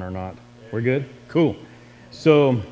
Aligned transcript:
or 0.00 0.10
not? 0.10 0.36
We're 0.70 0.80
good? 0.80 1.08
Cool. 1.28 1.56
So, 2.10 2.62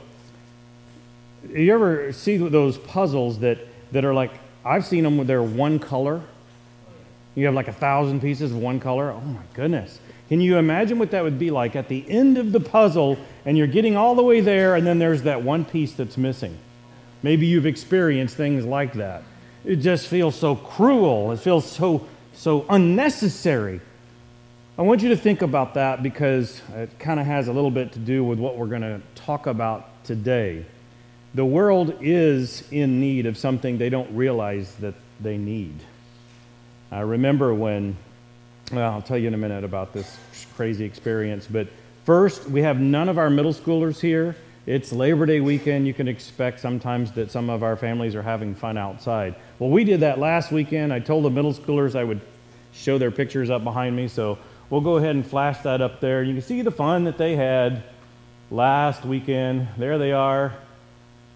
you 1.48 1.72
ever 1.72 2.12
see 2.12 2.36
those 2.36 2.78
puzzles 2.78 3.38
that, 3.40 3.58
that 3.92 4.04
are 4.04 4.14
like, 4.14 4.32
I've 4.64 4.84
seen 4.84 5.04
them 5.04 5.16
where 5.16 5.26
they're 5.26 5.42
one 5.42 5.78
color. 5.78 6.22
You 7.34 7.46
have 7.46 7.54
like 7.54 7.68
a 7.68 7.72
thousand 7.72 8.20
pieces 8.20 8.52
of 8.52 8.58
one 8.58 8.80
color. 8.80 9.10
Oh 9.10 9.20
my 9.20 9.42
goodness. 9.54 10.00
Can 10.28 10.40
you 10.40 10.58
imagine 10.58 10.98
what 10.98 11.10
that 11.10 11.22
would 11.22 11.38
be 11.38 11.50
like 11.50 11.74
at 11.76 11.88
the 11.88 12.08
end 12.08 12.38
of 12.38 12.52
the 12.52 12.60
puzzle 12.60 13.18
and 13.44 13.56
you're 13.56 13.66
getting 13.66 13.96
all 13.96 14.14
the 14.14 14.22
way 14.22 14.40
there 14.40 14.76
and 14.76 14.86
then 14.86 14.98
there's 14.98 15.22
that 15.22 15.42
one 15.42 15.64
piece 15.64 15.92
that's 15.92 16.16
missing? 16.16 16.56
Maybe 17.22 17.46
you've 17.46 17.66
experienced 17.66 18.36
things 18.36 18.64
like 18.64 18.94
that. 18.94 19.22
It 19.64 19.76
just 19.76 20.06
feels 20.06 20.36
so 20.36 20.54
cruel. 20.54 21.32
It 21.32 21.40
feels 21.40 21.70
so, 21.70 22.06
so 22.32 22.64
unnecessary. 22.68 23.80
I 24.78 24.82
want 24.82 25.02
you 25.02 25.08
to 25.10 25.16
think 25.16 25.42
about 25.42 25.74
that 25.74 26.02
because 26.02 26.62
it 26.74 26.96
kind 26.98 27.20
of 27.20 27.26
has 27.26 27.48
a 27.48 27.52
little 27.52 27.72
bit 27.72 27.92
to 27.92 27.98
do 27.98 28.24
with 28.24 28.38
what 28.38 28.56
we're 28.56 28.68
going 28.68 28.82
to 28.82 29.00
talk 29.14 29.46
about 29.46 30.04
today. 30.04 30.64
The 31.34 31.44
world 31.44 31.98
is 32.00 32.64
in 32.70 33.00
need 33.00 33.26
of 33.26 33.36
something 33.36 33.78
they 33.78 33.90
don't 33.90 34.14
realize 34.14 34.74
that 34.76 34.94
they 35.20 35.36
need. 35.36 35.74
I 36.90 37.00
remember 37.00 37.52
when, 37.52 37.96
well, 38.72 38.92
I'll 38.92 39.02
tell 39.02 39.18
you 39.18 39.28
in 39.28 39.34
a 39.34 39.38
minute 39.38 39.64
about 39.64 39.92
this 39.92 40.16
crazy 40.56 40.84
experience, 40.84 41.46
but 41.50 41.66
first, 42.04 42.48
we 42.48 42.62
have 42.62 42.80
none 42.80 43.08
of 43.08 43.18
our 43.18 43.28
middle 43.28 43.52
schoolers 43.52 44.00
here. 44.00 44.36
It's 44.66 44.92
Labor 44.92 45.26
Day 45.26 45.40
weekend. 45.40 45.86
You 45.86 45.94
can 45.94 46.08
expect 46.08 46.60
sometimes 46.60 47.12
that 47.12 47.30
some 47.30 47.50
of 47.50 47.62
our 47.62 47.76
families 47.76 48.14
are 48.14 48.22
having 48.22 48.54
fun 48.54 48.78
outside. 48.78 49.34
Well, 49.58 49.70
we 49.70 49.84
did 49.84 50.00
that 50.00 50.18
last 50.18 50.52
weekend. 50.52 50.92
I 50.92 51.00
told 51.00 51.24
the 51.24 51.30
middle 51.30 51.52
schoolers 51.52 51.96
I 51.96 52.04
would 52.04 52.20
show 52.72 52.98
their 52.98 53.10
pictures 53.10 53.50
up 53.50 53.64
behind 53.64 53.96
me, 53.96 54.06
so 54.08 54.38
we'll 54.70 54.80
go 54.80 54.96
ahead 54.96 55.16
and 55.16 55.26
flash 55.26 55.58
that 55.58 55.80
up 55.80 56.00
there. 56.00 56.22
You 56.22 56.32
can 56.32 56.42
see 56.42 56.62
the 56.62 56.70
fun 56.70 57.04
that 57.04 57.18
they 57.18 57.36
had 57.36 57.82
last 58.50 59.04
weekend. 59.04 59.68
There 59.76 59.98
they 59.98 60.12
are. 60.12 60.54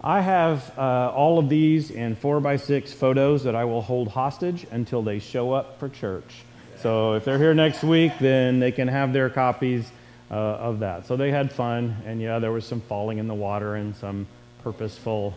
I 0.00 0.20
have 0.20 0.78
uh, 0.78 1.12
all 1.14 1.38
of 1.38 1.48
these 1.48 1.90
in 1.90 2.14
4x6 2.16 2.90
photos 2.90 3.44
that 3.44 3.56
I 3.56 3.64
will 3.64 3.82
hold 3.82 4.08
hostage 4.08 4.66
until 4.70 5.02
they 5.02 5.18
show 5.18 5.52
up 5.52 5.78
for 5.80 5.88
church. 5.88 6.44
So 6.80 7.14
if 7.14 7.24
they're 7.24 7.38
here 7.38 7.54
next 7.54 7.82
week, 7.82 8.12
then 8.20 8.60
they 8.60 8.70
can 8.70 8.88
have 8.88 9.12
their 9.12 9.30
copies 9.30 9.90
uh, 10.30 10.34
of 10.34 10.80
that. 10.80 11.06
So 11.06 11.16
they 11.16 11.30
had 11.30 11.50
fun, 11.50 11.96
and 12.04 12.20
yeah, 12.20 12.38
there 12.38 12.52
was 12.52 12.66
some 12.66 12.82
falling 12.82 13.18
in 13.18 13.26
the 13.26 13.34
water 13.34 13.76
and 13.76 13.96
some 13.96 14.26
purposeful 14.62 15.34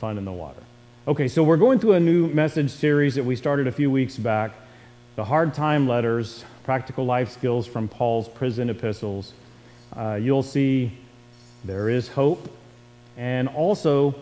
fun 0.00 0.16
in 0.16 0.24
the 0.24 0.32
water. 0.32 0.62
Okay, 1.06 1.28
so 1.28 1.42
we're 1.42 1.56
going 1.56 1.78
through 1.78 1.94
a 1.94 2.00
new 2.00 2.28
message 2.28 2.70
series 2.70 3.14
that 3.16 3.24
we 3.24 3.36
started 3.36 3.66
a 3.66 3.72
few 3.72 3.90
weeks 3.90 4.16
back 4.16 4.52
the 5.16 5.24
Hard 5.24 5.52
Time 5.52 5.88
Letters 5.88 6.44
Practical 6.68 7.06
Life 7.06 7.30
Skills 7.30 7.66
from 7.66 7.88
Paul's 7.88 8.28
Prison 8.28 8.68
Epistles. 8.68 9.32
Uh, 9.96 10.18
you'll 10.20 10.42
see 10.42 10.92
there 11.64 11.88
is 11.88 12.08
hope, 12.08 12.46
and 13.16 13.48
also 13.48 14.14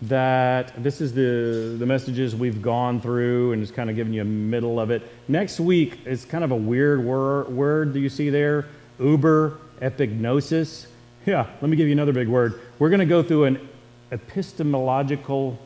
that 0.00 0.72
this 0.82 1.02
is 1.02 1.12
the, 1.12 1.76
the 1.78 1.84
messages 1.84 2.34
we've 2.34 2.62
gone 2.62 3.02
through 3.02 3.52
and 3.52 3.62
just 3.62 3.74
kind 3.74 3.90
of 3.90 3.96
giving 3.96 4.14
you 4.14 4.22
a 4.22 4.24
middle 4.24 4.80
of 4.80 4.90
it. 4.90 5.02
Next 5.28 5.60
week 5.60 5.98
is 6.06 6.24
kind 6.24 6.42
of 6.42 6.52
a 6.52 6.56
weird 6.56 7.04
wor- 7.04 7.44
word. 7.44 7.92
Do 7.92 8.00
you 8.00 8.08
see 8.08 8.30
there? 8.30 8.64
uber 8.98 9.58
epignosis. 9.82 10.86
Yeah, 11.26 11.50
let 11.60 11.68
me 11.68 11.76
give 11.76 11.86
you 11.86 11.92
another 11.92 12.14
big 12.14 12.28
word. 12.28 12.62
We're 12.78 12.88
going 12.88 13.00
to 13.00 13.04
go 13.04 13.22
through 13.22 13.44
an 13.44 13.68
epistemological 14.10 15.58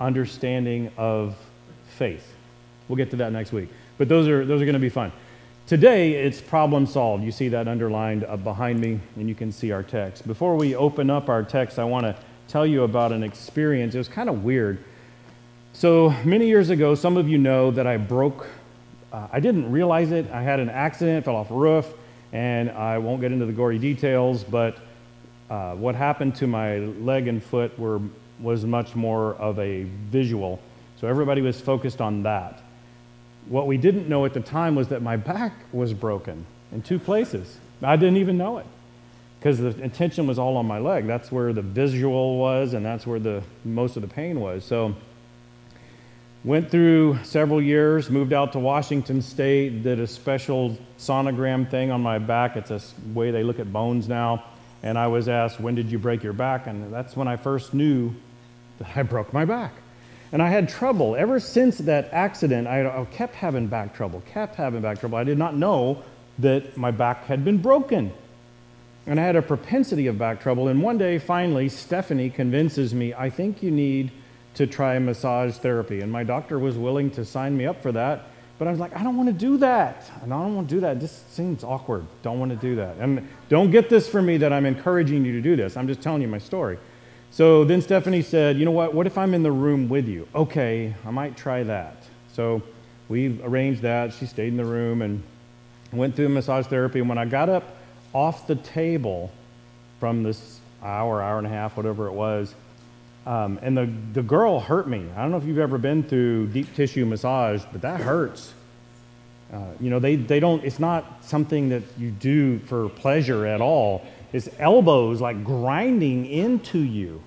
understanding 0.00 0.90
of 0.96 1.36
faith. 1.90 2.26
We'll 2.88 2.96
get 2.96 3.10
to 3.10 3.16
that 3.18 3.30
next 3.30 3.52
week. 3.52 3.68
But 3.98 4.08
those 4.08 4.26
are, 4.26 4.44
those 4.44 4.60
are 4.60 4.64
going 4.64 4.74
to 4.74 4.80
be 4.80 4.88
fun. 4.88 5.12
Today, 5.66 6.12
it's 6.12 6.40
problem 6.40 6.86
solved. 6.86 7.24
You 7.24 7.32
see 7.32 7.48
that 7.48 7.66
underlined 7.66 8.24
behind 8.44 8.78
me, 8.78 9.00
and 9.16 9.28
you 9.28 9.34
can 9.34 9.50
see 9.50 9.72
our 9.72 9.82
text. 9.82 10.24
Before 10.24 10.54
we 10.54 10.76
open 10.76 11.10
up 11.10 11.28
our 11.28 11.42
text, 11.42 11.80
I 11.80 11.84
want 11.84 12.04
to 12.04 12.14
tell 12.46 12.64
you 12.64 12.84
about 12.84 13.10
an 13.10 13.24
experience. 13.24 13.94
It 13.94 13.98
was 13.98 14.06
kind 14.06 14.28
of 14.28 14.44
weird. 14.44 14.84
So, 15.72 16.10
many 16.24 16.46
years 16.46 16.70
ago, 16.70 16.94
some 16.94 17.16
of 17.16 17.28
you 17.28 17.36
know 17.36 17.72
that 17.72 17.84
I 17.84 17.96
broke, 17.96 18.46
uh, 19.12 19.26
I 19.32 19.40
didn't 19.40 19.72
realize 19.72 20.12
it. 20.12 20.30
I 20.30 20.40
had 20.40 20.60
an 20.60 20.70
accident, 20.70 21.24
fell 21.24 21.34
off 21.34 21.50
a 21.50 21.54
roof 21.54 21.92
and 22.32 22.70
I 22.70 22.98
won't 22.98 23.20
get 23.20 23.32
into 23.32 23.46
the 23.46 23.52
gory 23.52 23.78
details, 23.78 24.44
but 24.44 24.78
uh, 25.50 25.74
what 25.74 25.94
happened 25.94 26.34
to 26.36 26.46
my 26.46 26.78
leg 26.78 27.28
and 27.28 27.42
foot 27.42 27.76
were, 27.78 28.00
was 28.40 28.64
much 28.64 28.94
more 28.94 29.34
of 29.34 29.58
a 29.58 29.84
visual. 30.10 30.60
So 31.00 31.08
everybody 31.08 31.40
was 31.40 31.60
focused 31.60 32.00
on 32.00 32.22
that. 32.22 32.62
What 33.48 33.66
we 33.66 33.76
didn't 33.76 34.08
know 34.08 34.24
at 34.24 34.34
the 34.34 34.40
time 34.40 34.74
was 34.74 34.88
that 34.88 35.02
my 35.02 35.16
back 35.16 35.52
was 35.72 35.92
broken 35.92 36.46
in 36.72 36.82
two 36.82 36.98
places. 36.98 37.58
I 37.82 37.96
didn't 37.96 38.16
even 38.16 38.36
know 38.36 38.58
it 38.58 38.66
because 39.38 39.58
the 39.58 39.68
attention 39.82 40.26
was 40.26 40.38
all 40.38 40.56
on 40.56 40.66
my 40.66 40.78
leg. 40.78 41.06
That's 41.06 41.30
where 41.30 41.52
the 41.52 41.62
visual 41.62 42.38
was, 42.38 42.72
and 42.72 42.84
that's 42.84 43.06
where 43.06 43.20
the 43.20 43.42
most 43.64 43.96
of 43.96 44.02
the 44.02 44.08
pain 44.08 44.40
was. 44.40 44.64
So 44.64 44.96
Went 46.46 46.70
through 46.70 47.18
several 47.24 47.60
years, 47.60 48.08
moved 48.08 48.32
out 48.32 48.52
to 48.52 48.60
Washington 48.60 49.20
State, 49.20 49.82
did 49.82 49.98
a 49.98 50.06
special 50.06 50.78
sonogram 50.96 51.68
thing 51.68 51.90
on 51.90 52.00
my 52.00 52.20
back. 52.20 52.54
It's 52.54 52.70
a 52.70 52.80
way 53.12 53.32
they 53.32 53.42
look 53.42 53.58
at 53.58 53.72
bones 53.72 54.06
now. 54.06 54.44
And 54.84 54.96
I 54.96 55.08
was 55.08 55.28
asked, 55.28 55.58
When 55.58 55.74
did 55.74 55.90
you 55.90 55.98
break 55.98 56.22
your 56.22 56.32
back? 56.32 56.68
And 56.68 56.94
that's 56.94 57.16
when 57.16 57.26
I 57.26 57.36
first 57.36 57.74
knew 57.74 58.14
that 58.78 58.96
I 58.96 59.02
broke 59.02 59.32
my 59.32 59.44
back. 59.44 59.72
And 60.32 60.42
I 60.42 60.48
had 60.48 60.68
trouble. 60.68 61.14
Ever 61.16 61.38
since 61.38 61.78
that 61.78 62.08
accident, 62.12 62.66
I 62.66 63.04
kept 63.12 63.34
having 63.34 63.68
back 63.68 63.94
trouble, 63.94 64.22
kept 64.32 64.56
having 64.56 64.82
back 64.82 65.00
trouble. 65.00 65.18
I 65.18 65.24
did 65.24 65.38
not 65.38 65.56
know 65.56 66.02
that 66.38 66.76
my 66.76 66.90
back 66.90 67.24
had 67.24 67.44
been 67.44 67.58
broken. 67.58 68.12
And 69.06 69.20
I 69.20 69.22
had 69.22 69.36
a 69.36 69.42
propensity 69.42 70.08
of 70.08 70.18
back 70.18 70.40
trouble. 70.40 70.68
And 70.68 70.82
one 70.82 70.98
day, 70.98 71.18
finally, 71.18 71.68
Stephanie 71.68 72.28
convinces 72.28 72.92
me, 72.92 73.14
I 73.14 73.30
think 73.30 73.62
you 73.62 73.70
need 73.70 74.10
to 74.54 74.66
try 74.66 74.98
massage 74.98 75.54
therapy. 75.58 76.00
And 76.00 76.10
my 76.10 76.24
doctor 76.24 76.58
was 76.58 76.76
willing 76.76 77.10
to 77.12 77.24
sign 77.24 77.56
me 77.56 77.66
up 77.66 77.80
for 77.80 77.92
that. 77.92 78.24
But 78.58 78.66
I 78.66 78.70
was 78.72 78.80
like, 78.80 78.96
I 78.96 79.04
don't 79.04 79.16
want 79.16 79.28
to 79.28 79.34
do 79.34 79.58
that. 79.58 80.10
And 80.22 80.34
I 80.34 80.42
don't 80.42 80.56
want 80.56 80.68
to 80.68 80.74
do 80.74 80.80
that. 80.80 80.98
This 80.98 81.22
seems 81.30 81.62
awkward. 81.62 82.04
Don't 82.22 82.40
want 82.40 82.50
to 82.50 82.56
do 82.56 82.74
that. 82.76 82.96
And 82.96 83.28
don't 83.48 83.70
get 83.70 83.88
this 83.88 84.08
from 84.08 84.26
me 84.26 84.38
that 84.38 84.52
I'm 84.52 84.66
encouraging 84.66 85.24
you 85.24 85.32
to 85.32 85.40
do 85.40 85.54
this. 85.56 85.76
I'm 85.76 85.86
just 85.86 86.00
telling 86.00 86.22
you 86.22 86.28
my 86.28 86.38
story. 86.38 86.78
So 87.36 87.64
then 87.64 87.82
Stephanie 87.82 88.22
said, 88.22 88.56
You 88.56 88.64
know 88.64 88.70
what? 88.70 88.94
What 88.94 89.06
if 89.06 89.18
I'm 89.18 89.34
in 89.34 89.42
the 89.42 89.52
room 89.52 89.90
with 89.90 90.08
you? 90.08 90.26
Okay, 90.34 90.94
I 91.04 91.10
might 91.10 91.36
try 91.36 91.62
that. 91.64 92.02
So 92.32 92.62
we 93.10 93.38
arranged 93.42 93.82
that. 93.82 94.14
She 94.14 94.24
stayed 94.24 94.48
in 94.48 94.56
the 94.56 94.64
room 94.64 95.02
and 95.02 95.22
went 95.92 96.16
through 96.16 96.30
massage 96.30 96.64
therapy. 96.64 97.00
And 97.00 97.10
when 97.10 97.18
I 97.18 97.26
got 97.26 97.50
up 97.50 97.76
off 98.14 98.46
the 98.46 98.54
table 98.54 99.30
from 100.00 100.22
this 100.22 100.60
hour, 100.82 101.20
hour 101.20 101.36
and 101.36 101.46
a 101.46 101.50
half, 101.50 101.76
whatever 101.76 102.06
it 102.06 102.14
was, 102.14 102.54
um, 103.26 103.58
and 103.60 103.76
the, 103.76 103.92
the 104.14 104.22
girl 104.22 104.58
hurt 104.58 104.88
me. 104.88 105.04
I 105.14 105.20
don't 105.20 105.30
know 105.30 105.36
if 105.36 105.44
you've 105.44 105.58
ever 105.58 105.76
been 105.76 106.04
through 106.04 106.46
deep 106.46 106.74
tissue 106.74 107.04
massage, 107.04 107.62
but 107.70 107.82
that 107.82 108.00
hurts. 108.00 108.54
Uh, 109.52 109.72
you 109.78 109.90
know, 109.90 109.98
they, 109.98 110.16
they 110.16 110.40
don't, 110.40 110.64
it's 110.64 110.78
not 110.78 111.22
something 111.22 111.68
that 111.68 111.82
you 111.98 112.12
do 112.12 112.60
for 112.60 112.88
pleasure 112.88 113.44
at 113.44 113.60
all. 113.60 114.06
It's 114.32 114.48
elbows 114.58 115.20
like 115.20 115.44
grinding 115.44 116.24
into 116.24 116.78
you. 116.78 117.22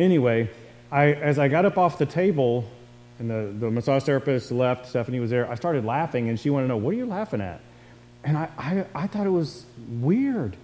Anyway, 0.00 0.48
I, 0.90 1.12
as 1.12 1.38
I 1.38 1.48
got 1.48 1.66
up 1.66 1.76
off 1.76 1.98
the 1.98 2.06
table 2.06 2.64
and 3.18 3.30
the, 3.30 3.54
the 3.60 3.70
massage 3.70 4.04
therapist 4.04 4.50
left, 4.50 4.88
Stephanie 4.88 5.20
was 5.20 5.28
there, 5.28 5.48
I 5.50 5.54
started 5.56 5.84
laughing 5.84 6.30
and 6.30 6.40
she 6.40 6.48
wanted 6.48 6.64
to 6.64 6.68
know, 6.68 6.78
what 6.78 6.94
are 6.94 6.96
you 6.96 7.04
laughing 7.04 7.42
at? 7.42 7.60
And 8.24 8.38
I, 8.38 8.48
I, 8.56 8.86
I 8.94 9.06
thought 9.06 9.26
it 9.26 9.30
was 9.30 9.66
weird. 10.00 10.56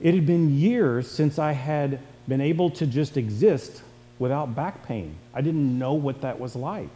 It 0.00 0.14
had 0.14 0.24
been 0.24 0.58
years 0.58 1.10
since 1.10 1.38
I 1.38 1.52
had 1.52 2.00
been 2.26 2.40
able 2.40 2.70
to 2.70 2.86
just 2.86 3.18
exist 3.18 3.82
without 4.18 4.54
back 4.54 4.86
pain. 4.86 5.14
I 5.34 5.42
didn't 5.42 5.78
know 5.78 5.92
what 5.92 6.22
that 6.22 6.40
was 6.40 6.56
like. 6.56 6.88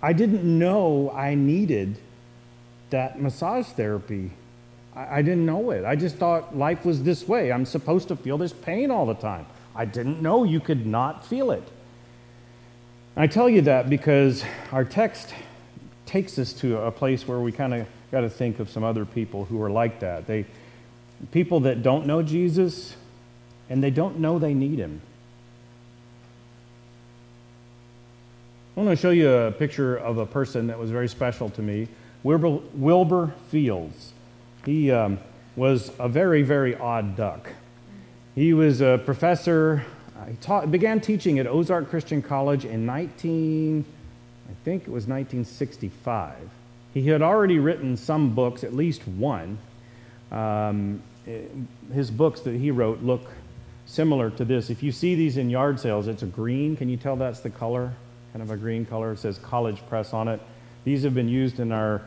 I 0.00 0.12
didn't 0.12 0.44
know 0.44 1.10
I 1.10 1.34
needed 1.34 1.98
that 2.90 3.20
massage 3.20 3.66
therapy. 3.66 4.30
I, 4.94 5.18
I, 5.18 5.22
didn't 5.22 5.44
know 5.44 5.70
it. 5.72 5.84
I 5.84 5.96
just 5.96 6.16
thought 6.16 6.56
life 6.56 6.84
was 6.84 7.02
this 7.02 7.26
way. 7.26 7.50
I'm 7.50 7.66
supposed 7.66 8.06
to 8.08 8.16
feel 8.16 8.38
this 8.38 8.52
pain 8.52 8.92
all 8.92 9.06
the 9.06 9.14
time. 9.14 9.44
I 9.78 9.84
didn't 9.84 10.20
know 10.20 10.42
you 10.42 10.58
could 10.58 10.86
not 10.86 11.24
feel 11.24 11.52
it. 11.52 11.62
I 13.16 13.28
tell 13.28 13.48
you 13.48 13.62
that 13.62 13.88
because 13.88 14.44
our 14.72 14.84
text 14.84 15.32
takes 16.04 16.36
us 16.36 16.52
to 16.54 16.78
a 16.78 16.90
place 16.90 17.28
where 17.28 17.38
we 17.38 17.52
kind 17.52 17.72
of 17.72 17.86
got 18.10 18.22
to 18.22 18.28
think 18.28 18.58
of 18.58 18.68
some 18.68 18.82
other 18.82 19.04
people 19.04 19.44
who 19.44 19.62
are 19.62 19.70
like 19.70 20.00
that. 20.00 20.26
They 20.26 20.46
people 21.30 21.60
that 21.60 21.84
don't 21.84 22.06
know 22.06 22.22
Jesus 22.22 22.96
and 23.70 23.82
they 23.82 23.90
don't 23.90 24.18
know 24.18 24.40
they 24.40 24.52
need 24.52 24.80
him. 24.80 25.00
I 28.76 28.80
want 28.80 28.90
to 28.90 29.00
show 29.00 29.10
you 29.10 29.30
a 29.30 29.52
picture 29.52 29.96
of 29.96 30.18
a 30.18 30.26
person 30.26 30.66
that 30.68 30.78
was 30.78 30.90
very 30.90 31.08
special 31.08 31.50
to 31.50 31.62
me 31.62 31.86
Wilbur, 32.24 32.58
Wilbur 32.74 33.32
Fields. 33.48 34.12
He 34.64 34.90
um, 34.90 35.20
was 35.54 35.92
a 36.00 36.08
very, 36.08 36.42
very 36.42 36.74
odd 36.74 37.16
duck. 37.16 37.48
He 38.38 38.52
was 38.52 38.80
a 38.80 39.02
professor. 39.04 39.84
He 40.28 40.36
taught, 40.36 40.70
began 40.70 41.00
teaching 41.00 41.40
at 41.40 41.48
Ozark 41.48 41.90
Christian 41.90 42.22
College 42.22 42.64
in 42.64 42.86
19, 42.86 43.84
I 44.48 44.52
think 44.64 44.82
it 44.82 44.90
was 44.90 45.08
1965. 45.08 46.36
He 46.94 47.08
had 47.08 47.20
already 47.20 47.58
written 47.58 47.96
some 47.96 48.36
books, 48.36 48.62
at 48.62 48.72
least 48.72 49.08
one. 49.08 49.58
Um, 50.30 51.02
his 51.92 52.12
books 52.12 52.38
that 52.42 52.54
he 52.54 52.70
wrote 52.70 53.02
look 53.02 53.22
similar 53.86 54.30
to 54.30 54.44
this. 54.44 54.70
If 54.70 54.84
you 54.84 54.92
see 54.92 55.16
these 55.16 55.36
in 55.36 55.50
yard 55.50 55.80
sales, 55.80 56.06
it's 56.06 56.22
a 56.22 56.26
green. 56.26 56.76
Can 56.76 56.88
you 56.88 56.96
tell 56.96 57.16
that's 57.16 57.40
the 57.40 57.50
color? 57.50 57.92
Kind 58.32 58.44
of 58.44 58.52
a 58.52 58.56
green 58.56 58.86
color. 58.86 59.14
It 59.14 59.18
says 59.18 59.38
College 59.38 59.82
Press 59.88 60.14
on 60.14 60.28
it. 60.28 60.40
These 60.84 61.02
have 61.02 61.12
been 61.12 61.28
used 61.28 61.58
in 61.58 61.72
our 61.72 62.02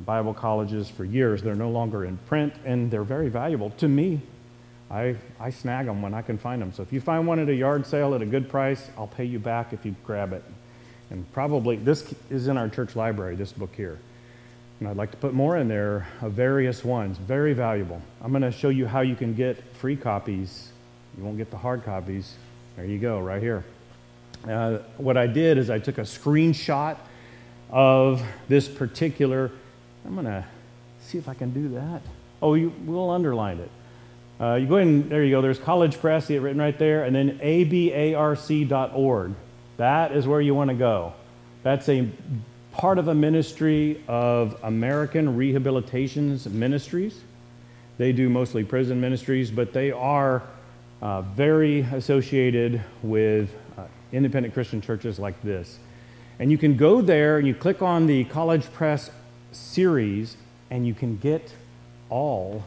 Bible 0.00 0.34
colleges 0.34 0.90
for 0.90 1.04
years. 1.04 1.40
They're 1.40 1.54
no 1.54 1.70
longer 1.70 2.04
in 2.04 2.16
print, 2.26 2.52
and 2.64 2.90
they're 2.90 3.04
very 3.04 3.28
valuable 3.28 3.70
to 3.78 3.86
me. 3.86 4.20
I, 4.90 5.16
I 5.38 5.50
snag 5.50 5.86
them 5.86 6.00
when 6.00 6.14
I 6.14 6.22
can 6.22 6.38
find 6.38 6.62
them. 6.62 6.72
So 6.72 6.82
if 6.82 6.92
you 6.92 7.00
find 7.00 7.26
one 7.26 7.38
at 7.38 7.48
a 7.48 7.54
yard 7.54 7.86
sale 7.86 8.14
at 8.14 8.22
a 8.22 8.26
good 8.26 8.48
price, 8.48 8.88
I'll 8.96 9.06
pay 9.06 9.24
you 9.24 9.38
back 9.38 9.72
if 9.72 9.84
you 9.84 9.94
grab 10.04 10.32
it. 10.32 10.42
And 11.10 11.30
probably 11.32 11.76
this 11.76 12.14
is 12.30 12.48
in 12.48 12.56
our 12.56 12.68
church 12.68 12.96
library, 12.96 13.36
this 13.36 13.52
book 13.52 13.74
here. 13.74 13.98
And 14.80 14.88
I'd 14.88 14.96
like 14.96 15.10
to 15.10 15.16
put 15.16 15.34
more 15.34 15.56
in 15.56 15.68
there 15.68 16.06
of 16.22 16.32
various 16.32 16.84
ones, 16.84 17.18
very 17.18 17.52
valuable. 17.52 18.00
I'm 18.22 18.30
going 18.30 18.42
to 18.42 18.52
show 18.52 18.68
you 18.68 18.86
how 18.86 19.00
you 19.00 19.16
can 19.16 19.34
get 19.34 19.62
free 19.76 19.96
copies. 19.96 20.68
You 21.16 21.24
won't 21.24 21.36
get 21.36 21.50
the 21.50 21.56
hard 21.56 21.84
copies. 21.84 22.34
There 22.76 22.86
you 22.86 22.98
go, 22.98 23.18
right 23.18 23.42
here. 23.42 23.64
Uh, 24.48 24.78
what 24.98 25.16
I 25.16 25.26
did 25.26 25.58
is 25.58 25.68
I 25.68 25.80
took 25.80 25.98
a 25.98 26.02
screenshot 26.02 26.96
of 27.70 28.22
this 28.48 28.68
particular. 28.68 29.50
I'm 30.06 30.14
going 30.14 30.26
to 30.26 30.44
see 31.02 31.18
if 31.18 31.28
I 31.28 31.34
can 31.34 31.50
do 31.50 31.68
that. 31.70 32.02
Oh, 32.40 32.54
you, 32.54 32.72
we'll 32.84 33.10
underline 33.10 33.58
it. 33.58 33.70
Uh, 34.40 34.54
you 34.54 34.66
go 34.66 34.76
and 34.76 35.10
there 35.10 35.24
you 35.24 35.32
go. 35.32 35.42
There's 35.42 35.58
College 35.58 36.00
Press, 36.00 36.26
see 36.26 36.36
it 36.36 36.40
written 36.40 36.60
right 36.60 36.78
there, 36.78 37.04
and 37.04 37.14
then 37.14 37.38
abarc.org. 37.40 39.34
That 39.78 40.12
is 40.12 40.26
where 40.26 40.40
you 40.40 40.54
want 40.54 40.70
to 40.70 40.76
go. 40.76 41.12
That's 41.64 41.88
a 41.88 42.08
part 42.72 42.98
of 42.98 43.08
a 43.08 43.14
ministry 43.14 44.02
of 44.06 44.56
American 44.62 45.36
Rehabilitations 45.36 46.50
Ministries. 46.50 47.20
They 47.96 48.12
do 48.12 48.28
mostly 48.28 48.62
prison 48.62 49.00
ministries, 49.00 49.50
but 49.50 49.72
they 49.72 49.90
are 49.90 50.44
uh, 51.02 51.22
very 51.22 51.80
associated 51.80 52.80
with 53.02 53.50
uh, 53.76 53.86
independent 54.12 54.54
Christian 54.54 54.80
churches 54.80 55.18
like 55.18 55.40
this. 55.42 55.80
And 56.38 56.52
you 56.52 56.58
can 56.58 56.76
go 56.76 57.00
there 57.00 57.38
and 57.38 57.46
you 57.46 57.54
click 57.54 57.82
on 57.82 58.06
the 58.06 58.22
College 58.24 58.72
Press 58.72 59.10
series, 59.50 60.36
and 60.70 60.86
you 60.86 60.94
can 60.94 61.16
get 61.16 61.52
all 62.08 62.62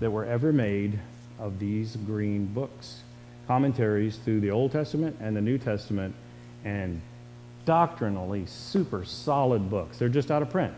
that 0.00 0.10
were 0.10 0.24
ever 0.24 0.52
made 0.52 0.98
of 1.38 1.58
these 1.58 1.96
green 1.96 2.46
books 2.46 3.02
commentaries 3.46 4.16
through 4.16 4.40
the 4.40 4.50
Old 4.50 4.72
Testament 4.72 5.16
and 5.20 5.36
the 5.36 5.40
New 5.40 5.58
Testament, 5.58 6.14
and 6.64 7.00
doctrinally 7.64 8.44
super 8.46 9.04
solid 9.04 9.70
books. 9.70 9.98
They're 9.98 10.08
just 10.08 10.30
out 10.30 10.42
of 10.42 10.50
print. 10.50 10.74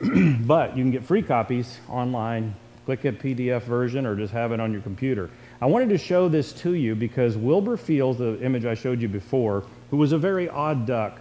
but 0.46 0.76
you 0.76 0.82
can 0.82 0.90
get 0.90 1.04
free 1.04 1.22
copies 1.22 1.78
online, 1.88 2.54
click 2.86 3.04
a 3.04 3.12
PDF 3.12 3.62
version, 3.62 4.06
or 4.06 4.16
just 4.16 4.32
have 4.32 4.52
it 4.52 4.60
on 4.60 4.72
your 4.72 4.82
computer. 4.82 5.30
I 5.60 5.66
wanted 5.66 5.90
to 5.90 5.98
show 5.98 6.28
this 6.28 6.52
to 6.54 6.74
you 6.74 6.94
because 6.94 7.36
Wilbur 7.36 7.76
Fields, 7.76 8.18
the 8.18 8.40
image 8.42 8.64
I 8.64 8.74
showed 8.74 9.00
you 9.00 9.08
before, 9.08 9.64
who 9.90 9.96
was 9.96 10.12
a 10.12 10.18
very 10.18 10.48
odd 10.48 10.86
duck, 10.86 11.20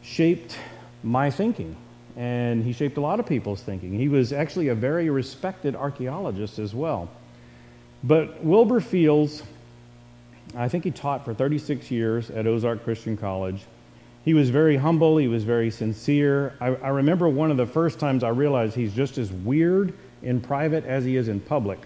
shaped 0.00 0.56
my 1.02 1.30
thinking 1.30 1.76
and 2.16 2.62
he 2.62 2.72
shaped 2.72 2.96
a 2.98 3.00
lot 3.00 3.20
of 3.20 3.26
people's 3.26 3.62
thinking. 3.62 3.92
He 3.92 4.08
was 4.08 4.32
actually 4.32 4.68
a 4.68 4.74
very 4.74 5.08
respected 5.10 5.74
archaeologist 5.74 6.58
as 6.58 6.74
well. 6.74 7.08
But 8.04 8.42
Wilbur 8.44 8.80
Fields, 8.80 9.42
I 10.56 10.68
think 10.68 10.84
he 10.84 10.90
taught 10.90 11.24
for 11.24 11.32
36 11.32 11.90
years 11.90 12.30
at 12.30 12.46
Ozark 12.46 12.84
Christian 12.84 13.16
College. 13.16 13.62
He 14.24 14.34
was 14.34 14.50
very 14.50 14.76
humble, 14.76 15.16
he 15.16 15.28
was 15.28 15.44
very 15.44 15.70
sincere. 15.70 16.54
I, 16.60 16.66
I 16.66 16.88
remember 16.88 17.28
one 17.28 17.50
of 17.50 17.56
the 17.56 17.66
first 17.66 17.98
times 17.98 18.22
I 18.22 18.28
realized 18.28 18.74
he's 18.74 18.94
just 18.94 19.18
as 19.18 19.32
weird 19.32 19.94
in 20.22 20.40
private 20.40 20.84
as 20.84 21.04
he 21.04 21.16
is 21.16 21.28
in 21.28 21.40
public. 21.40 21.80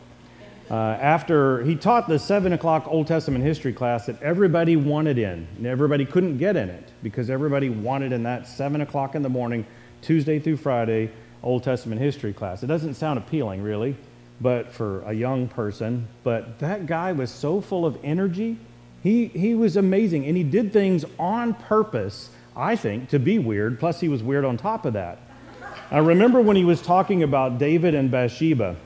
Uh, 0.68 0.74
after 0.74 1.62
he 1.62 1.76
taught 1.76 2.08
the 2.08 2.18
7 2.18 2.52
o'clock 2.52 2.86
Old 2.88 3.06
Testament 3.06 3.44
history 3.44 3.72
class 3.72 4.06
that 4.06 4.20
everybody 4.20 4.74
wanted 4.74 5.16
in, 5.16 5.46
and 5.56 5.66
everybody 5.66 6.04
couldn't 6.04 6.38
get 6.38 6.56
in 6.56 6.68
it 6.68 6.90
because 7.04 7.30
everybody 7.30 7.70
wanted 7.70 8.12
in 8.12 8.24
that 8.24 8.48
7 8.48 8.80
o'clock 8.80 9.14
in 9.14 9.22
the 9.22 9.28
morning 9.28 9.64
Tuesday 10.06 10.38
through 10.38 10.56
Friday 10.56 11.10
Old 11.42 11.64
Testament 11.64 12.00
history 12.00 12.32
class. 12.32 12.62
It 12.62 12.68
doesn't 12.68 12.94
sound 12.94 13.18
appealing, 13.18 13.60
really, 13.60 13.96
but 14.40 14.72
for 14.72 15.02
a 15.02 15.12
young 15.12 15.48
person. 15.48 16.06
But 16.22 16.60
that 16.60 16.86
guy 16.86 17.10
was 17.10 17.30
so 17.30 17.60
full 17.60 17.84
of 17.84 17.98
energy. 18.04 18.56
He, 19.02 19.26
he 19.26 19.54
was 19.56 19.76
amazing, 19.76 20.26
and 20.26 20.36
he 20.36 20.44
did 20.44 20.72
things 20.72 21.04
on 21.18 21.54
purpose, 21.54 22.30
I 22.56 22.76
think, 22.76 23.08
to 23.10 23.18
be 23.18 23.40
weird. 23.40 23.80
Plus, 23.80 23.98
he 24.00 24.08
was 24.08 24.22
weird 24.22 24.44
on 24.44 24.56
top 24.56 24.84
of 24.84 24.92
that. 24.92 25.18
I 25.90 25.98
remember 25.98 26.40
when 26.40 26.56
he 26.56 26.64
was 26.64 26.80
talking 26.80 27.24
about 27.24 27.58
David 27.58 27.94
and 27.94 28.08
Bathsheba. 28.08 28.76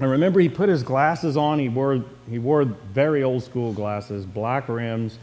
I 0.00 0.04
remember 0.04 0.38
he 0.38 0.48
put 0.48 0.68
his 0.68 0.84
glasses 0.84 1.36
on. 1.36 1.58
He 1.58 1.68
wore, 1.68 2.04
he 2.30 2.38
wore 2.38 2.64
very 2.64 3.24
old 3.24 3.42
school 3.42 3.72
glasses, 3.72 4.24
black 4.24 4.68
rims, 4.68 5.18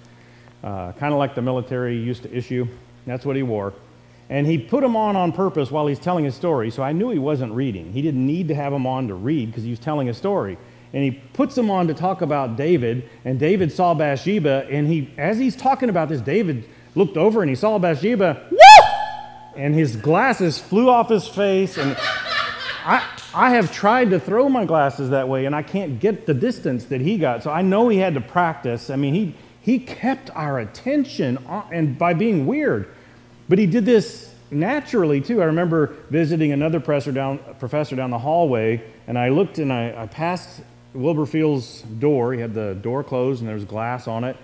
uh, 0.63 0.91
kind 0.93 1.13
of 1.13 1.19
like 1.19 1.35
the 1.35 1.41
military 1.41 1.97
used 1.97 2.23
to 2.23 2.35
issue. 2.35 2.67
That's 3.05 3.25
what 3.25 3.35
he 3.37 3.43
wore. 3.43 3.73
And 4.31 4.47
he 4.47 4.57
put 4.57 4.79
them 4.79 4.95
on 4.95 5.17
on 5.17 5.33
purpose 5.33 5.69
while 5.71 5.87
he's 5.87 5.99
telling 5.99 6.23
his 6.23 6.35
story. 6.35 6.71
So 6.71 6.81
I 6.81 6.93
knew 6.93 7.09
he 7.09 7.19
wasn't 7.19 7.51
reading. 7.51 7.91
He 7.91 8.01
didn't 8.01 8.25
need 8.25 8.47
to 8.47 8.55
have 8.55 8.71
them 8.71 8.87
on 8.87 9.09
to 9.09 9.13
read 9.13 9.47
because 9.47 9.65
he 9.65 9.69
was 9.69 9.79
telling 9.79 10.07
a 10.07 10.13
story. 10.13 10.57
And 10.93 11.03
he 11.03 11.11
puts 11.11 11.53
them 11.53 11.69
on 11.69 11.87
to 11.87 11.93
talk 11.93 12.21
about 12.21 12.55
David. 12.55 13.09
And 13.25 13.37
David 13.37 13.73
saw 13.73 13.93
Bathsheba. 13.93 14.67
And 14.71 14.87
he, 14.87 15.13
as 15.17 15.37
he's 15.37 15.57
talking 15.57 15.89
about 15.89 16.07
this, 16.07 16.21
David 16.21 16.63
looked 16.95 17.17
over 17.17 17.41
and 17.41 17.49
he 17.49 17.55
saw 17.55 17.77
Bathsheba. 17.77 18.47
Woo! 18.49 18.57
And 19.57 19.75
his 19.75 19.97
glasses 19.97 20.57
flew 20.57 20.89
off 20.89 21.09
his 21.09 21.27
face. 21.27 21.77
And 21.77 21.97
I, 22.85 23.05
I 23.35 23.49
have 23.49 23.69
tried 23.73 24.11
to 24.11 24.19
throw 24.19 24.47
my 24.47 24.63
glasses 24.63 25.09
that 25.09 25.27
way, 25.27 25.45
and 25.45 25.53
I 25.53 25.61
can't 25.61 25.99
get 25.99 26.25
the 26.25 26.33
distance 26.33 26.85
that 26.85 27.01
he 27.01 27.17
got. 27.17 27.43
So 27.43 27.51
I 27.51 27.63
know 27.63 27.89
he 27.89 27.97
had 27.97 28.13
to 28.13 28.21
practice. 28.21 28.89
I 28.89 28.95
mean, 28.95 29.13
he, 29.13 29.35
he 29.59 29.77
kept 29.77 30.29
our 30.31 30.59
attention 30.59 31.37
on, 31.47 31.67
and 31.73 31.97
by 31.97 32.13
being 32.13 32.45
weird. 32.45 32.95
But 33.51 33.59
he 33.59 33.65
did 33.65 33.83
this 33.83 34.33
naturally 34.49 35.19
too. 35.19 35.41
I 35.41 35.45
remember 35.45 35.87
visiting 36.09 36.53
another 36.53 36.79
professor 36.79 37.11
down, 37.11 37.37
professor 37.59 37.97
down 37.97 38.09
the 38.09 38.17
hallway, 38.17 38.81
and 39.07 39.19
I 39.19 39.27
looked 39.27 39.59
and 39.59 39.73
I, 39.73 40.03
I 40.03 40.07
passed 40.07 40.61
Wilbur 40.93 41.25
Fields' 41.25 41.81
door. 41.81 42.31
He 42.31 42.39
had 42.39 42.53
the 42.53 42.75
door 42.75 43.03
closed 43.03 43.41
and 43.41 43.49
there 43.49 43.55
was 43.55 43.65
glass 43.65 44.07
on 44.07 44.23
it. 44.23 44.37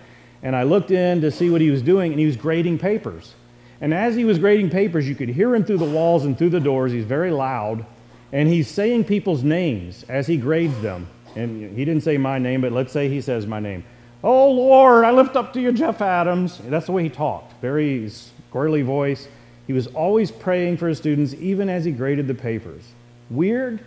And 0.44 0.57
I 0.57 0.63
looked 0.63 0.92
in 0.92 1.21
to 1.21 1.31
see 1.31 1.50
what 1.50 1.62
he 1.62 1.71
was 1.71 1.81
doing, 1.81 2.12
and 2.12 2.19
he 2.19 2.25
was 2.25 2.36
grading 2.36 2.80
papers. 2.80 3.33
And 3.80 3.94
as 3.94 4.18
he 4.18 4.25
was 4.25 4.39
grading 4.39 4.71
papers, 4.71 5.07
you 5.07 5.15
could 5.15 5.30
hear 5.30 5.56
him 5.56 5.63
through 5.63 5.77
the 5.77 5.86
walls 5.86 6.25
and 6.25 6.38
through 6.38 6.50
the 6.50 6.60
doors. 6.60 6.92
He's 6.92 7.06
very 7.06 7.31
loud, 7.31 7.86
and 8.33 8.50
he's 8.50 8.68
saying 8.68 9.06
people's 9.06 9.42
names 9.42 10.03
as 10.10 10.27
he 10.27 10.36
grades 10.36 10.77
them. 10.81 11.08
And 11.34 11.77
he 11.77 11.86
didn't 11.86 12.03
say 12.03 12.17
my 12.17 12.39
name, 12.39 12.60
but 12.60 12.74
let's 12.74 12.91
say 12.91 13.08
he 13.08 13.22
says 13.22 13.48
my 13.48 13.62
name. 13.62 13.86
Oh, 14.22 14.51
Lord, 14.51 15.05
I 15.05 15.12
lift 15.12 15.38
up 15.38 15.53
to 15.53 15.62
you, 15.62 15.72
Jeff 15.72 16.01
Adams. 16.01 16.60
That's 16.65 16.88
the 16.88 16.91
way 16.91 17.03
he 17.03 17.10
talked. 17.10 17.53
Very 17.62 18.12
squirrely 18.51 18.84
voice. 18.84 19.27
He 19.68 19.74
was 19.74 19.88
always 19.88 20.32
praying 20.32 20.77
for 20.77 20.88
his 20.88 20.98
students, 20.98 21.34
even 21.36 21.70
as 21.70 21.86
he 21.86 21.92
graded 21.92 22.27
the 22.27 22.34
papers. 22.34 22.84
Weird, 23.30 23.82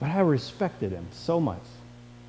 but 0.00 0.10
I 0.10 0.20
respected 0.20 0.90
him 0.92 1.06
so 1.12 1.40
much. 1.40 1.62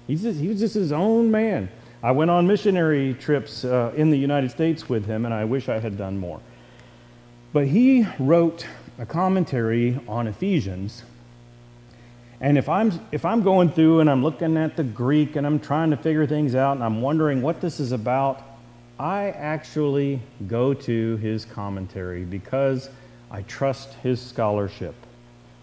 He's 0.08 0.24
just, 0.24 0.40
he 0.40 0.48
was 0.48 0.60
just 0.60 0.74
his 0.74 0.92
own 0.92 1.32
man. 1.32 1.70
I 2.02 2.12
went 2.12 2.32
on 2.32 2.48
missionary 2.48 3.14
trips 3.16 3.66
uh, 3.66 3.92
in 3.96 4.10
the 4.10 4.18
United 4.18 4.52
States 4.52 4.88
with 4.88 5.06
him, 5.06 5.26
and 5.26 5.34
I 5.34 5.46
wish 5.46 5.70
I 5.70 5.80
had 5.80 5.98
done 5.98 6.18
more. 6.18 6.40
But 7.52 7.68
he 7.68 8.06
wrote 8.20 8.66
a 9.00 9.06
commentary 9.06 10.00
on 10.08 10.28
Ephesians. 10.28 11.04
And 12.42 12.58
if 12.58 12.70
I'm, 12.70 12.92
if 13.12 13.26
I'm 13.26 13.44
going 13.44 13.72
through 13.72 14.00
and 14.00 14.10
I'm 14.10 14.24
looking 14.24 14.56
at 14.56 14.78
the 14.78 14.84
Greek 14.84 15.36
and 15.36 15.46
I'm 15.46 15.60
trying 15.60 15.92
to 15.92 15.98
figure 15.98 16.26
things 16.26 16.56
out 16.56 16.74
and 16.74 16.84
I'm 16.84 17.02
wondering 17.02 17.42
what 17.42 17.60
this 17.60 17.80
is 17.80 17.92
about, 17.92 18.42
I 19.00 19.30
actually 19.30 20.22
go 20.48 20.74
to 20.74 21.16
his 21.18 21.46
commentary 21.46 22.26
because 22.26 22.90
I 23.32 23.44
trust 23.44 23.94
his 24.04 24.22
scholarship. 24.22 24.94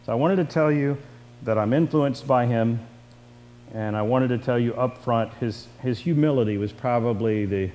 So 0.06 0.12
I 0.12 0.14
wanted 0.14 0.36
to 0.36 0.44
tell 0.44 0.72
you 0.72 0.96
that 1.42 1.58
I'm 1.58 1.74
influenced 1.74 2.26
by 2.26 2.46
him, 2.46 2.80
and 3.74 3.94
I 3.94 4.00
wanted 4.00 4.28
to 4.28 4.38
tell 4.38 4.58
you 4.58 4.72
up 4.74 4.96
front 5.04 5.34
his, 5.34 5.66
his 5.82 5.98
humility 5.98 6.56
was 6.56 6.72
probably 6.72 7.44
the, 7.44 7.70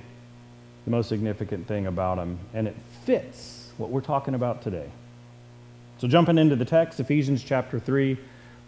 the 0.84 0.90
most 0.90 1.08
significant 1.08 1.68
thing 1.68 1.86
about 1.86 2.18
him, 2.18 2.40
and 2.54 2.66
it 2.66 2.74
fits 3.04 3.70
what 3.76 3.90
we're 3.90 4.00
talking 4.00 4.34
about 4.34 4.62
today. 4.62 4.90
So, 5.98 6.08
jumping 6.08 6.38
into 6.38 6.56
the 6.56 6.64
text, 6.64 6.98
Ephesians 6.98 7.44
chapter 7.44 7.78
3, 7.78 8.18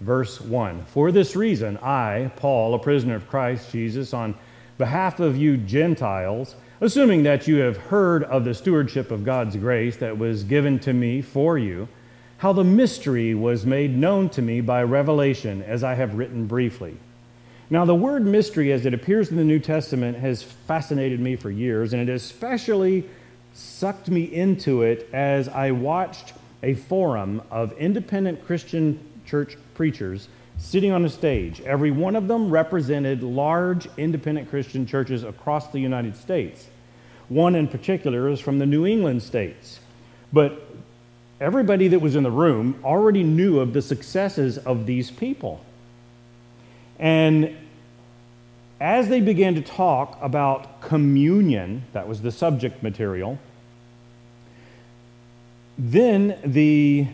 verse 0.01 0.41
1. 0.41 0.85
For 0.85 1.11
this 1.11 1.35
reason, 1.35 1.77
I, 1.79 2.31
Paul, 2.37 2.75
a 2.75 2.79
prisoner 2.79 3.17
of 3.17 3.27
Christ 3.27 3.73
Jesus, 3.73 4.15
on 4.15 4.37
behalf 4.79 5.19
of 5.19 5.37
you 5.37 5.57
Gentiles, 5.57 6.55
assuming 6.81 7.23
that 7.23 7.47
you 7.47 7.57
have 7.57 7.77
heard 7.77 8.25
of 8.25 8.45
the 8.45 8.55
stewardship 8.55 9.11
of 9.11 9.25
God's 9.25 9.57
grace 9.57 9.97
that 9.97 10.19
was 10.19 10.45
given 10.45 10.79
to 10.81 10.93
me 10.93 11.23
for 11.23 11.57
you, 11.57 11.89
how 12.39 12.53
the 12.53 12.65
mystery 12.65 13.35
was 13.35 13.65
made 13.65 13.97
known 13.97 14.29
to 14.31 14.43
me 14.43 14.61
by 14.61 14.83
revelation, 14.83 15.63
as 15.63 15.85
I 15.85 15.95
have 15.95 16.15
written 16.15 16.47
briefly. 16.47 16.97
Now, 17.71 17.85
the 17.85 17.95
word 17.95 18.27
mystery, 18.27 18.73
as 18.73 18.85
it 18.85 18.93
appears 18.93 19.31
in 19.31 19.37
the 19.37 19.45
New 19.45 19.59
Testament, 19.59 20.19
has 20.19 20.43
fascinated 20.43 21.21
me 21.21 21.37
for 21.37 21.51
years, 21.51 21.93
and 21.93 22.09
it 22.09 22.13
especially 22.13 23.09
sucked 23.55 24.11
me 24.11 24.25
into 24.25 24.83
it 24.83 25.09
as 25.13 25.49
I 25.49 25.71
watched 25.71 26.35
a 26.63 26.75
forum 26.75 27.41
of 27.51 27.73
independent 27.79 28.45
Christian 28.45 28.99
church 29.25 29.57
preachers 29.75 30.29
sitting 30.59 30.93
on 30.93 31.05
a 31.05 31.09
stage. 31.09 31.61
Every 31.63 31.91
one 31.91 32.17
of 32.17 32.29
them 32.29 32.51
represented 32.51 33.23
large 33.23 33.89
independent 33.97 34.51
Christian 34.51 34.87
churches 34.87 35.25
across 35.25 35.69
the 35.69 35.81
United 35.81 36.17
States. 36.17 36.67
One 37.29 37.55
in 37.55 37.69
particular 37.69 38.29
is 38.29 38.41
from 38.41 38.59
the 38.59 38.67
New 38.67 38.87
England 38.87 39.23
states. 39.23 39.81
But 40.33 40.63
everybody 41.41 41.89
that 41.89 42.01
was 42.01 42.17
in 42.17 42.23
the 42.23 42.31
room 42.31 42.81
already 42.85 43.23
knew 43.23 43.61
of 43.61 43.73
the 43.73 43.83
successes 43.83 44.59
of 44.59 44.87
these 44.87 45.11
people. 45.11 45.65
And 46.99 47.57
as 48.81 49.09
they 49.09 49.21
began 49.21 49.55
to 49.55 49.63
talk 49.63 50.19
about 50.21 50.81
communion, 50.81 51.85
that 51.93 52.07
was 52.07 52.23
the 52.23 52.31
subject 52.31 52.83
material, 52.83 53.39
then 55.79 56.39
the 56.45 57.09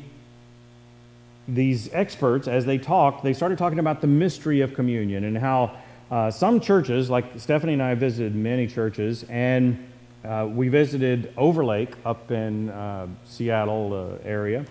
these 1.49 1.93
experts, 1.93 2.49
as 2.49 2.65
they 2.65 2.79
talked, 2.79 3.25
they 3.25 3.33
started 3.33 3.59
talking 3.59 3.79
about 3.79 4.01
the 4.01 4.07
mystery 4.07 4.61
of 4.61 4.75
communion 4.75 5.25
and 5.25 5.37
how 5.37 5.77
uh, 6.11 6.31
some 6.31 6.61
churches, 6.61 7.09
like 7.11 7.39
Stephanie 7.39 7.73
and 7.75 7.83
I 7.83 7.95
visited 7.95 8.35
many 8.35 8.67
churches, 8.67 9.25
and 9.29 9.87
uh, 10.25 10.49
we 10.51 10.69
visited 10.69 11.33
Overlake 11.37 11.95
up 12.05 12.31
in 12.31 12.69
uh, 12.69 13.07
Seattle 13.25 14.19
uh, 14.23 14.29
area. 14.29 14.67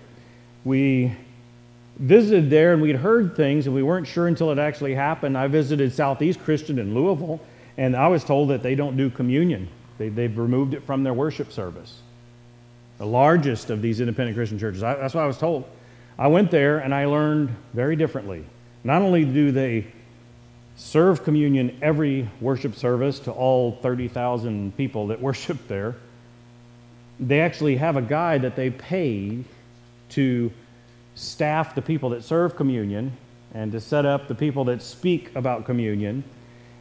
We 0.63 1.15
visited 1.97 2.49
there 2.49 2.73
and 2.73 2.81
we'd 2.81 2.95
heard 2.95 3.35
things 3.35 3.65
and 3.65 3.75
we 3.75 3.83
weren't 3.83 4.07
sure 4.07 4.27
until 4.27 4.51
it 4.51 4.59
actually 4.59 4.95
happened. 4.95 5.37
I 5.37 5.47
visited 5.47 5.91
Southeast 5.93 6.39
Christian 6.39 6.79
in 6.79 6.95
Louisville 6.95 7.41
and 7.77 7.95
I 7.95 8.07
was 8.07 8.23
told 8.23 8.49
that 8.49 8.63
they 8.63 8.75
don't 8.75 8.95
do 8.95 9.09
communion. 9.09 9.67
They, 9.97 10.09
they've 10.09 10.37
removed 10.37 10.73
it 10.73 10.83
from 10.83 11.03
their 11.03 11.13
worship 11.13 11.51
service. 11.51 11.99
The 12.97 13.05
largest 13.05 13.69
of 13.69 13.81
these 13.81 13.99
independent 13.99 14.35
Christian 14.35 14.59
churches. 14.59 14.83
I, 14.83 14.95
that's 14.95 15.13
what 15.13 15.23
I 15.23 15.27
was 15.27 15.37
told. 15.37 15.65
I 16.19 16.27
went 16.27 16.51
there 16.51 16.79
and 16.79 16.93
I 16.93 17.05
learned 17.05 17.55
very 17.73 17.95
differently. 17.95 18.43
Not 18.83 19.01
only 19.01 19.23
do 19.23 19.53
they 19.53 19.87
serve 20.75 21.23
communion 21.23 21.77
every 21.81 22.29
worship 22.41 22.75
service 22.75 23.19
to 23.19 23.31
all 23.31 23.79
30,000 23.81 24.75
people 24.75 25.07
that 25.07 25.21
worship 25.29 25.57
there. 25.69 25.95
They 27.21 27.39
actually 27.39 27.77
have 27.77 27.95
a 27.95 28.01
guy 28.01 28.37
that 28.37 28.57
they 28.57 28.69
pay 28.69 29.43
to 30.09 30.51
staff 31.15 31.73
the 31.73 31.81
people 31.81 32.09
that 32.09 32.23
serve 32.23 32.55
communion 32.55 33.15
and 33.53 33.71
to 33.71 33.79
set 33.79 34.05
up 34.05 34.27
the 34.27 34.35
people 34.35 34.65
that 34.65 34.81
speak 34.81 35.33
about 35.35 35.65
communion. 35.65 36.23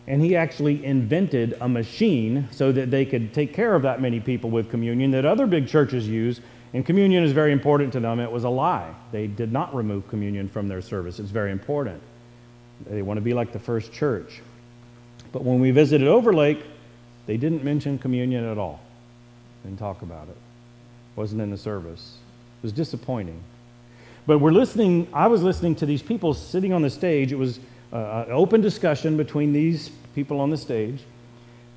And 0.08 0.20
he 0.20 0.34
actually 0.34 0.84
invented 0.84 1.56
a 1.60 1.68
machine 1.68 2.48
so 2.50 2.72
that 2.72 2.90
they 2.90 3.04
could 3.04 3.32
take 3.32 3.54
care 3.54 3.74
of 3.74 3.82
that 3.82 4.00
many 4.00 4.18
people 4.18 4.50
with 4.50 4.68
communion 4.68 5.12
that 5.12 5.24
other 5.24 5.46
big 5.46 5.68
churches 5.68 6.08
use. 6.08 6.40
And 6.74 6.84
communion 6.84 7.24
is 7.24 7.32
very 7.32 7.52
important 7.52 7.92
to 7.94 8.00
them. 8.00 8.20
It 8.20 8.30
was 8.30 8.44
a 8.44 8.48
lie. 8.48 8.94
They 9.10 9.26
did 9.26 9.52
not 9.52 9.74
remove 9.74 10.06
communion 10.08 10.48
from 10.48 10.68
their 10.68 10.82
service. 10.82 11.18
It's 11.18 11.30
very 11.30 11.50
important. 11.50 12.02
They 12.86 13.02
want 13.02 13.16
to 13.16 13.22
be 13.22 13.34
like 13.34 13.52
the 13.52 13.58
first 13.58 13.92
church. 13.92 14.40
But 15.32 15.44
when 15.44 15.60
we 15.60 15.70
visited 15.70 16.06
Overlake, 16.06 16.62
they 17.26 17.36
didn't 17.36 17.64
mention 17.64 17.98
communion 17.98 18.44
at 18.44 18.58
all. 18.58 18.80
Didn't 19.64 19.78
talk 19.78 20.02
about 20.02 20.28
it. 20.28 20.36
Wasn't 21.16 21.40
in 21.40 21.50
the 21.50 21.58
service. 21.58 22.16
It 22.60 22.62
was 22.62 22.72
disappointing. 22.72 23.42
But 24.26 24.38
we're 24.38 24.52
listening, 24.52 25.08
I 25.12 25.26
was 25.26 25.42
listening 25.42 25.74
to 25.76 25.86
these 25.86 26.02
people 26.02 26.34
sitting 26.34 26.72
on 26.72 26.82
the 26.82 26.90
stage. 26.90 27.32
It 27.32 27.38
was 27.38 27.60
uh, 27.92 28.24
an 28.26 28.32
open 28.32 28.60
discussion 28.60 29.16
between 29.16 29.52
these 29.52 29.90
people 30.14 30.40
on 30.40 30.50
the 30.50 30.56
stage, 30.56 31.00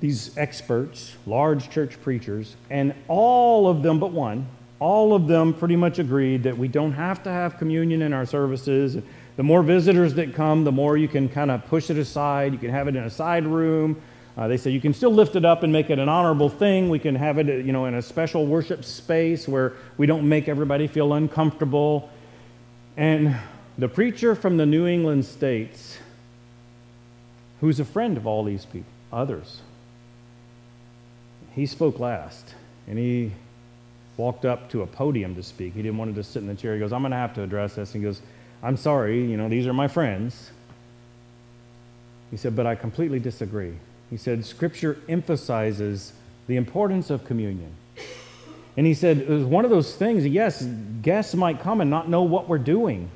these 0.00 0.36
experts, 0.36 1.16
large 1.26 1.70
church 1.70 2.00
preachers, 2.02 2.56
and 2.68 2.94
all 3.08 3.68
of 3.68 3.82
them 3.82 3.98
but 3.98 4.12
one, 4.12 4.46
all 4.82 5.14
of 5.14 5.28
them 5.28 5.54
pretty 5.54 5.76
much 5.76 6.00
agreed 6.00 6.42
that 6.42 6.58
we 6.58 6.66
don't 6.66 6.92
have 6.92 7.22
to 7.22 7.30
have 7.30 7.56
communion 7.56 8.02
in 8.02 8.12
our 8.12 8.26
services 8.26 9.00
the 9.36 9.42
more 9.42 9.62
visitors 9.62 10.14
that 10.14 10.34
come, 10.34 10.64
the 10.64 10.72
more 10.72 10.96
you 10.96 11.08
can 11.08 11.28
kind 11.28 11.50
of 11.50 11.64
push 11.66 11.88
it 11.88 11.96
aside. 11.96 12.52
You 12.52 12.58
can 12.58 12.70
have 12.70 12.88
it 12.88 12.96
in 12.96 13.04
a 13.04 13.10
side 13.10 13.46
room. 13.46 14.02
Uh, 14.36 14.48
they 14.48 14.56
say 14.56 14.70
you 14.70 14.80
can 14.80 14.92
still 14.92 15.12
lift 15.12 15.36
it 15.36 15.44
up 15.44 15.62
and 15.62 15.72
make 15.72 15.88
it 15.88 15.98
an 15.98 16.08
honorable 16.08 16.48
thing. 16.48 16.90
We 16.90 16.98
can 16.98 17.14
have 17.14 17.38
it, 17.38 17.48
uh, 17.48 17.52
you 17.52 17.72
know, 17.72 17.86
in 17.86 17.94
a 17.94 18.02
special 18.02 18.46
worship 18.46 18.84
space 18.84 19.48
where 19.48 19.72
we 19.96 20.06
don't 20.06 20.28
make 20.28 20.48
everybody 20.48 20.86
feel 20.86 21.14
uncomfortable. 21.14 22.10
And 22.96 23.36
the 23.78 23.88
preacher 23.88 24.34
from 24.34 24.56
the 24.58 24.66
New 24.66 24.86
England 24.86 25.24
states, 25.24 25.96
who's 27.60 27.80
a 27.80 27.84
friend 27.84 28.16
of 28.16 28.26
all 28.26 28.44
these 28.44 28.66
people, 28.66 28.90
others, 29.12 29.62
he 31.54 31.66
spoke 31.66 31.98
last, 31.98 32.54
and 32.86 32.98
he 32.98 33.32
walked 34.16 34.44
up 34.44 34.70
to 34.70 34.82
a 34.82 34.86
podium 34.86 35.34
to 35.34 35.42
speak. 35.42 35.74
He 35.74 35.82
didn't 35.82 35.98
want 35.98 36.10
to 36.10 36.20
just 36.20 36.32
sit 36.32 36.40
in 36.40 36.48
the 36.48 36.54
chair. 36.54 36.74
He 36.74 36.80
goes, 36.80 36.92
"I'm 36.92 37.02
going 37.02 37.12
to 37.12 37.16
have 37.16 37.34
to 37.34 37.42
address 37.42 37.74
this." 37.74 37.94
And 37.94 38.02
he 38.02 38.08
goes, 38.08 38.20
I'm 38.62 38.76
sorry, 38.76 39.28
you 39.28 39.36
know, 39.36 39.48
these 39.48 39.66
are 39.66 39.72
my 39.72 39.88
friends. 39.88 40.52
He 42.30 42.36
said, 42.36 42.54
but 42.54 42.66
I 42.66 42.76
completely 42.76 43.18
disagree. 43.18 43.74
He 44.08 44.16
said, 44.16 44.44
Scripture 44.44 44.98
emphasizes 45.08 46.12
the 46.46 46.56
importance 46.56 47.10
of 47.10 47.24
communion. 47.24 47.72
And 48.76 48.86
he 48.86 48.94
said, 48.94 49.18
it 49.18 49.28
was 49.28 49.44
one 49.44 49.64
of 49.64 49.70
those 49.70 49.96
things, 49.96 50.26
yes, 50.26 50.62
guests 51.02 51.34
might 51.34 51.60
come 51.60 51.80
and 51.80 51.90
not 51.90 52.08
know 52.08 52.22
what 52.22 52.48
we're 52.48 52.58
doing, 52.58 53.10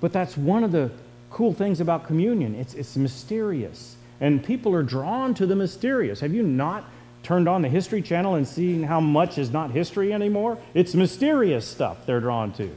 but 0.00 0.12
that's 0.12 0.36
one 0.36 0.64
of 0.64 0.72
the 0.72 0.90
cool 1.30 1.52
things 1.52 1.80
about 1.80 2.06
communion. 2.06 2.54
It's, 2.54 2.74
it's 2.74 2.96
mysterious. 2.96 3.96
And 4.20 4.42
people 4.42 4.74
are 4.74 4.82
drawn 4.82 5.34
to 5.34 5.46
the 5.46 5.54
mysterious. 5.54 6.18
Have 6.20 6.34
you 6.34 6.42
not 6.42 6.84
turned 7.22 7.48
on 7.48 7.62
the 7.62 7.68
History 7.68 8.02
Channel 8.02 8.34
and 8.34 8.46
seen 8.46 8.82
how 8.82 9.00
much 9.00 9.38
is 9.38 9.50
not 9.50 9.70
history 9.70 10.12
anymore? 10.12 10.58
It's 10.74 10.94
mysterious 10.94 11.66
stuff 11.66 12.06
they're 12.06 12.20
drawn 12.20 12.52
to. 12.54 12.70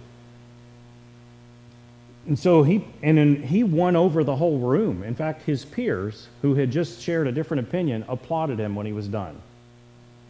And 2.28 2.40
so 2.40 2.64
he, 2.64 2.86
and 3.04 3.18
then 3.18 3.44
he 3.44 3.64
won 3.64 3.96
over 3.96 4.24
the 4.24 4.36
whole 4.36 4.58
room. 4.58 5.04
In 5.04 5.14
fact, 5.14 5.44
his 5.44 5.64
peers, 5.64 6.28
who 6.42 6.56
had 6.56 6.72
just 6.72 7.02
shared 7.02 7.28
a 7.28 7.32
different 7.32 7.68
opinion, 7.68 8.04
applauded 8.08 8.60
him 8.60 8.76
when 8.76 8.86
he 8.86 8.94
was 8.94 9.08
done. 9.08 9.40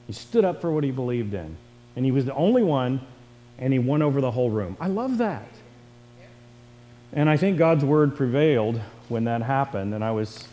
He 0.07 0.13
stood 0.13 0.43
up 0.43 0.61
for 0.61 0.71
what 0.71 0.83
he 0.83 0.91
believed 0.91 1.33
in. 1.33 1.55
And 1.95 2.03
he 2.03 2.11
was 2.11 2.25
the 2.25 2.35
only 2.35 2.63
one, 2.63 2.99
and 3.57 3.71
he 3.71 3.79
won 3.79 4.01
over 4.01 4.19
the 4.19 4.31
whole 4.31 4.49
room. 4.49 4.75
I 4.79 4.87
love 4.87 5.19
that. 5.19 5.47
And 7.13 7.29
I 7.29 7.37
think 7.37 7.57
God's 7.57 7.85
word 7.85 8.15
prevailed 8.15 8.81
when 9.07 9.23
that 9.23 9.41
happened. 9.41 9.93
And 9.93 10.03
I 10.03 10.11
was, 10.11 10.45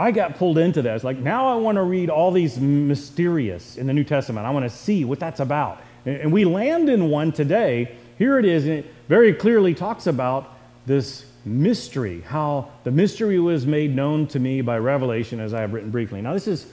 I 0.00 0.12
got 0.12 0.36
pulled 0.36 0.56
into 0.56 0.80
that. 0.80 0.94
It's 0.94 1.04
like, 1.04 1.18
now 1.18 1.52
I 1.52 1.56
want 1.56 1.76
to 1.76 1.82
read 1.82 2.08
all 2.08 2.32
these 2.32 2.58
mysterious 2.58 3.76
in 3.76 3.86
the 3.86 3.92
New 3.92 4.02
Testament. 4.02 4.46
I 4.46 4.50
want 4.50 4.64
to 4.64 4.74
see 4.74 5.04
what 5.04 5.20
that's 5.20 5.40
about. 5.40 5.82
And 6.06 6.32
we 6.32 6.46
land 6.46 6.88
in 6.88 7.10
one 7.10 7.32
today. 7.32 7.94
Here 8.16 8.38
it 8.38 8.46
is. 8.46 8.64
And 8.64 8.78
it 8.78 8.94
very 9.08 9.34
clearly 9.34 9.74
talks 9.74 10.06
about 10.06 10.56
this 10.86 11.26
mystery, 11.44 12.22
how 12.22 12.70
the 12.84 12.90
mystery 12.90 13.38
was 13.38 13.66
made 13.66 13.94
known 13.94 14.26
to 14.28 14.38
me 14.38 14.62
by 14.62 14.78
revelation, 14.78 15.38
as 15.38 15.52
I 15.52 15.60
have 15.60 15.74
written 15.74 15.90
briefly. 15.90 16.22
Now, 16.22 16.32
this 16.32 16.48
is 16.48 16.66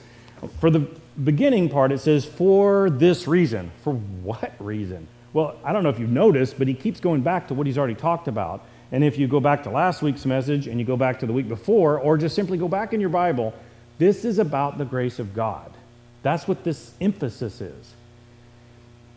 for 0.58 0.70
the 0.70 0.88
beginning 1.22 1.68
part, 1.68 1.92
it 1.92 1.98
says, 1.98 2.24
for 2.24 2.88
this 2.88 3.28
reason. 3.28 3.70
For 3.84 3.92
what 3.92 4.54
reason? 4.58 5.06
Well, 5.34 5.56
I 5.62 5.74
don't 5.74 5.82
know 5.82 5.90
if 5.90 5.98
you've 5.98 6.08
noticed, 6.08 6.56
but 6.56 6.66
he 6.66 6.72
keeps 6.72 6.98
going 6.98 7.20
back 7.20 7.48
to 7.48 7.54
what 7.54 7.66
he's 7.66 7.76
already 7.76 7.94
talked 7.94 8.26
about. 8.26 8.64
And 8.90 9.04
if 9.04 9.18
you 9.18 9.28
go 9.28 9.40
back 9.40 9.64
to 9.64 9.70
last 9.70 10.02
week's 10.02 10.24
message 10.24 10.66
and 10.66 10.80
you 10.80 10.86
go 10.86 10.96
back 10.96 11.18
to 11.20 11.26
the 11.26 11.32
week 11.32 11.48
before, 11.48 11.98
or 11.98 12.16
just 12.16 12.34
simply 12.34 12.56
go 12.56 12.68
back 12.68 12.92
in 12.92 13.00
your 13.00 13.10
Bible, 13.10 13.52
this 13.98 14.24
is 14.24 14.38
about 14.38 14.78
the 14.78 14.84
grace 14.84 15.18
of 15.18 15.34
God. 15.34 15.70
That's 16.22 16.48
what 16.48 16.64
this 16.64 16.92
emphasis 17.00 17.60
is. 17.60 17.94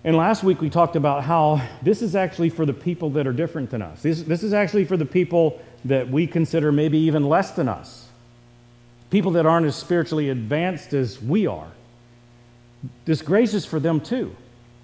And 0.04 0.18
last 0.18 0.44
week 0.44 0.62
we 0.62 0.70
talked 0.70 0.96
about 0.96 1.24
how 1.24 1.62
this 1.82 2.02
is 2.02 2.16
actually 2.16 2.50
for 2.50 2.66
the 2.66 2.74
people 2.74 3.12
that 3.12 3.28
are 3.28 3.34
different 3.34 3.70
than 3.70 3.82
us. 3.82 4.02
This, 4.02 4.24
this 4.24 4.44
is 4.44 4.54
actually 4.54 4.86
for 4.86 4.98
the 4.98 5.06
people 5.06 5.62
that 5.86 6.10
we 6.10 6.28
consider 6.28 6.72
maybe 6.72 6.98
even 6.98 7.30
less 7.30 7.52
than 7.52 7.70
us. 7.70 8.08
People 9.10 9.32
that 9.32 9.46
aren't 9.46 9.68
as 9.68 9.76
spiritually 9.76 10.30
advanced 10.30 10.94
as 10.94 11.22
we 11.22 11.46
are. 11.46 11.72
This 13.06 13.22
grace 13.22 13.54
is 13.54 13.66
for 13.66 13.80
them 13.80 14.00
too. 14.02 14.36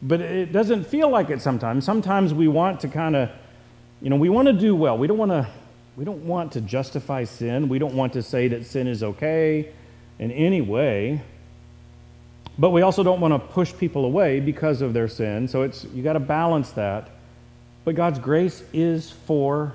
But 0.01 0.21
it 0.21 0.51
doesn't 0.51 0.85
feel 0.85 1.09
like 1.09 1.31
it 1.31 1.41
sometimes. 1.41 1.83
Sometimes 1.85 2.33
we 2.33 2.47
want 2.47 2.81
to 2.81 2.87
kind 2.87 3.15
of, 3.15 3.31
you 4.01 4.09
know, 4.09 4.15
we 4.15 4.29
want 4.29 4.47
to 4.47 4.53
do 4.53 4.75
well. 4.75 4.97
We 4.97 5.07
don't 5.07 5.17
want 5.17 5.31
to 5.31 5.47
we 5.95 6.05
don't 6.05 6.25
want 6.25 6.51
to 6.51 6.61
justify 6.61 7.23
sin. 7.23 7.69
We 7.69 7.79
don't 7.79 7.95
want 7.95 8.13
to 8.13 8.21
say 8.21 8.47
that 8.49 8.65
sin 8.65 8.87
is 8.87 9.01
okay 9.01 9.71
in 10.19 10.31
any 10.31 10.61
way. 10.61 11.21
But 12.59 12.69
we 12.69 12.83
also 12.83 13.03
don't 13.03 13.19
want 13.19 13.33
to 13.33 13.39
push 13.39 13.73
people 13.73 14.05
away 14.05 14.39
because 14.39 14.81
of 14.81 14.93
their 14.93 15.07
sin. 15.07 15.47
So 15.47 15.63
it's 15.63 15.85
you 15.85 16.03
got 16.03 16.13
to 16.13 16.19
balance 16.19 16.71
that. 16.71 17.09
But 17.83 17.95
God's 17.95 18.19
grace 18.19 18.63
is 18.73 19.09
for 19.11 19.73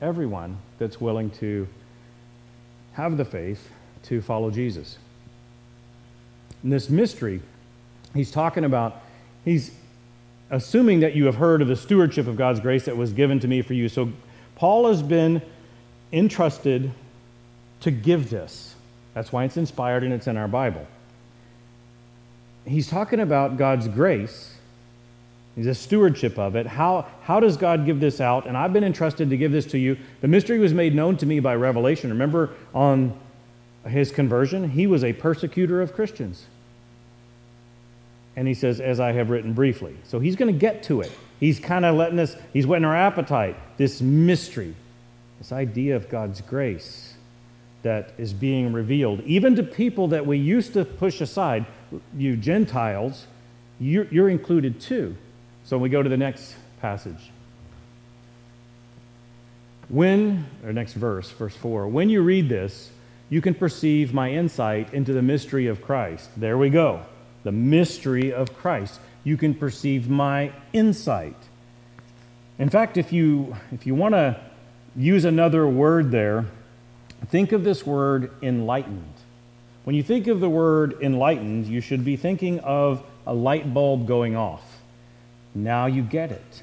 everyone 0.00 0.58
that's 0.78 1.00
willing 1.00 1.30
to 1.30 1.66
have 2.92 3.16
the 3.16 3.24
faith 3.24 3.70
to 4.04 4.20
follow 4.20 4.50
Jesus. 4.50 4.98
In 6.64 6.70
this 6.70 6.90
mystery, 6.90 7.40
he's 8.14 8.30
talking 8.30 8.64
about, 8.64 9.02
he's 9.44 9.70
assuming 10.50 11.00
that 11.00 11.14
you 11.14 11.26
have 11.26 11.36
heard 11.36 11.62
of 11.62 11.68
the 11.68 11.76
stewardship 11.76 12.26
of 12.26 12.36
God's 12.36 12.60
grace 12.60 12.84
that 12.86 12.96
was 12.96 13.12
given 13.12 13.40
to 13.40 13.48
me 13.48 13.62
for 13.62 13.74
you. 13.74 13.88
So 13.88 14.12
Paul 14.56 14.88
has 14.88 15.02
been 15.02 15.42
entrusted 16.12 16.92
to 17.80 17.90
give 17.90 18.30
this. 18.30 18.74
That's 19.14 19.32
why 19.32 19.44
it's 19.44 19.56
inspired 19.56 20.04
and 20.04 20.12
it's 20.12 20.26
in 20.26 20.36
our 20.36 20.48
Bible 20.48 20.86
he's 22.68 22.88
talking 22.88 23.20
about 23.20 23.56
God's 23.56 23.88
grace 23.88 24.54
He's 25.56 25.66
a 25.66 25.74
stewardship 25.74 26.38
of 26.38 26.54
it. 26.54 26.68
How, 26.68 27.04
how 27.22 27.40
does 27.40 27.56
God 27.56 27.84
give 27.84 27.98
this 27.98 28.20
out? 28.20 28.46
And 28.46 28.56
I've 28.56 28.72
been 28.72 28.84
entrusted 28.84 29.28
to 29.30 29.36
give 29.36 29.50
this 29.50 29.66
to 29.72 29.78
you. 29.78 29.96
The 30.20 30.28
mystery 30.28 30.60
was 30.60 30.72
made 30.72 30.94
known 30.94 31.16
to 31.16 31.26
me 31.26 31.40
by 31.40 31.56
revelation. 31.56 32.10
Remember 32.10 32.50
on 32.72 33.18
his 33.84 34.12
conversion, 34.12 34.70
he 34.70 34.86
was 34.86 35.02
a 35.02 35.12
persecutor 35.12 35.82
of 35.82 35.94
Christians. 35.94 36.46
And 38.38 38.46
he 38.46 38.54
says, 38.54 38.80
as 38.80 39.00
I 39.00 39.10
have 39.10 39.30
written 39.30 39.52
briefly. 39.52 39.96
So 40.04 40.20
he's 40.20 40.36
going 40.36 40.54
to 40.54 40.56
get 40.56 40.84
to 40.84 41.00
it. 41.00 41.10
He's 41.40 41.58
kind 41.58 41.84
of 41.84 41.96
letting 41.96 42.20
us, 42.20 42.36
he's 42.52 42.68
whetting 42.68 42.84
our 42.84 42.94
appetite. 42.94 43.56
This 43.78 44.00
mystery, 44.00 44.76
this 45.38 45.50
idea 45.50 45.96
of 45.96 46.08
God's 46.08 46.40
grace 46.40 47.14
that 47.82 48.12
is 48.16 48.32
being 48.32 48.72
revealed, 48.72 49.22
even 49.22 49.56
to 49.56 49.64
people 49.64 50.06
that 50.08 50.24
we 50.24 50.38
used 50.38 50.72
to 50.74 50.84
push 50.84 51.20
aside, 51.20 51.66
you 52.16 52.36
Gentiles, 52.36 53.26
you're, 53.80 54.06
you're 54.06 54.28
included 54.28 54.80
too. 54.80 55.16
So 55.64 55.76
we 55.76 55.88
go 55.88 56.00
to 56.00 56.08
the 56.08 56.16
next 56.16 56.54
passage. 56.80 57.32
When, 59.88 60.46
or 60.64 60.72
next 60.72 60.92
verse, 60.92 61.28
verse 61.32 61.56
4, 61.56 61.88
when 61.88 62.08
you 62.08 62.22
read 62.22 62.48
this, 62.48 62.92
you 63.30 63.40
can 63.40 63.54
perceive 63.54 64.14
my 64.14 64.30
insight 64.30 64.94
into 64.94 65.12
the 65.12 65.22
mystery 65.22 65.66
of 65.66 65.82
Christ. 65.82 66.30
There 66.36 66.56
we 66.56 66.70
go. 66.70 67.04
The 67.48 67.52
mystery 67.52 68.30
of 68.30 68.54
Christ. 68.58 69.00
You 69.24 69.38
can 69.38 69.54
perceive 69.54 70.06
my 70.06 70.52
insight. 70.74 71.34
In 72.58 72.68
fact, 72.68 72.98
if 72.98 73.10
you, 73.10 73.56
if 73.72 73.86
you 73.86 73.94
want 73.94 74.12
to 74.12 74.38
use 74.94 75.24
another 75.24 75.66
word 75.66 76.10
there, 76.10 76.44
think 77.28 77.52
of 77.52 77.64
this 77.64 77.86
word 77.86 78.30
enlightened. 78.42 79.14
When 79.84 79.96
you 79.96 80.02
think 80.02 80.26
of 80.26 80.40
the 80.40 80.50
word 80.50 80.98
enlightened, 81.00 81.64
you 81.64 81.80
should 81.80 82.04
be 82.04 82.16
thinking 82.16 82.60
of 82.60 83.02
a 83.26 83.32
light 83.32 83.72
bulb 83.72 84.06
going 84.06 84.36
off. 84.36 84.80
Now 85.54 85.86
you 85.86 86.02
get 86.02 86.30
it. 86.30 86.62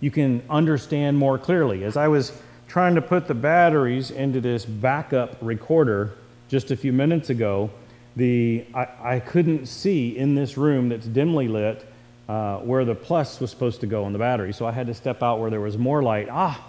You 0.00 0.10
can 0.10 0.42
understand 0.50 1.16
more 1.16 1.38
clearly. 1.38 1.84
As 1.84 1.96
I 1.96 2.08
was 2.08 2.38
trying 2.68 2.96
to 2.96 3.00
put 3.00 3.28
the 3.28 3.34
batteries 3.34 4.10
into 4.10 4.42
this 4.42 4.66
backup 4.66 5.38
recorder 5.40 6.12
just 6.50 6.70
a 6.70 6.76
few 6.76 6.92
minutes 6.92 7.30
ago, 7.30 7.70
the, 8.16 8.64
I, 8.74 8.88
I 9.02 9.20
couldn't 9.20 9.66
see 9.66 10.16
in 10.16 10.34
this 10.34 10.56
room 10.56 10.88
that's 10.88 11.06
dimly 11.06 11.48
lit 11.48 11.86
uh, 12.28 12.58
where 12.58 12.84
the 12.84 12.94
plus 12.94 13.40
was 13.40 13.50
supposed 13.50 13.80
to 13.80 13.86
go 13.86 14.04
on 14.04 14.12
the 14.12 14.18
battery. 14.18 14.52
So 14.52 14.66
I 14.66 14.72
had 14.72 14.86
to 14.86 14.94
step 14.94 15.22
out 15.22 15.40
where 15.40 15.50
there 15.50 15.60
was 15.60 15.78
more 15.78 16.02
light. 16.02 16.28
Ah, 16.30 16.64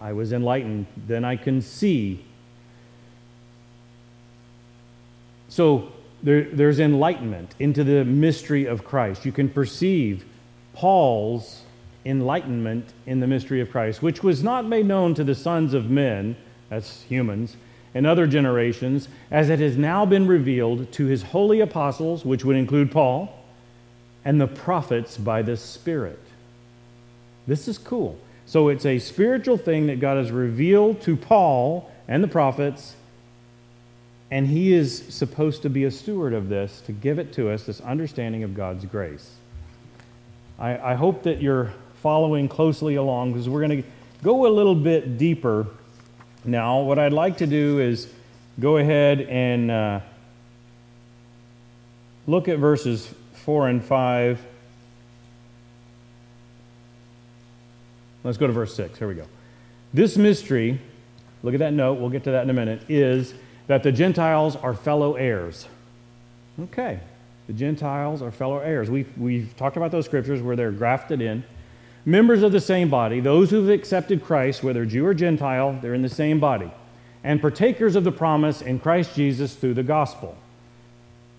I 0.00 0.12
was 0.12 0.32
enlightened. 0.32 0.86
Then 1.06 1.24
I 1.24 1.36
can 1.36 1.60
see. 1.60 2.24
So 5.48 5.92
there, 6.22 6.42
there's 6.42 6.80
enlightenment 6.80 7.54
into 7.58 7.84
the 7.84 8.04
mystery 8.04 8.66
of 8.66 8.84
Christ. 8.84 9.24
You 9.24 9.32
can 9.32 9.48
perceive 9.48 10.24
Paul's 10.74 11.62
enlightenment 12.06 12.94
in 13.06 13.20
the 13.20 13.26
mystery 13.26 13.60
of 13.60 13.70
Christ, 13.70 14.02
which 14.02 14.22
was 14.22 14.42
not 14.42 14.64
made 14.64 14.86
known 14.86 15.14
to 15.14 15.24
the 15.24 15.34
sons 15.34 15.74
of 15.74 15.90
men, 15.90 16.36
that's 16.68 17.02
humans, 17.02 17.56
in 17.94 18.06
other 18.06 18.26
generations, 18.26 19.08
as 19.30 19.50
it 19.50 19.58
has 19.58 19.76
now 19.76 20.06
been 20.06 20.26
revealed 20.26 20.90
to 20.92 21.06
his 21.06 21.22
holy 21.22 21.60
apostles, 21.60 22.24
which 22.24 22.44
would 22.44 22.56
include 22.56 22.90
Paul, 22.90 23.36
and 24.24 24.40
the 24.40 24.46
prophets 24.46 25.16
by 25.16 25.42
the 25.42 25.56
Spirit. 25.56 26.20
This 27.46 27.66
is 27.66 27.78
cool. 27.78 28.18
So 28.46 28.68
it's 28.68 28.86
a 28.86 28.98
spiritual 28.98 29.56
thing 29.56 29.86
that 29.86 30.00
God 30.00 30.16
has 30.16 30.30
revealed 30.30 31.00
to 31.02 31.16
Paul 31.16 31.90
and 32.06 32.22
the 32.22 32.28
prophets, 32.28 32.94
and 34.30 34.46
he 34.46 34.72
is 34.72 35.04
supposed 35.08 35.62
to 35.62 35.70
be 35.70 35.84
a 35.84 35.90
steward 35.90 36.32
of 36.32 36.48
this 36.48 36.80
to 36.82 36.92
give 36.92 37.18
it 37.18 37.32
to 37.34 37.50
us, 37.50 37.64
this 37.64 37.80
understanding 37.80 38.42
of 38.42 38.54
God's 38.54 38.84
grace. 38.84 39.32
I, 40.58 40.92
I 40.92 40.94
hope 40.94 41.22
that 41.24 41.40
you're 41.40 41.72
following 42.02 42.48
closely 42.48 42.94
along 42.94 43.32
because 43.32 43.48
we're 43.48 43.66
going 43.66 43.82
to 43.82 43.88
go 44.22 44.46
a 44.46 44.52
little 44.52 44.74
bit 44.74 45.18
deeper 45.18 45.66
now. 46.44 46.80
What 46.80 46.98
I'd 46.98 47.12
like 47.12 47.38
to 47.38 47.46
do 47.46 47.78
is 47.80 48.12
go 48.58 48.78
ahead 48.78 49.20
and 49.22 49.70
uh, 49.70 50.00
look 52.26 52.48
at 52.48 52.58
verses 52.58 53.12
4 53.34 53.68
and 53.68 53.84
5. 53.84 54.46
Let's 58.22 58.38
go 58.38 58.46
to 58.46 58.52
verse 58.52 58.74
6. 58.74 58.98
Here 58.98 59.08
we 59.08 59.14
go. 59.14 59.26
This 59.92 60.16
mystery, 60.16 60.80
look 61.42 61.54
at 61.54 61.60
that 61.60 61.72
note, 61.72 61.94
we'll 61.94 62.10
get 62.10 62.24
to 62.24 62.30
that 62.32 62.44
in 62.44 62.50
a 62.50 62.54
minute, 62.54 62.82
is 62.88 63.34
that 63.66 63.82
the 63.82 63.92
Gentiles 63.92 64.56
are 64.56 64.74
fellow 64.74 65.14
heirs. 65.14 65.66
Okay, 66.60 67.00
the 67.46 67.52
Gentiles 67.52 68.22
are 68.22 68.30
fellow 68.30 68.58
heirs. 68.58 68.90
We've, 68.90 69.10
we've 69.16 69.56
talked 69.56 69.76
about 69.76 69.90
those 69.90 70.04
scriptures 70.04 70.42
where 70.42 70.56
they're 70.56 70.70
grafted 70.70 71.22
in. 71.22 71.42
Members 72.04 72.42
of 72.42 72.52
the 72.52 72.60
same 72.60 72.88
body, 72.88 73.20
those 73.20 73.50
who've 73.50 73.68
accepted 73.68 74.24
Christ, 74.24 74.62
whether 74.62 74.86
Jew 74.86 75.06
or 75.06 75.14
Gentile, 75.14 75.78
they're 75.82 75.94
in 75.94 76.02
the 76.02 76.08
same 76.08 76.40
body. 76.40 76.70
And 77.22 77.40
partakers 77.40 77.96
of 77.96 78.04
the 78.04 78.12
promise 78.12 78.62
in 78.62 78.80
Christ 78.80 79.14
Jesus 79.14 79.54
through 79.54 79.74
the 79.74 79.82
gospel. 79.82 80.36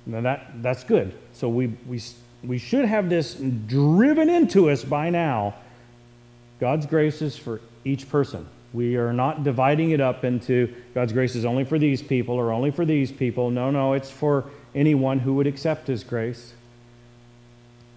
Now 0.06 0.22
that, 0.22 0.62
that's 0.62 0.84
good. 0.84 1.14
So 1.34 1.50
we, 1.50 1.68
we, 1.88 2.02
we 2.44 2.58
should 2.58 2.86
have 2.86 3.10
this 3.10 3.36
driven 3.36 4.30
into 4.30 4.70
us 4.70 4.84
by 4.84 5.10
now. 5.10 5.56
God's 6.60 6.86
grace 6.86 7.22
is 7.22 7.36
for 7.36 7.60
each 7.84 8.08
person. 8.10 8.48
We 8.74 8.96
are 8.96 9.12
not 9.12 9.44
dividing 9.44 9.92
it 9.92 10.00
up 10.00 10.24
into 10.24 10.74
God's 10.94 11.12
grace 11.12 11.36
is 11.36 11.44
only 11.44 11.66
for 11.66 11.78
these 11.78 12.02
people 12.02 12.36
or 12.36 12.52
only 12.52 12.72
for 12.72 12.86
these 12.86 13.12
people. 13.12 13.50
No, 13.50 13.72
no, 13.72 13.94
it's 13.94 14.10
for 14.10 14.46
anyone 14.74 15.20
who 15.20 15.34
would 15.36 15.48
accept 15.48 15.88
his 15.88 16.04
grace. 16.04 16.54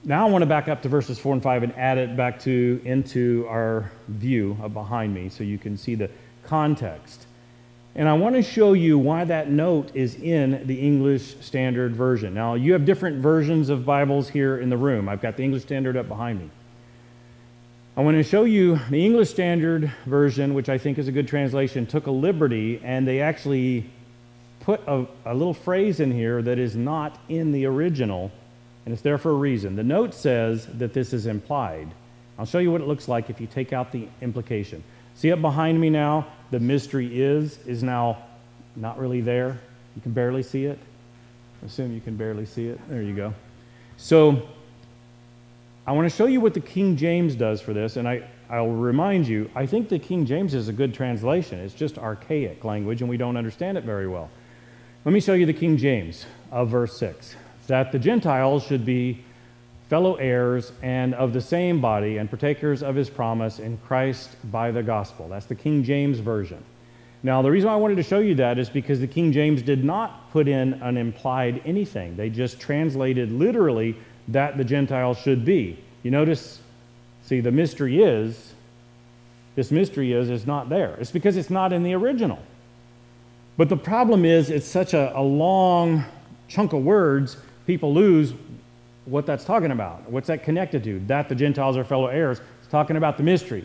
Now 0.06 0.26
I 0.26 0.30
want 0.30 0.42
to 0.42 0.46
back 0.46 0.68
up 0.68 0.82
to 0.82 0.88
verses 0.88 1.18
4 1.18 1.34
and 1.34 1.42
5 1.42 1.62
and 1.62 1.72
add 1.76 1.96
it 1.96 2.14
back 2.14 2.38
to 2.40 2.80
into 2.84 3.46
our 3.48 3.90
view 4.08 4.54
behind 4.72 5.14
me 5.14 5.30
so 5.30 5.42
you 5.42 5.56
can 5.56 5.78
see 5.78 5.94
the 5.94 6.10
context. 6.44 7.26
And 7.94 8.06
I 8.06 8.12
want 8.12 8.34
to 8.34 8.42
show 8.42 8.74
you 8.74 8.98
why 8.98 9.24
that 9.24 9.50
note 9.50 9.90
is 9.94 10.16
in 10.16 10.66
the 10.66 10.78
English 10.78 11.36
Standard 11.40 11.96
Version. 11.96 12.34
Now, 12.34 12.54
you 12.54 12.72
have 12.72 12.84
different 12.84 13.22
versions 13.22 13.70
of 13.70 13.86
Bibles 13.86 14.28
here 14.28 14.58
in 14.58 14.68
the 14.68 14.76
room. 14.76 15.08
I've 15.08 15.22
got 15.22 15.36
the 15.36 15.44
English 15.44 15.62
Standard 15.62 15.96
up 15.96 16.08
behind 16.08 16.40
me. 16.40 16.50
I 17.96 18.02
want 18.02 18.16
to 18.16 18.24
show 18.24 18.44
you 18.44 18.80
the 18.90 19.06
English 19.06 19.30
Standard 19.30 19.90
Version, 20.04 20.52
which 20.52 20.68
I 20.68 20.76
think 20.76 20.98
is 20.98 21.08
a 21.08 21.12
good 21.12 21.28
translation, 21.28 21.86
took 21.86 22.08
a 22.08 22.10
liberty 22.10 22.80
and 22.82 23.06
they 23.06 23.20
actually 23.20 23.88
put 24.60 24.80
a, 24.86 25.06
a, 25.24 25.32
little 25.32 25.54
phrase 25.54 26.00
in 26.00 26.10
here 26.10 26.42
that 26.42 26.58
is 26.58 26.74
not 26.74 27.20
in 27.28 27.52
the 27.52 27.66
original, 27.66 28.32
and 28.84 28.92
it's 28.92 29.02
there 29.02 29.18
for 29.18 29.30
a 29.30 29.34
reason. 29.34 29.76
The 29.76 29.82
note 29.82 30.14
says 30.14 30.66
that 30.78 30.92
this 30.92 31.12
is 31.12 31.26
implied. 31.26 31.88
I'll 32.38 32.46
show 32.46 32.58
you 32.58 32.70
what 32.70 32.80
it 32.80 32.86
looks 32.86 33.08
like 33.08 33.30
if 33.30 33.40
you 33.40 33.46
take 33.46 33.72
out 33.72 33.92
the 33.92 34.08
implication. 34.20 34.82
See 35.14 35.32
up 35.32 35.40
behind 35.40 35.80
me 35.80 35.90
now? 35.90 36.26
The 36.50 36.60
mystery 36.60 37.20
is, 37.20 37.58
is 37.66 37.82
now 37.82 38.24
not 38.76 38.98
really 38.98 39.20
there. 39.20 39.58
You 39.94 40.02
can 40.02 40.12
barely 40.12 40.42
see 40.42 40.64
it. 40.64 40.78
I 41.62 41.66
Assume 41.66 41.94
you 41.94 42.00
can 42.00 42.16
barely 42.16 42.44
see 42.44 42.66
it. 42.66 42.80
There 42.88 43.02
you 43.02 43.14
go. 43.14 43.32
So 43.96 44.48
I 45.86 45.92
want 45.92 46.10
to 46.10 46.14
show 46.14 46.26
you 46.26 46.40
what 46.40 46.52
the 46.52 46.60
King 46.60 46.96
James 46.96 47.34
does 47.36 47.60
for 47.60 47.72
this, 47.72 47.96
and 47.96 48.08
I, 48.08 48.28
I'll 48.50 48.70
remind 48.70 49.28
you, 49.28 49.50
I 49.54 49.64
think 49.66 49.88
the 49.88 49.98
King 49.98 50.26
James 50.26 50.52
is 50.52 50.68
a 50.68 50.72
good 50.72 50.92
translation. 50.92 51.60
It's 51.60 51.74
just 51.74 51.96
archaic 51.98 52.64
language, 52.64 53.00
and 53.00 53.08
we 53.08 53.16
don't 53.16 53.36
understand 53.36 53.78
it 53.78 53.84
very 53.84 54.08
well. 54.08 54.30
Let 55.04 55.12
me 55.12 55.20
show 55.20 55.34
you 55.34 55.46
the 55.46 55.52
King 55.52 55.76
James 55.76 56.26
of 56.50 56.68
verse 56.68 56.98
6 56.98 57.36
that 57.66 57.92
the 57.92 57.98
Gentiles 57.98 58.64
should 58.64 58.84
be 58.84 59.24
fellow 59.88 60.14
heirs 60.16 60.72
and 60.82 61.14
of 61.14 61.32
the 61.32 61.40
same 61.40 61.80
body 61.80 62.16
and 62.16 62.28
partakers 62.28 62.82
of 62.82 62.94
his 62.94 63.10
promise 63.10 63.58
in 63.58 63.76
Christ 63.86 64.36
by 64.50 64.70
the 64.70 64.82
gospel. 64.82 65.28
That's 65.28 65.46
the 65.46 65.54
King 65.54 65.84
James 65.84 66.18
Version. 66.18 66.62
Now, 67.22 67.40
the 67.40 67.50
reason 67.50 67.70
I 67.70 67.76
wanted 67.76 67.96
to 67.96 68.02
show 68.02 68.18
you 68.18 68.34
that 68.34 68.58
is 68.58 68.68
because 68.68 69.00
the 69.00 69.06
King 69.06 69.32
James 69.32 69.62
did 69.62 69.82
not 69.82 70.30
put 70.30 70.46
in 70.46 70.74
an 70.74 70.96
implied 70.96 71.62
anything. 71.64 72.16
They 72.16 72.28
just 72.28 72.60
translated 72.60 73.32
literally 73.32 73.96
that 74.28 74.58
the 74.58 74.64
Gentiles 74.64 75.18
should 75.18 75.44
be. 75.44 75.78
You 76.02 76.10
notice, 76.10 76.60
see, 77.24 77.40
the 77.40 77.50
mystery 77.50 78.02
is, 78.02 78.52
this 79.54 79.70
mystery 79.70 80.12
is, 80.12 80.28
is 80.28 80.46
not 80.46 80.68
there. 80.68 80.96
It's 80.96 81.10
because 81.10 81.36
it's 81.36 81.50
not 81.50 81.72
in 81.72 81.82
the 81.82 81.94
original. 81.94 82.40
But 83.56 83.68
the 83.68 83.76
problem 83.76 84.24
is, 84.24 84.50
it's 84.50 84.66
such 84.66 84.94
a, 84.94 85.16
a 85.16 85.22
long 85.22 86.04
chunk 86.48 86.72
of 86.72 86.82
words, 86.82 87.36
people 87.66 87.92
lose 87.92 88.34
what 89.04 89.26
that's 89.26 89.44
talking 89.44 89.70
about. 89.70 90.08
What's 90.10 90.28
that 90.28 90.42
connected 90.42 90.82
to? 90.84 91.00
That 91.06 91.28
the 91.28 91.34
Gentiles 91.34 91.76
are 91.76 91.84
fellow 91.84 92.06
heirs. 92.06 92.40
It's 92.60 92.70
talking 92.70 92.96
about 92.96 93.16
the 93.16 93.22
mystery. 93.22 93.64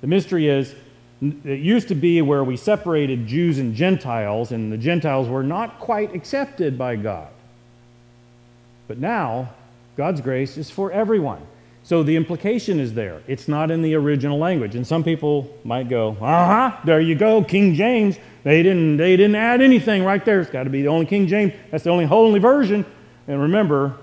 The 0.00 0.06
mystery 0.06 0.48
is, 0.48 0.74
it 1.20 1.60
used 1.60 1.88
to 1.88 1.94
be 1.94 2.22
where 2.22 2.42
we 2.42 2.56
separated 2.56 3.26
Jews 3.26 3.58
and 3.58 3.74
Gentiles, 3.74 4.52
and 4.52 4.72
the 4.72 4.78
Gentiles 4.78 5.28
were 5.28 5.42
not 5.42 5.78
quite 5.78 6.14
accepted 6.14 6.78
by 6.78 6.96
God. 6.96 7.28
But 8.88 8.98
now, 8.98 9.50
God's 9.96 10.20
grace 10.20 10.56
is 10.56 10.70
for 10.70 10.90
everyone. 10.90 11.46
So 11.82 12.02
the 12.02 12.16
implication 12.16 12.78
is 12.78 12.94
there. 12.94 13.22
It's 13.26 13.48
not 13.48 13.70
in 13.70 13.82
the 13.82 13.94
original 13.94 14.38
language. 14.38 14.74
And 14.74 14.86
some 14.86 15.02
people 15.02 15.48
might 15.64 15.88
go, 15.88 16.16
uh 16.20 16.70
huh, 16.70 16.76
there 16.84 17.00
you 17.00 17.14
go, 17.14 17.42
King 17.42 17.74
James. 17.74 18.16
They 18.44 18.62
didn't, 18.62 18.96
they 18.96 19.16
didn't 19.16 19.36
add 19.36 19.60
anything 19.60 20.04
right 20.04 20.24
there. 20.24 20.40
It's 20.40 20.50
got 20.50 20.64
to 20.64 20.70
be 20.70 20.82
the 20.82 20.88
only 20.88 21.06
King 21.06 21.26
James. 21.26 21.52
That's 21.70 21.84
the 21.84 21.90
only 21.90 22.06
holy 22.06 22.38
version. 22.38 22.84
And 23.30 23.40
remember, 23.40 23.94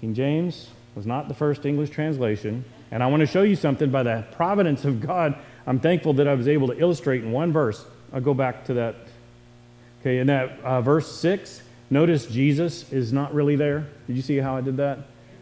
King 0.00 0.14
James, 0.14 0.70
was 0.94 1.04
not 1.04 1.28
the 1.28 1.34
first 1.34 1.66
English 1.66 1.90
translation. 1.90 2.64
And 2.90 3.02
I 3.02 3.08
want 3.08 3.20
to 3.20 3.26
show 3.26 3.42
you 3.42 3.54
something 3.54 3.90
by 3.90 4.02
the 4.02 4.24
providence 4.32 4.86
of 4.86 5.02
God. 5.02 5.36
I'm 5.66 5.78
thankful 5.78 6.14
that 6.14 6.26
I 6.26 6.32
was 6.32 6.48
able 6.48 6.66
to 6.68 6.78
illustrate 6.78 7.22
in 7.22 7.30
one 7.30 7.52
verse. 7.52 7.84
I'll 8.10 8.22
go 8.22 8.32
back 8.32 8.64
to 8.64 8.74
that. 8.74 8.96
Okay, 10.00 10.16
in 10.16 10.28
that 10.28 10.58
uh, 10.60 10.80
verse 10.80 11.14
6, 11.14 11.60
notice 11.90 12.24
Jesus 12.24 12.90
is 12.90 13.12
not 13.12 13.34
really 13.34 13.54
there. 13.54 13.86
Did 14.06 14.16
you 14.16 14.22
see 14.22 14.38
how 14.38 14.56
I 14.56 14.62
did 14.62 14.78
that 14.78 15.00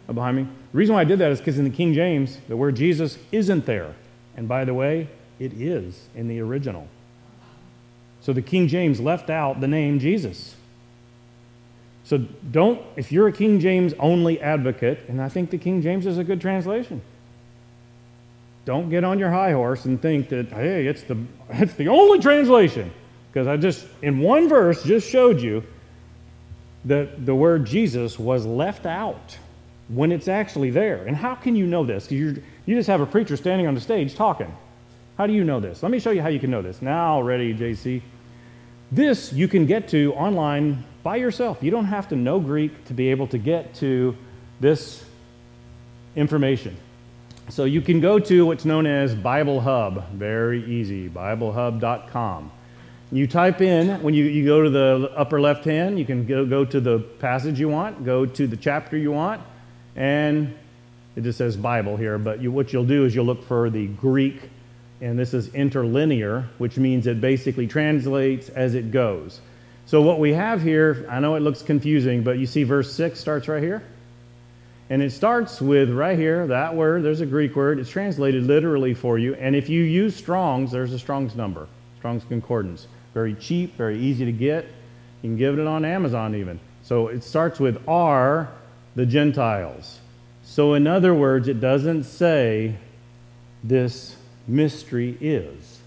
uh, 0.09 0.15
behind 0.15 0.37
me? 0.37 0.43
The 0.73 0.79
reason 0.79 0.97
why 0.97 1.03
I 1.03 1.05
did 1.05 1.21
that 1.21 1.31
is 1.31 1.39
because 1.39 1.61
in 1.61 1.65
the 1.65 1.71
King 1.71 1.95
James, 1.95 2.39
the 2.49 2.57
word 2.57 2.75
Jesus 2.75 3.19
isn't 3.31 3.67
there. 3.67 3.95
And 4.37 4.49
by 4.49 4.65
the 4.65 4.75
way, 4.75 5.07
it 5.39 5.53
is 5.53 6.09
in 6.17 6.27
the 6.27 6.41
original. 6.41 6.89
So 8.21 8.33
the 8.33 8.43
King 8.43 8.67
James 8.67 9.01
left 9.01 9.31
out 9.31 9.61
the 9.61 9.69
name 9.69 10.01
Jesus. 10.01 10.57
So 12.09 12.17
don't, 12.17 12.81
if 12.97 13.13
you're 13.13 13.29
a 13.29 13.33
King 13.33 13.61
James 13.61 13.93
only 13.99 14.41
advocate, 14.41 15.01
and 15.09 15.21
I 15.21 15.29
think 15.29 15.51
the 15.51 15.59
King 15.59 15.83
James 15.83 16.07
is 16.07 16.17
a 16.17 16.25
good 16.25 16.41
translation, 16.41 17.03
don't 18.65 18.89
get 18.89 19.05
on 19.05 19.19
your 19.19 19.29
high 19.29 19.53
horse 19.53 19.85
and 19.85 20.01
think 20.01 20.31
that, 20.31 20.49
hey, 20.49 20.87
it's 20.87 21.03
the, 21.03 21.19
it's 21.51 21.75
the 21.75 21.89
only 21.89 22.19
translation. 22.19 22.91
Because 23.31 23.47
I 23.47 23.59
just, 23.59 23.87
in 24.01 24.21
one 24.21 24.49
verse, 24.49 24.83
just 24.85 25.07
showed 25.07 25.39
you 25.39 25.63
that 26.87 27.27
the 27.27 27.35
word 27.35 27.67
Jesus 27.67 28.19
was 28.19 28.47
left 28.47 28.87
out 28.87 29.37
when 29.89 30.11
it's 30.11 30.29
actually 30.29 30.71
there. 30.71 31.05
And 31.05 31.15
how 31.15 31.35
can 31.35 31.57
you 31.57 31.67
know 31.67 31.85
this? 31.85 32.11
You 32.11 32.43
you 32.65 32.75
just 32.75 32.89
have 32.89 33.03
a 33.03 33.07
preacher 33.07 33.37
standing 33.37 33.67
on 33.67 33.75
the 33.75 33.83
stage 33.83 34.15
talking. 34.15 34.51
How 35.19 35.27
do 35.27 35.35
you 35.35 35.45
know 35.45 35.61
this? 35.61 35.83
Let 35.83 35.93
me 35.93 36.01
show 36.01 36.13
you 36.13 36.23
how 36.23 36.29
you 36.29 36.41
can 36.41 36.51
know 36.51 36.63
this. 36.63 36.81
Now, 36.81 37.21
ready, 37.21 37.55
JC. 37.55 38.01
This 38.93 39.31
you 39.31 39.47
can 39.47 39.67
get 39.67 39.89
to 39.89 40.15
online 40.15 40.85
by 41.09 41.17
yourself. 41.17 41.63
You 41.63 41.71
don't 41.71 41.87
have 41.87 42.09
to 42.09 42.17
know 42.17 42.39
Greek 42.39 42.85
to 42.85 42.93
be 42.93 43.09
able 43.09 43.27
to 43.29 43.39
get 43.39 43.73
to 43.77 44.15
this 44.61 45.03
information. 46.17 46.77
So 47.49 47.65
you 47.65 47.81
can 47.81 47.99
go 48.03 48.19
to 48.19 48.45
what's 48.45 48.67
known 48.67 48.85
as 48.85 49.15
Bible 49.15 49.59
Hub. 49.59 50.11
Very 50.11 50.63
easy, 50.67 51.09
BibleHub.com. 51.09 52.53
You 53.11 53.27
type 53.27 53.63
in, 53.63 54.03
when 54.03 54.13
you, 54.13 54.27
you 54.27 54.45
go 54.45 54.63
to 54.63 54.69
the 54.69 55.11
upper 55.17 55.41
left 55.41 55.65
hand, 55.65 55.99
you 55.99 56.05
can 56.05 56.27
go, 56.27 56.45
go 56.45 56.67
to 56.67 56.79
the 56.79 56.99
passage 56.99 57.59
you 57.59 57.71
want, 57.71 58.05
go 58.05 58.27
to 58.27 58.47
the 58.47 58.59
chapter 58.59 58.99
you 58.99 59.11
want, 59.11 59.41
and 59.97 60.55
it 61.17 61.23
just 61.23 61.39
says 61.39 61.57
Bible 61.57 61.97
here, 61.97 62.19
but 62.19 62.43
you, 62.43 62.53
what 62.53 62.75
you'll 62.75 62.85
do 62.85 63.07
is 63.07 63.15
you'll 63.15 63.25
look 63.25 63.45
for 63.45 63.71
the 63.71 63.87
Greek 63.87 64.51
and 65.01 65.19
this 65.19 65.33
is 65.33 65.55
interlinear, 65.55 66.51
which 66.59 66.77
means 66.77 67.07
it 67.07 67.19
basically 67.19 67.67
translates 67.67 68.51
as 68.51 68.75
it 68.75 68.91
goes. 68.91 69.41
So, 69.89 70.03
what 70.03 70.21
we 70.21 70.35
have 70.35 70.61
here, 70.61 71.07
I 71.09 71.19
know 71.19 71.37
it 71.37 71.41
looks 71.41 71.63
confusing, 71.63 72.23
but 72.23 72.39
you 72.39 72.45
see 72.45 72.63
verse 72.63 72.93
6 72.93 73.19
starts 73.19 73.49
right 73.49 73.63
here. 73.63 73.83
And 74.91 75.01
it 75.01 75.13
starts 75.13 75.63
with 75.63 75.89
right 75.89 76.19
here, 76.19 76.47
that 76.49 76.75
word, 76.75 77.03
there's 77.03 77.23
a 77.23 77.27
Greek 77.27 77.57
word. 77.57 77.79
It's 77.79 77.89
translated 77.89 78.45
literally 78.45 78.93
for 78.93 79.17
you. 79.17 79.35
And 79.37 79.57
if 79.57 79.71
you 79.71 79.83
use 79.83 80.15
Strong's, 80.15 80.73
there's 80.73 80.93
a 80.93 80.99
Strong's 80.99 81.35
number, 81.35 81.69
Strong's 81.97 82.23
Concordance. 82.25 82.87
Very 83.15 83.33
cheap, 83.33 83.79
very 83.79 83.99
easy 83.99 84.27
to 84.27 84.33
get. 84.33 84.67
You 85.23 85.31
can 85.31 85.39
give 85.39 85.59
it 85.59 85.67
on 85.67 85.87
Amazon 85.87 86.35
even. 86.35 86.61
So 86.83 87.09
it 87.09 87.25
starts 87.25 87.59
with 87.59 87.83
are 87.89 88.51
the 88.95 89.07
Gentiles. 89.07 90.01
So, 90.45 90.75
in 90.75 90.87
other 90.87 91.15
words, 91.15 91.49
it 91.49 91.63
doesn't 91.63 92.05
say 92.05 92.77
this 93.65 94.17
mystery 94.47 95.17
is. 95.19 95.79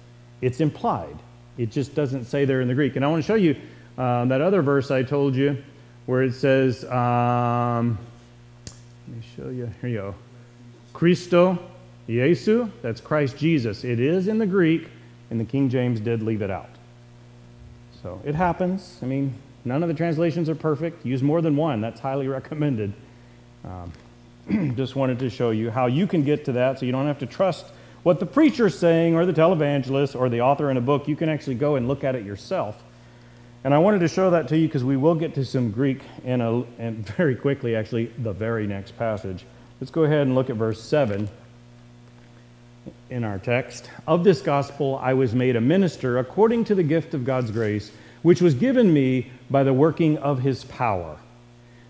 It's 0.41 0.59
implied. 0.59 1.19
It 1.59 1.69
just 1.69 1.93
doesn't 1.93 2.25
say 2.25 2.45
there 2.45 2.61
in 2.61 2.67
the 2.67 2.73
Greek. 2.73 2.95
And 2.95 3.05
I 3.05 3.07
want 3.07 3.23
to 3.23 3.27
show 3.27 3.35
you 3.35 3.55
um, 3.97 4.29
that 4.29 4.41
other 4.41 4.61
verse 4.61 4.91
I 4.91 5.03
told 5.03 5.35
you 5.35 5.61
where 6.05 6.23
it 6.23 6.33
says, 6.33 6.83
um, 6.85 7.97
let 9.07 9.17
me 9.17 9.23
show 9.35 9.49
you. 9.49 9.71
Here 9.81 9.89
you 9.89 9.97
go. 9.97 10.15
Christo 10.93 11.57
Jesu, 12.07 12.69
that's 12.81 12.99
Christ 13.01 13.37
Jesus. 13.37 13.83
It 13.83 13.99
is 13.99 14.27
in 14.27 14.37
the 14.37 14.45
Greek, 14.45 14.89
and 15.29 15.39
the 15.39 15.45
King 15.45 15.69
James 15.69 15.99
did 15.99 16.21
leave 16.21 16.41
it 16.41 16.51
out. 16.51 16.69
So 18.01 18.21
it 18.25 18.35
happens. 18.35 18.97
I 19.01 19.05
mean, 19.05 19.33
none 19.63 19.83
of 19.83 19.89
the 19.89 19.95
translations 19.95 20.49
are 20.49 20.55
perfect. 20.55 21.05
Use 21.05 21.21
more 21.21 21.41
than 21.41 21.55
one, 21.55 21.81
that's 21.81 21.99
highly 21.99 22.27
recommended. 22.29 22.93
Um, 23.63 24.73
just 24.75 24.95
wanted 24.95 25.19
to 25.19 25.29
show 25.29 25.51
you 25.51 25.69
how 25.69 25.85
you 25.85 26.07
can 26.07 26.23
get 26.23 26.45
to 26.45 26.51
that 26.53 26.79
so 26.79 26.85
you 26.85 26.91
don't 26.91 27.07
have 27.07 27.19
to 27.19 27.27
trust 27.27 27.65
what 28.03 28.19
the 28.19 28.25
preacher's 28.25 28.77
saying 28.77 29.15
or 29.15 29.25
the 29.25 29.33
televangelist 29.33 30.19
or 30.19 30.29
the 30.29 30.41
author 30.41 30.71
in 30.71 30.77
a 30.77 30.81
book, 30.81 31.07
you 31.07 31.15
can 31.15 31.29
actually 31.29 31.55
go 31.55 31.75
and 31.75 31.87
look 31.87 32.03
at 32.03 32.15
it 32.15 32.25
yourself. 32.25 32.83
And 33.63 33.73
I 33.75 33.77
wanted 33.77 33.99
to 33.99 34.07
show 34.07 34.31
that 34.31 34.47
to 34.47 34.57
you 34.57 34.67
because 34.67 34.83
we 34.83 34.97
will 34.97 35.13
get 35.13 35.35
to 35.35 35.45
some 35.45 35.69
Greek 35.69 36.01
in 36.23 36.41
a, 36.41 36.63
and 36.79 37.05
very 37.17 37.35
quickly, 37.35 37.75
actually, 37.75 38.07
the 38.19 38.33
very 38.33 38.65
next 38.65 38.97
passage. 38.97 39.45
Let's 39.79 39.91
go 39.91 40.03
ahead 40.03 40.21
and 40.21 40.35
look 40.35 40.49
at 40.49 40.55
verse 40.55 40.81
7 40.81 41.29
in 43.11 43.23
our 43.23 43.37
text. 43.37 43.89
Of 44.07 44.23
this 44.23 44.41
gospel 44.41 44.99
I 45.01 45.13
was 45.13 45.35
made 45.35 45.55
a 45.55 45.61
minister 45.61 46.17
according 46.17 46.63
to 46.65 46.75
the 46.75 46.83
gift 46.83 47.13
of 47.13 47.23
God's 47.23 47.51
grace, 47.51 47.91
which 48.23 48.41
was 48.41 48.53
given 48.55 48.91
me 48.91 49.31
by 49.49 49.63
the 49.63 49.73
working 49.73 50.17
of 50.19 50.39
his 50.39 50.63
power. 50.65 51.17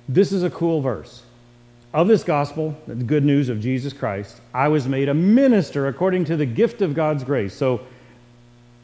This 0.10 0.32
is 0.32 0.44
a 0.44 0.50
cool 0.50 0.82
verse. 0.82 1.24
Of 1.94 2.08
this 2.08 2.24
gospel, 2.24 2.78
the 2.88 2.96
good 2.96 3.24
news 3.24 3.50
of 3.50 3.60
Jesus 3.60 3.94
Christ, 3.94 4.40
I 4.54 4.68
was 4.70 4.88
made 4.88 5.10
a 5.10 5.14
minister 5.14 5.88
according 5.88 6.26
to 6.26 6.38
the 6.38 6.46
gift 6.46 6.82
of 6.82 6.94
God's 6.94 7.24
grace. 7.24 7.54
So, 7.54 7.82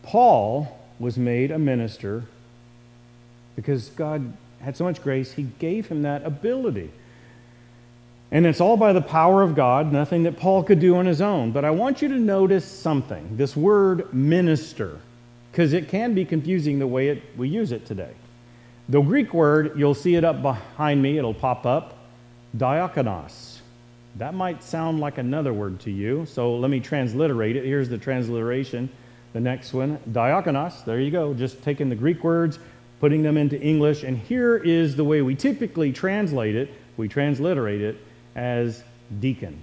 Paul 0.04 0.80
was 1.00 1.17
made 1.17 1.52
a 1.52 1.60
minister 1.60 2.26
because 3.57 3.89
God 3.89 4.31
had 4.61 4.77
so 4.77 4.85
much 4.85 5.03
grace, 5.03 5.33
he 5.33 5.43
gave 5.43 5.87
him 5.87 6.03
that 6.03 6.23
ability. 6.23 6.89
And 8.31 8.45
it's 8.45 8.61
all 8.61 8.77
by 8.77 8.93
the 8.93 9.01
power 9.01 9.41
of 9.41 9.55
God, 9.55 9.91
nothing 9.91 10.23
that 10.23 10.37
Paul 10.37 10.63
could 10.63 10.79
do 10.79 10.95
on 10.95 11.05
his 11.05 11.21
own. 11.21 11.51
But 11.51 11.65
I 11.65 11.71
want 11.71 12.01
you 12.01 12.07
to 12.07 12.17
notice 12.17 12.65
something 12.65 13.35
this 13.35 13.57
word 13.57 14.13
minister, 14.13 14.99
because 15.51 15.73
it 15.73 15.89
can 15.89 16.13
be 16.13 16.23
confusing 16.23 16.79
the 16.79 16.87
way 16.87 17.09
it, 17.09 17.23
we 17.35 17.49
use 17.49 17.71
it 17.71 17.85
today. 17.85 18.13
The 18.89 19.01
Greek 19.01 19.33
word, 19.33 19.77
you'll 19.77 19.93
see 19.93 20.15
it 20.15 20.23
up 20.23 20.41
behind 20.41 21.01
me, 21.01 21.17
it'll 21.17 21.33
pop 21.33 21.65
up 21.65 21.97
diakonos. 22.55 23.59
That 24.17 24.33
might 24.33 24.63
sound 24.63 24.99
like 24.99 25.17
another 25.17 25.53
word 25.53 25.79
to 25.81 25.91
you, 25.91 26.25
so 26.25 26.55
let 26.55 26.69
me 26.69 26.79
transliterate 26.79 27.55
it. 27.55 27.65
Here's 27.65 27.89
the 27.89 27.97
transliteration. 27.97 28.89
The 29.33 29.39
next 29.41 29.73
one, 29.73 29.99
diakonos. 30.11 30.83
There 30.85 30.99
you 30.99 31.11
go. 31.11 31.33
Just 31.33 31.61
taking 31.61 31.89
the 31.89 31.95
Greek 31.95 32.23
words, 32.23 32.59
putting 32.99 33.21
them 33.23 33.38
into 33.38 33.60
English, 33.62 34.03
and 34.03 34.17
here 34.17 34.57
is 34.57 34.95
the 34.95 35.03
way 35.03 35.21
we 35.21 35.36
typically 35.36 35.91
translate 35.91 36.55
it. 36.55 36.69
We 36.97 37.07
transliterate 37.07 37.81
it 37.81 37.97
as 38.36 38.83
deacon. 39.19 39.62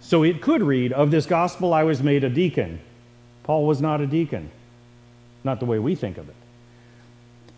So 0.00 0.22
it 0.22 0.42
could 0.42 0.62
read, 0.62 0.92
Of 0.92 1.10
this 1.10 1.26
gospel 1.26 1.72
I 1.72 1.84
was 1.84 2.02
made 2.02 2.24
a 2.24 2.28
deacon. 2.28 2.80
Paul 3.42 3.66
was 3.66 3.80
not 3.80 4.00
a 4.00 4.06
deacon, 4.06 4.50
not 5.42 5.60
the 5.60 5.66
way 5.66 5.78
we 5.78 5.94
think 5.94 6.18
of 6.18 6.28
it. 6.28 6.34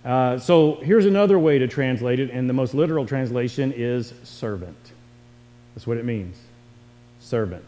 Uh, 0.05 0.39
so 0.39 0.77
here's 0.77 1.07
another 1.07 1.39
way 1.39 1.59
to 1.59 1.67
translate 1.67 2.21
it, 2.21 2.31
and 2.31 2.49
the 2.49 2.55
most 2.55 2.75
literal 2.75 3.07
translation 3.07 3.73
is 3.73 4.15
servant. 4.23 4.93
That's 5.75 5.87
what 5.87 5.97
it 5.97 6.05
means 6.05 6.37
servant. 7.19 7.65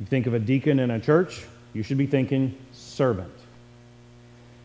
You 0.00 0.06
think 0.06 0.26
of 0.26 0.32
a 0.32 0.38
deacon 0.38 0.78
in 0.78 0.90
a 0.90 0.98
church, 0.98 1.44
you 1.74 1.82
should 1.82 1.98
be 1.98 2.06
thinking 2.06 2.56
servant. 2.72 3.35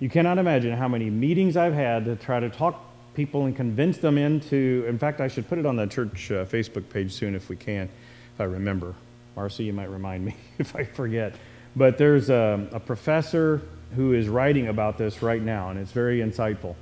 You 0.02 0.10
cannot 0.10 0.40
imagine 0.40 0.76
how 0.76 0.88
many 0.88 1.12
meetings 1.12 1.56
I've 1.56 1.76
had 1.76 2.06
to 2.06 2.16
try 2.16 2.40
to 2.40 2.50
talk 2.50 2.84
people 3.14 3.46
and 3.46 3.56
convince 3.56 4.00
them 4.00 4.18
into. 4.18 4.84
In 4.88 4.98
fact, 4.98 5.22
I 5.22 5.28
should 5.28 5.48
put 5.48 5.60
it 5.60 5.66
on 5.68 5.76
the 5.76 5.86
church 5.86 6.32
uh, 6.32 6.44
Facebook 6.46 6.90
page 6.90 7.14
soon 7.14 7.36
if 7.36 7.50
we 7.50 7.56
can, 7.56 7.88
if 8.34 8.42
I 8.42 8.46
remember. 8.46 8.96
Marcy, 9.36 9.66
you 9.66 9.74
might 9.74 9.92
remind 9.92 10.26
me 10.26 10.36
if 10.58 10.76
I 10.76 10.86
forget. 10.86 11.36
But 11.76 12.00
there's 12.00 12.32
a, 12.32 12.68
a 12.72 12.80
professor 12.80 13.62
who 13.96 14.14
is 14.14 14.28
writing 14.28 14.70
about 14.70 14.98
this 14.98 15.22
right 15.22 15.42
now, 15.42 15.70
and 15.70 15.78
it's 15.78 15.92
very 15.92 16.22
insightful. 16.22 16.74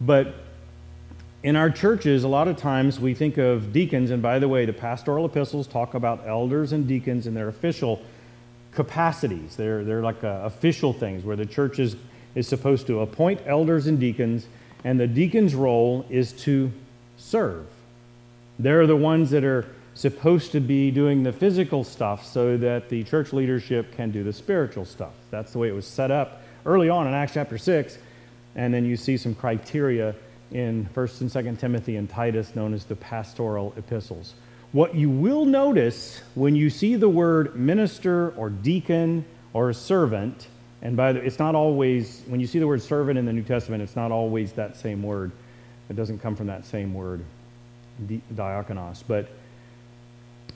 But 0.00 0.34
in 1.42 1.56
our 1.56 1.68
churches, 1.68 2.24
a 2.24 2.28
lot 2.28 2.48
of 2.48 2.56
times 2.56 2.98
we 2.98 3.12
think 3.12 3.36
of 3.36 3.74
deacons, 3.74 4.10
and 4.10 4.22
by 4.22 4.38
the 4.38 4.48
way, 4.48 4.64
the 4.64 4.72
pastoral 4.72 5.26
epistles 5.26 5.66
talk 5.66 5.92
about 5.92 6.26
elders 6.26 6.72
and 6.72 6.88
deacons 6.88 7.26
in 7.26 7.34
their 7.34 7.48
official 7.48 8.00
capacities. 8.70 9.56
They're, 9.56 9.84
they're 9.84 10.02
like 10.02 10.24
uh, 10.24 10.40
official 10.44 10.94
things 10.94 11.22
where 11.22 11.36
the 11.36 11.44
church 11.44 11.78
is, 11.78 11.96
is 12.34 12.48
supposed 12.48 12.86
to 12.86 13.00
appoint 13.00 13.40
elders 13.46 13.86
and 13.86 13.98
deacons, 14.00 14.46
and 14.84 14.98
the 14.98 15.06
deacon's 15.06 15.54
role 15.54 16.04
is 16.10 16.32
to 16.32 16.72
serve. 17.16 17.66
They're 18.58 18.86
the 18.86 18.96
ones 18.96 19.30
that 19.30 19.44
are 19.44 19.66
supposed 19.94 20.52
to 20.52 20.60
be 20.60 20.90
doing 20.90 21.22
the 21.22 21.32
physical 21.32 21.84
stuff 21.84 22.24
so 22.24 22.56
that 22.56 22.88
the 22.88 23.04
church 23.04 23.32
leadership 23.32 23.94
can 23.94 24.10
do 24.10 24.24
the 24.24 24.32
spiritual 24.32 24.84
stuff. 24.84 25.12
That's 25.30 25.52
the 25.52 25.58
way 25.58 25.68
it 25.68 25.74
was 25.74 25.86
set 25.86 26.10
up 26.10 26.42
early 26.64 26.88
on 26.88 27.06
in 27.06 27.14
Acts 27.14 27.34
chapter 27.34 27.58
6. 27.58 27.98
And 28.54 28.72
then 28.72 28.84
you 28.84 28.96
see 28.96 29.16
some 29.16 29.34
criteria 29.34 30.14
in 30.50 30.88
1st 30.94 31.20
and 31.22 31.30
2nd 31.30 31.58
Timothy 31.58 31.96
and 31.96 32.08
Titus 32.08 32.54
known 32.54 32.74
as 32.74 32.84
the 32.84 32.96
pastoral 32.96 33.72
epistles. 33.76 34.34
What 34.72 34.94
you 34.94 35.10
will 35.10 35.44
notice 35.44 36.22
when 36.34 36.54
you 36.56 36.70
see 36.70 36.96
the 36.96 37.08
word 37.08 37.56
minister 37.56 38.30
or 38.36 38.50
deacon 38.50 39.24
or 39.52 39.72
servant, 39.72 40.46
and 40.82 40.96
by 40.96 41.12
the 41.12 41.20
way, 41.20 41.26
it's 41.26 41.38
not 41.38 41.54
always 41.54 42.22
when 42.26 42.40
you 42.40 42.46
see 42.46 42.58
the 42.58 42.66
word 42.66 42.82
servant 42.82 43.18
in 43.18 43.24
the 43.24 43.32
New 43.32 43.44
Testament, 43.44 43.82
it's 43.82 43.96
not 43.96 44.10
always 44.10 44.52
that 44.52 44.76
same 44.76 45.02
word. 45.02 45.30
It 45.88 45.94
doesn't 45.94 46.18
come 46.18 46.34
from 46.34 46.48
that 46.48 46.64
same 46.64 46.92
word. 46.92 47.24
diakonos. 48.34 49.04
But 49.06 49.28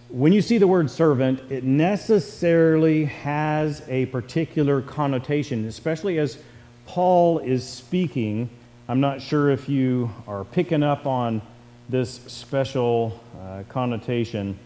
when 0.08 0.32
you 0.32 0.42
see 0.42 0.58
the 0.58 0.66
word 0.66 0.90
servant, 0.90 1.40
it 1.50 1.62
necessarily 1.62 3.04
has 3.04 3.82
a 3.88 4.06
particular 4.06 4.82
connotation, 4.82 5.64
especially 5.66 6.18
as 6.18 6.38
Paul 6.86 7.38
is 7.38 7.66
speaking. 7.66 8.50
I'm 8.88 9.00
not 9.00 9.22
sure 9.22 9.50
if 9.50 9.68
you 9.68 10.10
are 10.26 10.44
picking 10.44 10.82
up 10.82 11.06
on 11.06 11.40
this 11.88 12.20
special 12.26 13.20
uh, 13.40 13.62
connotation, 13.68 14.58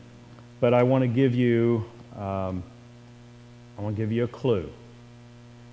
but 0.60 0.72
I 0.72 0.84
want 0.84 1.02
to 1.02 1.08
give 1.08 1.34
you 1.34 1.84
um, 2.16 2.62
I 3.78 3.82
want 3.82 3.96
to 3.96 4.02
give 4.02 4.12
you 4.12 4.24
a 4.24 4.28
clue. 4.28 4.70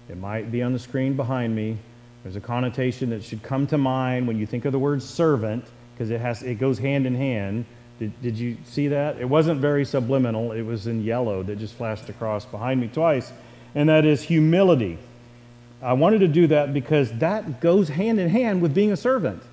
It 0.09 0.17
might 0.17 0.51
be 0.51 0.63
on 0.63 0.73
the 0.73 0.79
screen 0.79 1.15
behind 1.15 1.55
me. 1.55 1.77
There's 2.23 2.35
a 2.35 2.41
connotation 2.41 3.09
that 3.11 3.23
should 3.23 3.43
come 3.43 3.67
to 3.67 3.77
mind 3.77 4.27
when 4.27 4.37
you 4.37 4.45
think 4.45 4.65
of 4.65 4.71
the 4.71 4.79
word 4.79 5.01
servant, 5.01 5.65
because 5.93 6.09
it 6.09 6.21
has 6.21 6.43
it 6.43 6.55
goes 6.55 6.77
hand 6.77 7.05
in 7.05 7.15
hand. 7.15 7.65
Did, 7.99 8.21
did 8.21 8.37
you 8.37 8.57
see 8.65 8.89
that? 8.89 9.19
It 9.19 9.25
wasn't 9.25 9.59
very 9.59 9.83
subliminal. 9.83 10.51
It 10.51 10.61
was 10.61 10.87
in 10.87 11.03
yellow 11.03 11.41
that 11.43 11.57
just 11.57 11.73
flashed 11.73 12.09
across 12.09 12.45
behind 12.45 12.79
me 12.79 12.87
twice, 12.87 13.31
and 13.75 13.89
that 13.89 14.05
is 14.05 14.21
humility. 14.21 14.97
I 15.81 15.93
wanted 15.93 16.19
to 16.19 16.27
do 16.27 16.47
that 16.47 16.73
because 16.73 17.11
that 17.19 17.59
goes 17.61 17.89
hand 17.89 18.19
in 18.19 18.29
hand 18.29 18.61
with 18.61 18.73
being 18.73 18.91
a 18.91 18.97
servant. 18.97 19.43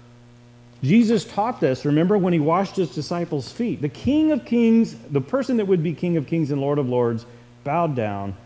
Jesus 0.83 1.25
taught 1.25 1.61
this, 1.61 1.85
remember, 1.85 2.19
when 2.19 2.33
he 2.33 2.40
washed 2.40 2.77
his 2.77 2.95
disciples' 2.95 3.51
feet. 3.51 3.81
The 3.81 3.88
King 3.88 4.33
of 4.33 4.45
Kings, 4.45 4.95
the 5.11 5.21
person 5.21 5.57
that 5.57 5.67
would 5.67 5.83
be 5.83 5.95
King 5.95 6.17
of 6.17 6.27
Kings 6.27 6.51
and 6.51 6.61
Lord 6.61 6.79
of 6.79 6.88
Lords, 6.88 7.25
bowed 7.64 7.97
down 7.97 8.37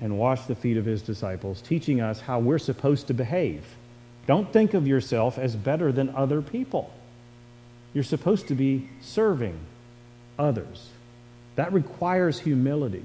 and 0.00 0.18
washed 0.18 0.48
the 0.48 0.54
feet 0.54 0.76
of 0.76 0.84
his 0.84 1.02
disciples, 1.02 1.60
teaching 1.62 2.00
us 2.00 2.20
how 2.20 2.38
we're 2.38 2.58
supposed 2.58 3.06
to 3.06 3.14
behave. 3.14 3.64
Don't 4.26 4.52
think 4.52 4.74
of 4.74 4.86
yourself 4.86 5.38
as 5.38 5.54
better 5.54 5.92
than 5.92 6.14
other 6.14 6.42
people. 6.42 6.92
You're 7.92 8.04
supposed 8.04 8.48
to 8.48 8.54
be 8.54 8.88
serving 9.00 9.58
others. 10.38 10.88
That 11.56 11.72
requires 11.72 12.38
humility. 12.40 13.04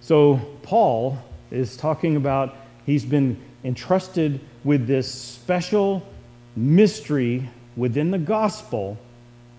So, 0.00 0.40
Paul 0.62 1.18
is 1.50 1.76
talking 1.76 2.16
about 2.16 2.56
he's 2.86 3.04
been 3.04 3.40
entrusted 3.64 4.40
with 4.64 4.86
this 4.86 5.12
special 5.12 6.06
mystery 6.56 7.48
within 7.76 8.10
the 8.10 8.18
gospel 8.18 8.98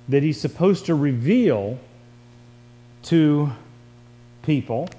that 0.09 0.23
he's 0.23 0.39
supposed 0.39 0.87
to 0.87 0.95
reveal 0.95 1.79
to 3.03 3.49
people. 4.41 4.89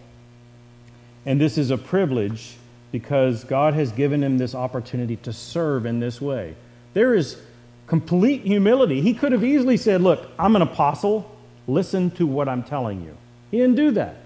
And 1.27 1.41
this 1.41 1.59
is 1.59 1.71
a 1.71 1.79
privilege 1.79 2.57
because 2.93 3.45
God 3.45 3.75
has 3.75 3.93
given 3.93 4.23
him 4.23 4.39
this 4.39 4.55
opportunity 4.55 5.17
to 5.17 5.33
serve 5.33 5.87
in 5.87 6.01
this 6.01 6.21
way. 6.21 6.55
There 6.95 7.15
is 7.15 7.41
complete 7.87 8.43
humility. 8.43 9.01
He 9.01 9.15
could 9.15 9.33
have 9.33 9.45
easily 9.45 9.77
said, 9.77 10.01
Look, 10.01 10.31
I'm 10.39 10.57
an 10.57 10.63
apostle. 10.63 11.31
Listen 11.67 12.11
to 12.13 12.27
what 12.27 12.49
I'm 12.49 12.63
telling 12.63 13.03
you. 13.03 13.17
He 13.51 13.59
didn't 13.59 13.77
do 13.77 13.91
that. 13.93 14.17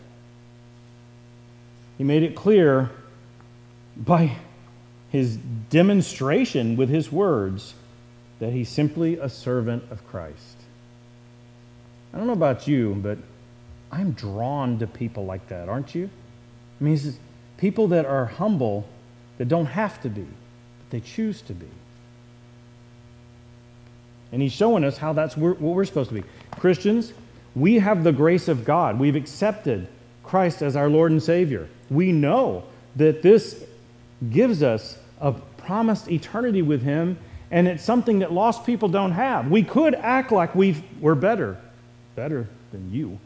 He 1.98 2.04
made 2.04 2.22
it 2.22 2.35
clear 2.35 2.90
by 3.96 4.37
his 5.11 5.37
demonstration 5.70 6.76
with 6.76 6.88
his 6.88 7.12
words 7.12 7.74
that 8.40 8.52
he's 8.52 8.68
simply 8.68 9.16
a 9.16 9.28
servant 9.28 9.85
of 9.90 10.07
Christ. 10.09 10.57
I 12.12 12.18
don't 12.18 12.26
know 12.26 12.33
about 12.33 12.66
you, 12.66 12.94
but 13.00 13.18
I'm 13.92 14.12
drawn 14.12 14.78
to 14.80 14.87
people 14.87 15.24
like 15.24 15.48
that, 15.48 15.68
aren't 15.68 15.94
you? 15.94 16.11
I 16.80 16.84
mean, 16.84 16.98
people 17.56 17.88
that 17.88 18.06
are 18.06 18.26
humble 18.26 18.87
that 19.38 19.48
don't 19.48 19.66
have 19.66 20.00
to 20.02 20.08
be, 20.08 20.22
but 20.22 20.90
they 20.90 21.00
choose 21.00 21.40
to 21.42 21.52
be. 21.52 21.68
And 24.32 24.42
he's 24.42 24.52
showing 24.52 24.84
us 24.84 24.96
how 24.98 25.12
that's 25.12 25.37
what 25.37 25.60
we're 25.60 25.84
supposed 25.84 26.08
to 26.08 26.14
be. 26.14 26.24
Christians, 26.58 27.12
we 27.54 27.78
have 27.78 28.02
the 28.02 28.12
grace 28.12 28.48
of 28.48 28.64
God. 28.64 28.98
We've 28.98 29.14
accepted 29.14 29.87
Christ 30.24 30.62
as 30.62 30.74
our 30.74 30.88
Lord 30.88 31.12
and 31.12 31.22
Savior. 31.22 31.68
We 31.90 32.10
know 32.10 32.64
that 32.96 33.22
this 33.22 33.64
gives 34.30 34.62
us 34.62 34.98
a 35.20 35.32
promised 35.32 36.10
eternity 36.10 36.62
with 36.62 36.82
Him, 36.82 37.16
and 37.50 37.68
it's 37.68 37.84
something 37.84 38.18
that 38.20 38.32
lost 38.32 38.66
people 38.66 38.88
don't 38.88 39.12
have. 39.12 39.50
We 39.50 39.62
could 39.62 39.94
act 39.94 40.32
like 40.32 40.54
we 40.54 40.82
we're 41.00 41.14
better, 41.14 41.56
better 42.16 42.48
than 42.72 42.92
you. 42.92 43.18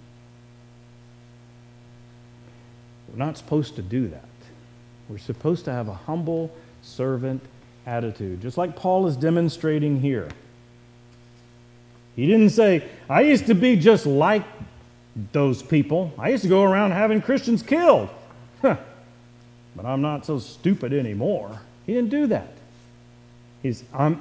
We're 3.10 3.24
not 3.24 3.38
supposed 3.38 3.76
to 3.76 3.82
do 3.82 4.08
that. 4.08 4.24
We're 5.08 5.18
supposed 5.18 5.64
to 5.64 5.72
have 5.72 5.88
a 5.88 5.94
humble 5.94 6.54
servant 6.82 7.42
attitude, 7.86 8.40
just 8.42 8.58
like 8.58 8.76
Paul 8.76 9.06
is 9.06 9.16
demonstrating 9.16 10.00
here. 10.00 10.28
He 12.16 12.26
didn't 12.26 12.50
say, 12.50 12.84
I 13.08 13.22
used 13.22 13.46
to 13.46 13.54
be 13.54 13.76
just 13.76 14.04
like 14.04 14.42
those 15.32 15.62
people. 15.62 16.12
I 16.18 16.30
used 16.30 16.42
to 16.42 16.48
go 16.48 16.62
around 16.64 16.90
having 16.90 17.22
Christians 17.22 17.62
killed. 17.62 18.08
but 18.62 18.78
I'm 19.84 20.02
not 20.02 20.26
so 20.26 20.38
stupid 20.38 20.92
anymore. 20.92 21.60
He 21.86 21.94
didn't 21.94 22.10
do 22.10 22.26
that. 22.26 22.52
He's, 23.62 23.84
I'm, 23.94 24.20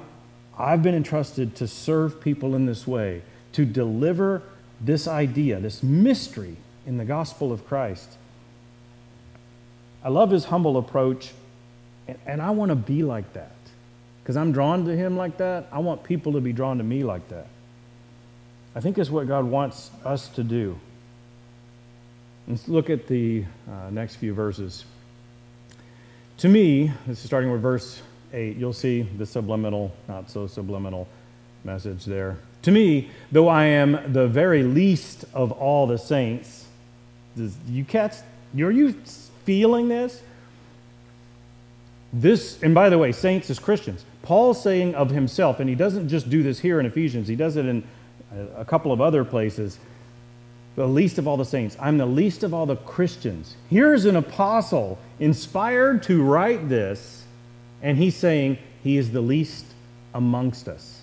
I've 0.56 0.82
been 0.82 0.94
entrusted 0.94 1.56
to 1.56 1.68
serve 1.68 2.20
people 2.20 2.54
in 2.54 2.66
this 2.66 2.86
way, 2.86 3.22
to 3.52 3.64
deliver 3.64 4.42
this 4.80 5.06
idea, 5.06 5.60
this 5.60 5.82
mystery 5.82 6.56
in 6.86 6.96
the 6.96 7.04
gospel 7.04 7.52
of 7.52 7.66
Christ. 7.66 8.17
I 10.02 10.08
love 10.08 10.30
his 10.30 10.44
humble 10.44 10.76
approach, 10.76 11.32
and, 12.06 12.18
and 12.26 12.42
I 12.42 12.50
want 12.50 12.70
to 12.70 12.76
be 12.76 13.02
like 13.02 13.32
that. 13.32 13.52
Because 14.22 14.36
I'm 14.36 14.52
drawn 14.52 14.84
to 14.84 14.96
him 14.96 15.16
like 15.16 15.38
that. 15.38 15.68
I 15.72 15.78
want 15.78 16.04
people 16.04 16.32
to 16.32 16.40
be 16.40 16.52
drawn 16.52 16.78
to 16.78 16.84
me 16.84 17.02
like 17.02 17.28
that. 17.28 17.46
I 18.74 18.80
think 18.80 18.98
it's 18.98 19.10
what 19.10 19.26
God 19.26 19.44
wants 19.44 19.90
us 20.04 20.28
to 20.30 20.44
do. 20.44 20.78
Let's 22.46 22.68
look 22.68 22.90
at 22.90 23.06
the 23.06 23.44
uh, 23.70 23.90
next 23.90 24.16
few 24.16 24.34
verses. 24.34 24.84
To 26.38 26.48
me, 26.48 26.92
this 27.06 27.18
is 27.18 27.24
starting 27.24 27.50
with 27.50 27.60
verse 27.60 28.00
8, 28.32 28.56
you'll 28.56 28.72
see 28.72 29.02
the 29.02 29.26
subliminal, 29.26 29.92
not 30.06 30.30
so 30.30 30.46
subliminal 30.46 31.08
message 31.64 32.04
there. 32.04 32.38
To 32.62 32.70
me, 32.70 33.10
though 33.32 33.48
I 33.48 33.64
am 33.64 34.12
the 34.12 34.28
very 34.28 34.62
least 34.62 35.24
of 35.34 35.52
all 35.52 35.86
the 35.86 35.98
saints, 35.98 36.66
does 37.36 37.56
you 37.68 37.84
catch, 37.84 38.14
are 38.58 38.70
you 38.70 38.94
feeling 39.48 39.88
this? 39.88 40.20
This, 42.12 42.62
and 42.62 42.74
by 42.74 42.90
the 42.90 42.98
way, 42.98 43.12
saints 43.12 43.48
as 43.48 43.58
Christians, 43.58 44.04
Paul's 44.20 44.62
saying 44.62 44.94
of 44.94 45.08
himself, 45.08 45.58
and 45.58 45.70
he 45.70 45.74
doesn't 45.74 46.06
just 46.10 46.28
do 46.28 46.42
this 46.42 46.58
here 46.58 46.78
in 46.80 46.84
Ephesians, 46.84 47.26
he 47.26 47.34
does 47.34 47.56
it 47.56 47.64
in 47.64 47.82
a 48.58 48.64
couple 48.66 48.92
of 48.92 49.00
other 49.00 49.24
places 49.24 49.78
the 50.76 50.86
least 50.86 51.16
of 51.16 51.26
all 51.26 51.38
the 51.38 51.46
saints. 51.46 51.78
I'm 51.80 51.96
the 51.96 52.04
least 52.06 52.44
of 52.44 52.52
all 52.52 52.66
the 52.66 52.76
Christians. 52.76 53.56
Here's 53.70 54.04
an 54.04 54.16
apostle 54.16 54.98
inspired 55.18 56.02
to 56.02 56.22
write 56.22 56.68
this, 56.68 57.24
and 57.80 57.96
he's 57.96 58.16
saying 58.16 58.58
he 58.84 58.98
is 58.98 59.10
the 59.12 59.22
least 59.22 59.64
amongst 60.12 60.68
us. 60.68 61.00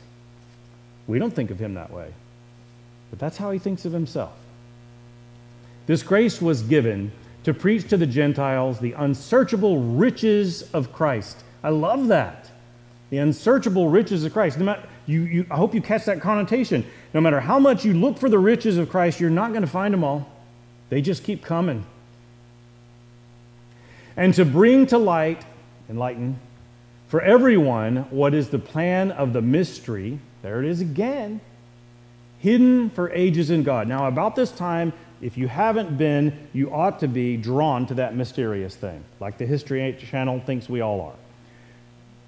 We 1.08 1.18
don't 1.18 1.34
think 1.34 1.50
of 1.50 1.58
him 1.58 1.74
that 1.74 1.92
way, 1.92 2.14
but 3.10 3.18
that's 3.18 3.38
how 3.38 3.50
he 3.50 3.58
thinks 3.58 3.86
of 3.86 3.92
himself. 3.92 4.34
This 5.88 6.04
grace 6.04 6.40
was 6.40 6.62
given 6.62 7.12
to 7.46 7.54
preach 7.54 7.88
to 7.88 7.96
the 7.96 8.08
Gentiles 8.08 8.80
the 8.80 8.94
unsearchable 8.94 9.80
riches 9.80 10.64
of 10.74 10.92
Christ. 10.92 11.44
I 11.64 11.70
love 11.70 12.08
that. 12.08 12.50
The 13.12 13.20
unsearchable 13.20 13.88
riches 13.88 14.26
of 14.26 14.34
Christ. 14.34 14.58
No 14.58 14.78
You, 15.06 15.22
you, 15.22 15.46
I 15.52 15.56
hope 15.56 15.76
you 15.76 15.82
catch 15.82 16.06
that 16.06 16.22
connotation. 16.22 16.84
No 17.14 17.22
matter 17.22 17.40
how 17.40 17.60
much 17.60 17.86
you 17.86 17.94
look 17.94 18.18
for 18.18 18.30
the 18.30 18.40
riches 18.40 18.80
of 18.80 18.90
Christ, 18.90 19.20
you're 19.20 19.30
not 19.30 19.52
going 19.52 19.62
to 19.62 19.68
find 19.68 19.94
them 19.94 20.04
all. 20.04 20.28
They 20.90 21.02
just 21.02 21.24
keep 21.24 21.44
coming. 21.44 21.86
And 24.18 24.34
to 24.34 24.44
bring 24.44 24.88
to 24.88 24.98
light, 24.98 25.46
enlighten, 25.88 26.40
for 27.10 27.22
everyone 27.22 28.08
what 28.10 28.34
is 28.34 28.50
the 28.50 28.58
plan 28.58 29.12
of 29.12 29.34
the 29.34 29.42
mystery, 29.42 30.18
there 30.42 30.64
it 30.64 30.68
is 30.68 30.82
again, 30.82 31.42
hidden 32.40 32.90
for 32.90 33.12
ages 33.12 33.52
in 33.52 33.62
God. 33.62 33.88
Now, 33.88 34.08
about 34.08 34.36
this 34.36 34.52
time, 34.52 34.94
if 35.26 35.40
you 35.40 35.48
haven't 35.48 35.98
been, 35.98 36.48
you 36.54 36.72
ought 36.72 37.00
to 37.00 37.08
be 37.08 37.36
drawn 37.36 37.88
to 37.88 37.96
that 37.96 38.16
mysterious 38.16 38.76
thing, 38.76 39.04
like 39.20 39.40
the 39.40 39.46
History 39.46 39.98
Channel 40.00 40.40
thinks 40.46 40.70
we 40.70 40.82
all 40.82 41.02
are 41.02 41.16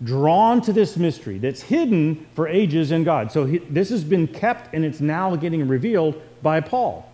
drawn 0.03 0.61
to 0.61 0.73
this 0.73 0.97
mystery 0.97 1.37
that's 1.37 1.61
hidden 1.61 2.27
for 2.35 2.47
ages 2.47 2.91
in 2.91 3.03
God. 3.03 3.31
So 3.31 3.45
he, 3.45 3.59
this 3.59 3.89
has 3.89 4.03
been 4.03 4.27
kept 4.27 4.73
and 4.73 4.85
it's 4.85 4.99
now 4.99 5.35
getting 5.35 5.67
revealed 5.67 6.21
by 6.43 6.59
Paul, 6.61 7.07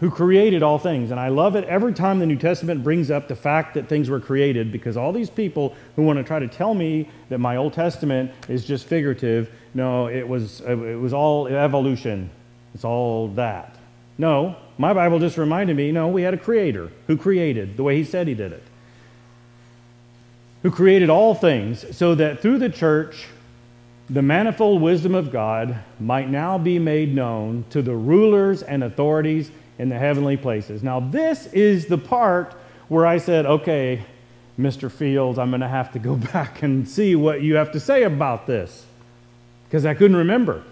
who 0.00 0.10
created 0.10 0.62
all 0.62 0.78
things. 0.78 1.10
And 1.10 1.20
I 1.20 1.28
love 1.28 1.56
it 1.56 1.64
every 1.64 1.92
time 1.92 2.18
the 2.18 2.26
New 2.26 2.38
Testament 2.38 2.82
brings 2.82 3.10
up 3.10 3.28
the 3.28 3.36
fact 3.36 3.74
that 3.74 3.88
things 3.88 4.08
were 4.08 4.20
created 4.20 4.72
because 4.72 4.96
all 4.96 5.12
these 5.12 5.30
people 5.30 5.74
who 5.96 6.02
want 6.02 6.18
to 6.18 6.24
try 6.24 6.38
to 6.38 6.48
tell 6.48 6.74
me 6.74 7.08
that 7.28 7.38
my 7.38 7.56
Old 7.56 7.72
Testament 7.74 8.30
is 8.48 8.64
just 8.64 8.86
figurative, 8.86 9.50
no, 9.74 10.06
it 10.06 10.26
was, 10.26 10.60
it 10.62 10.98
was 10.98 11.12
all 11.12 11.46
evolution. 11.46 12.30
It's 12.74 12.84
all 12.84 13.28
that. 13.28 13.77
No, 14.18 14.56
my 14.76 14.92
Bible 14.92 15.18
just 15.20 15.38
reminded 15.38 15.76
me 15.76 15.92
no, 15.92 16.08
we 16.08 16.22
had 16.22 16.34
a 16.34 16.38
creator 16.38 16.90
who 17.06 17.16
created 17.16 17.76
the 17.76 17.82
way 17.82 17.96
he 17.96 18.04
said 18.04 18.28
he 18.28 18.34
did 18.34 18.52
it 18.52 18.62
who 20.62 20.70
created 20.70 21.08
all 21.08 21.34
things, 21.34 21.96
so 21.96 22.14
that 22.14 22.40
through 22.40 22.58
the 22.58 22.68
church, 22.68 23.28
the 24.10 24.22
manifold 24.22 24.82
wisdom 24.82 25.14
of 25.14 25.30
God 25.30 25.78
might 26.00 26.28
now 26.28 26.58
be 26.58 26.78
made 26.78 27.14
known 27.14 27.64
to 27.70 27.82
the 27.82 27.94
rulers 27.94 28.62
and 28.62 28.82
authorities 28.82 29.50
in 29.78 29.88
the 29.88 29.98
heavenly 29.98 30.36
places. 30.36 30.82
Now, 30.82 30.98
this 30.98 31.46
is 31.52 31.86
the 31.86 31.98
part 31.98 32.54
where 32.88 33.06
I 33.06 33.18
said, 33.18 33.46
okay, 33.46 34.04
Mr. 34.58 34.90
Fields, 34.90 35.38
I'm 35.38 35.50
going 35.50 35.60
to 35.60 35.68
have 35.68 35.92
to 35.92 35.98
go 35.98 36.16
back 36.32 36.62
and 36.62 36.88
see 36.88 37.14
what 37.14 37.42
you 37.42 37.56
have 37.56 37.70
to 37.72 37.80
say 37.80 38.02
about 38.02 38.46
this 38.46 38.84
because 39.68 39.86
I 39.86 39.94
couldn't 39.94 40.16
remember. 40.16 40.64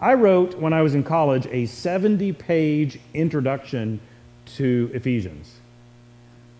I 0.00 0.14
wrote, 0.14 0.58
when 0.58 0.72
I 0.72 0.82
was 0.82 0.94
in 0.94 1.02
college, 1.02 1.46
a 1.50 1.66
70 1.66 2.32
page 2.34 3.00
introduction 3.14 4.00
to 4.56 4.90
Ephesians. 4.92 5.54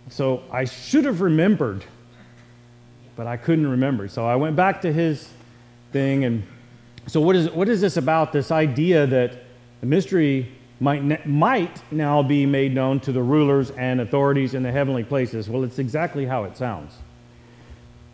So 0.08 0.42
I 0.50 0.64
should 0.64 1.04
have 1.04 1.20
remembered, 1.20 1.84
but 3.14 3.26
I 3.26 3.36
couldn't 3.36 3.66
remember. 3.66 4.08
So 4.08 4.26
I 4.26 4.36
went 4.36 4.56
back 4.56 4.80
to 4.82 4.92
his 4.92 5.28
thing. 5.92 6.24
And 6.24 6.44
so, 7.06 7.20
what 7.20 7.36
is, 7.36 7.50
what 7.50 7.68
is 7.68 7.80
this 7.80 7.96
about? 7.96 8.32
This 8.32 8.50
idea 8.50 9.06
that 9.06 9.44
the 9.80 9.86
mystery 9.86 10.50
might, 10.80 11.26
might 11.26 11.82
now 11.92 12.22
be 12.22 12.46
made 12.46 12.74
known 12.74 13.00
to 13.00 13.12
the 13.12 13.22
rulers 13.22 13.70
and 13.72 14.00
authorities 14.00 14.54
in 14.54 14.62
the 14.62 14.72
heavenly 14.72 15.04
places. 15.04 15.48
Well, 15.48 15.64
it's 15.64 15.78
exactly 15.78 16.24
how 16.24 16.44
it 16.44 16.56
sounds. 16.56 16.94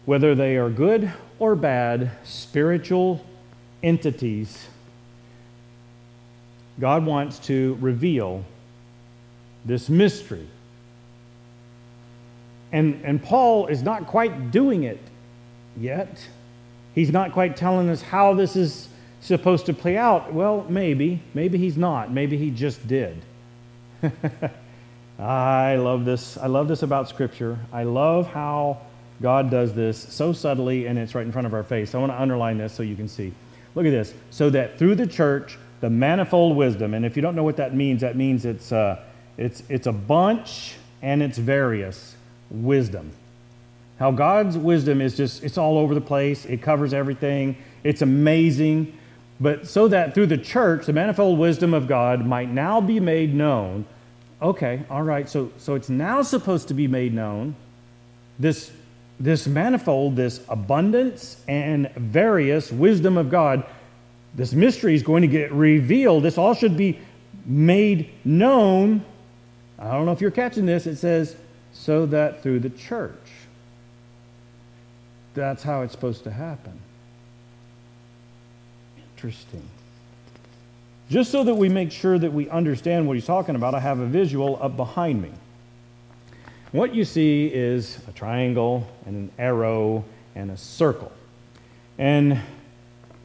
Whether 0.04 0.34
they 0.34 0.56
are 0.56 0.70
good 0.70 1.12
or 1.38 1.54
bad, 1.54 2.10
spiritual 2.24 3.24
entities 3.82 4.66
God 6.80 7.04
wants 7.04 7.38
to 7.40 7.76
reveal 7.80 8.44
this 9.64 9.88
mystery. 9.88 10.46
And, 12.72 13.00
and 13.04 13.22
Paul 13.22 13.66
is 13.66 13.82
not 13.82 14.06
quite 14.06 14.50
doing 14.50 14.84
it 14.84 15.00
yet. 15.76 16.26
He's 16.94 17.10
not 17.10 17.32
quite 17.32 17.56
telling 17.56 17.88
us 17.90 18.02
how 18.02 18.34
this 18.34 18.56
is 18.56 18.88
supposed 19.20 19.66
to 19.66 19.74
play 19.74 19.96
out. 19.96 20.32
Well, 20.32 20.66
maybe. 20.68 21.22
Maybe 21.34 21.58
he's 21.58 21.76
not. 21.76 22.10
Maybe 22.10 22.36
he 22.36 22.50
just 22.50 22.86
did. 22.88 23.22
I 25.18 25.76
love 25.76 26.04
this. 26.04 26.36
I 26.38 26.46
love 26.46 26.68
this 26.68 26.82
about 26.82 27.08
Scripture. 27.08 27.58
I 27.72 27.84
love 27.84 28.26
how 28.26 28.80
God 29.20 29.50
does 29.50 29.72
this 29.74 29.98
so 29.98 30.32
subtly 30.32 30.86
and 30.86 30.98
it's 30.98 31.14
right 31.14 31.24
in 31.24 31.30
front 31.32 31.46
of 31.46 31.54
our 31.54 31.62
face. 31.62 31.94
I 31.94 31.98
want 31.98 32.10
to 32.10 32.20
underline 32.20 32.58
this 32.58 32.72
so 32.72 32.82
you 32.82 32.96
can 32.96 33.06
see. 33.06 33.32
Look 33.74 33.86
at 33.86 33.90
this. 33.90 34.12
So 34.30 34.50
that 34.50 34.78
through 34.78 34.96
the 34.96 35.06
church, 35.06 35.58
the 35.82 35.90
manifold 35.90 36.56
wisdom. 36.56 36.94
And 36.94 37.04
if 37.04 37.16
you 37.16 37.22
don't 37.22 37.34
know 37.34 37.42
what 37.42 37.56
that 37.56 37.74
means, 37.74 38.02
that 38.02 38.16
means 38.16 38.44
it's, 38.44 38.70
uh, 38.70 39.02
it's, 39.36 39.64
it's 39.68 39.88
a 39.88 39.92
bunch 39.92 40.76
and 41.02 41.20
it's 41.20 41.36
various 41.36 42.14
wisdom. 42.50 43.10
How 43.98 44.12
God's 44.12 44.56
wisdom 44.56 45.00
is 45.00 45.16
just, 45.16 45.42
it's 45.42 45.58
all 45.58 45.76
over 45.76 45.92
the 45.92 46.00
place, 46.00 46.44
it 46.44 46.62
covers 46.62 46.94
everything, 46.94 47.56
it's 47.82 48.00
amazing. 48.00 48.96
But 49.40 49.66
so 49.66 49.88
that 49.88 50.14
through 50.14 50.26
the 50.26 50.38
church, 50.38 50.86
the 50.86 50.92
manifold 50.92 51.36
wisdom 51.36 51.74
of 51.74 51.88
God 51.88 52.24
might 52.24 52.48
now 52.48 52.80
be 52.80 53.00
made 53.00 53.34
known. 53.34 53.84
Okay, 54.40 54.84
all 54.88 55.02
right, 55.02 55.28
so, 55.28 55.50
so 55.58 55.74
it's 55.74 55.88
now 55.88 56.22
supposed 56.22 56.68
to 56.68 56.74
be 56.74 56.86
made 56.86 57.12
known. 57.12 57.56
This, 58.38 58.70
this 59.18 59.48
manifold, 59.48 60.14
this 60.14 60.42
abundance 60.48 61.42
and 61.48 61.90
various 61.96 62.70
wisdom 62.70 63.16
of 63.16 63.30
God 63.30 63.64
this 64.34 64.52
mystery 64.52 64.94
is 64.94 65.02
going 65.02 65.22
to 65.22 65.28
get 65.28 65.52
revealed. 65.52 66.22
This 66.22 66.38
all 66.38 66.54
should 66.54 66.76
be 66.76 66.98
made 67.44 68.10
known. 68.24 69.04
I 69.78 69.90
don't 69.92 70.06
know 70.06 70.12
if 70.12 70.20
you're 70.20 70.30
catching 70.30 70.66
this. 70.66 70.86
It 70.86 70.96
says, 70.96 71.36
so 71.72 72.06
that 72.06 72.42
through 72.42 72.60
the 72.60 72.70
church. 72.70 73.12
That's 75.34 75.62
how 75.62 75.82
it's 75.82 75.92
supposed 75.92 76.24
to 76.24 76.30
happen. 76.30 76.78
Interesting. 79.16 79.62
Just 81.10 81.30
so 81.30 81.44
that 81.44 81.54
we 81.54 81.68
make 81.68 81.92
sure 81.92 82.18
that 82.18 82.32
we 82.32 82.48
understand 82.48 83.06
what 83.06 83.14
he's 83.14 83.26
talking 83.26 83.54
about, 83.54 83.74
I 83.74 83.80
have 83.80 83.98
a 83.98 84.06
visual 84.06 84.58
up 84.62 84.76
behind 84.76 85.20
me. 85.20 85.30
What 86.72 86.94
you 86.94 87.04
see 87.04 87.46
is 87.46 87.98
a 88.08 88.12
triangle 88.12 88.86
and 89.04 89.14
an 89.14 89.30
arrow 89.38 90.04
and 90.34 90.50
a 90.50 90.56
circle. 90.56 91.12
And 91.98 92.40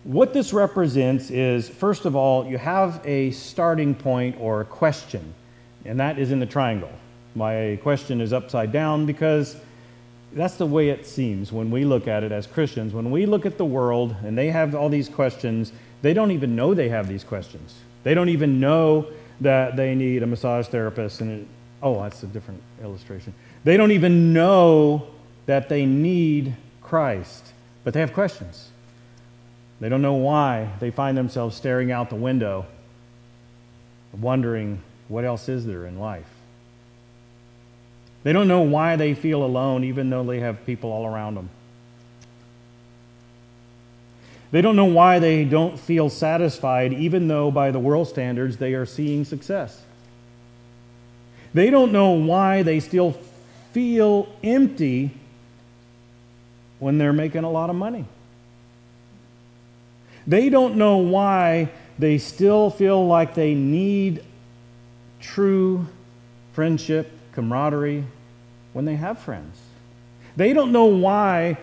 what 0.07 0.31
this 0.31 0.53
represents 0.53 1.29
is, 1.31 1.67
first 1.67 2.05
of 2.05 2.15
all, 2.15 2.47
you 2.47 2.57
have 2.57 3.01
a 3.03 3.31
starting 3.31 3.93
point 3.93 4.37
or 4.39 4.61
a 4.61 4.65
question, 4.65 5.33
and 5.83 5.99
that 5.99 6.17
is 6.17 6.31
in 6.31 6.39
the 6.39 6.45
triangle. 6.45 6.89
My 7.35 7.77
question 7.83 8.21
is 8.21 8.31
upside 8.31 8.71
down 8.71 9.05
because 9.05 9.57
that's 10.31 10.55
the 10.55 10.65
way 10.65 10.89
it 10.89 11.05
seems 11.05 11.51
when 11.51 11.69
we 11.69 11.83
look 11.83 12.07
at 12.07 12.23
it 12.23 12.31
as 12.31 12.47
Christians. 12.47 12.93
When 12.93 13.11
we 13.11 13.25
look 13.25 13.45
at 13.45 13.57
the 13.57 13.65
world 13.65 14.15
and 14.23 14.37
they 14.37 14.47
have 14.47 14.75
all 14.75 14.87
these 14.87 15.09
questions, 15.09 15.73
they 16.01 16.13
don't 16.13 16.31
even 16.31 16.55
know 16.55 16.73
they 16.73 16.87
have 16.87 17.09
these 17.09 17.25
questions. 17.25 17.75
They 18.03 18.13
don't 18.13 18.29
even 18.29 18.61
know 18.61 19.07
that 19.41 19.75
they 19.75 19.93
need 19.93 20.23
a 20.23 20.27
massage 20.27 20.67
therapist. 20.67 21.19
And 21.19 21.41
it, 21.41 21.47
oh, 21.83 22.01
that's 22.01 22.23
a 22.23 22.27
different 22.27 22.63
illustration. 22.81 23.33
They 23.65 23.75
don't 23.75 23.91
even 23.91 24.31
know 24.31 25.05
that 25.47 25.67
they 25.67 25.85
need 25.85 26.55
Christ, 26.81 27.51
but 27.83 27.93
they 27.93 27.99
have 27.99 28.13
questions. 28.13 28.69
They 29.79 29.89
don't 29.89 30.01
know 30.01 30.13
why 30.13 30.69
they 30.79 30.89
find 30.89 31.17
themselves 31.17 31.55
staring 31.55 31.91
out 31.91 32.09
the 32.09 32.15
window, 32.15 32.65
wondering 34.19 34.81
what 35.07 35.23
else 35.23 35.49
is 35.49 35.65
there 35.65 35.85
in 35.85 35.99
life. 35.99 36.27
They 38.23 38.33
don't 38.33 38.47
know 38.47 38.61
why 38.61 38.95
they 38.95 39.13
feel 39.13 39.43
alone, 39.43 39.83
even 39.83 40.09
though 40.09 40.23
they 40.23 40.39
have 40.39 40.65
people 40.65 40.91
all 40.91 41.05
around 41.05 41.35
them. 41.35 41.49
They 44.49 44.61
don't 44.61 44.75
know 44.75 44.85
why 44.85 45.19
they 45.19 45.43
don't 45.43 45.79
feel 45.79 46.09
satisfied, 46.09 46.93
even 46.93 47.27
though 47.27 47.51
by 47.51 47.71
the 47.71 47.79
world 47.79 48.07
standards 48.07 48.57
they 48.57 48.73
are 48.73 48.85
seeing 48.85 49.25
success. 49.25 49.81
They 51.53 51.69
don't 51.69 51.91
know 51.91 52.11
why 52.11 52.63
they 52.63 52.79
still 52.79 53.15
feel 53.73 54.27
empty 54.43 55.11
when 56.79 56.97
they're 56.97 57.13
making 57.13 57.43
a 57.43 57.51
lot 57.51 57.69
of 57.69 57.75
money. 57.75 58.05
They 60.27 60.49
don't 60.49 60.75
know 60.75 60.97
why 60.97 61.71
they 61.97 62.17
still 62.17 62.69
feel 62.69 63.07
like 63.07 63.33
they 63.33 63.55
need 63.55 64.23
true 65.21 65.87
friendship, 66.53 67.09
camaraderie, 67.31 68.03
when 68.73 68.85
they 68.85 68.95
have 68.95 69.19
friends. 69.19 69.57
They 70.35 70.53
don't 70.53 70.71
know 70.71 70.85
why 70.85 71.57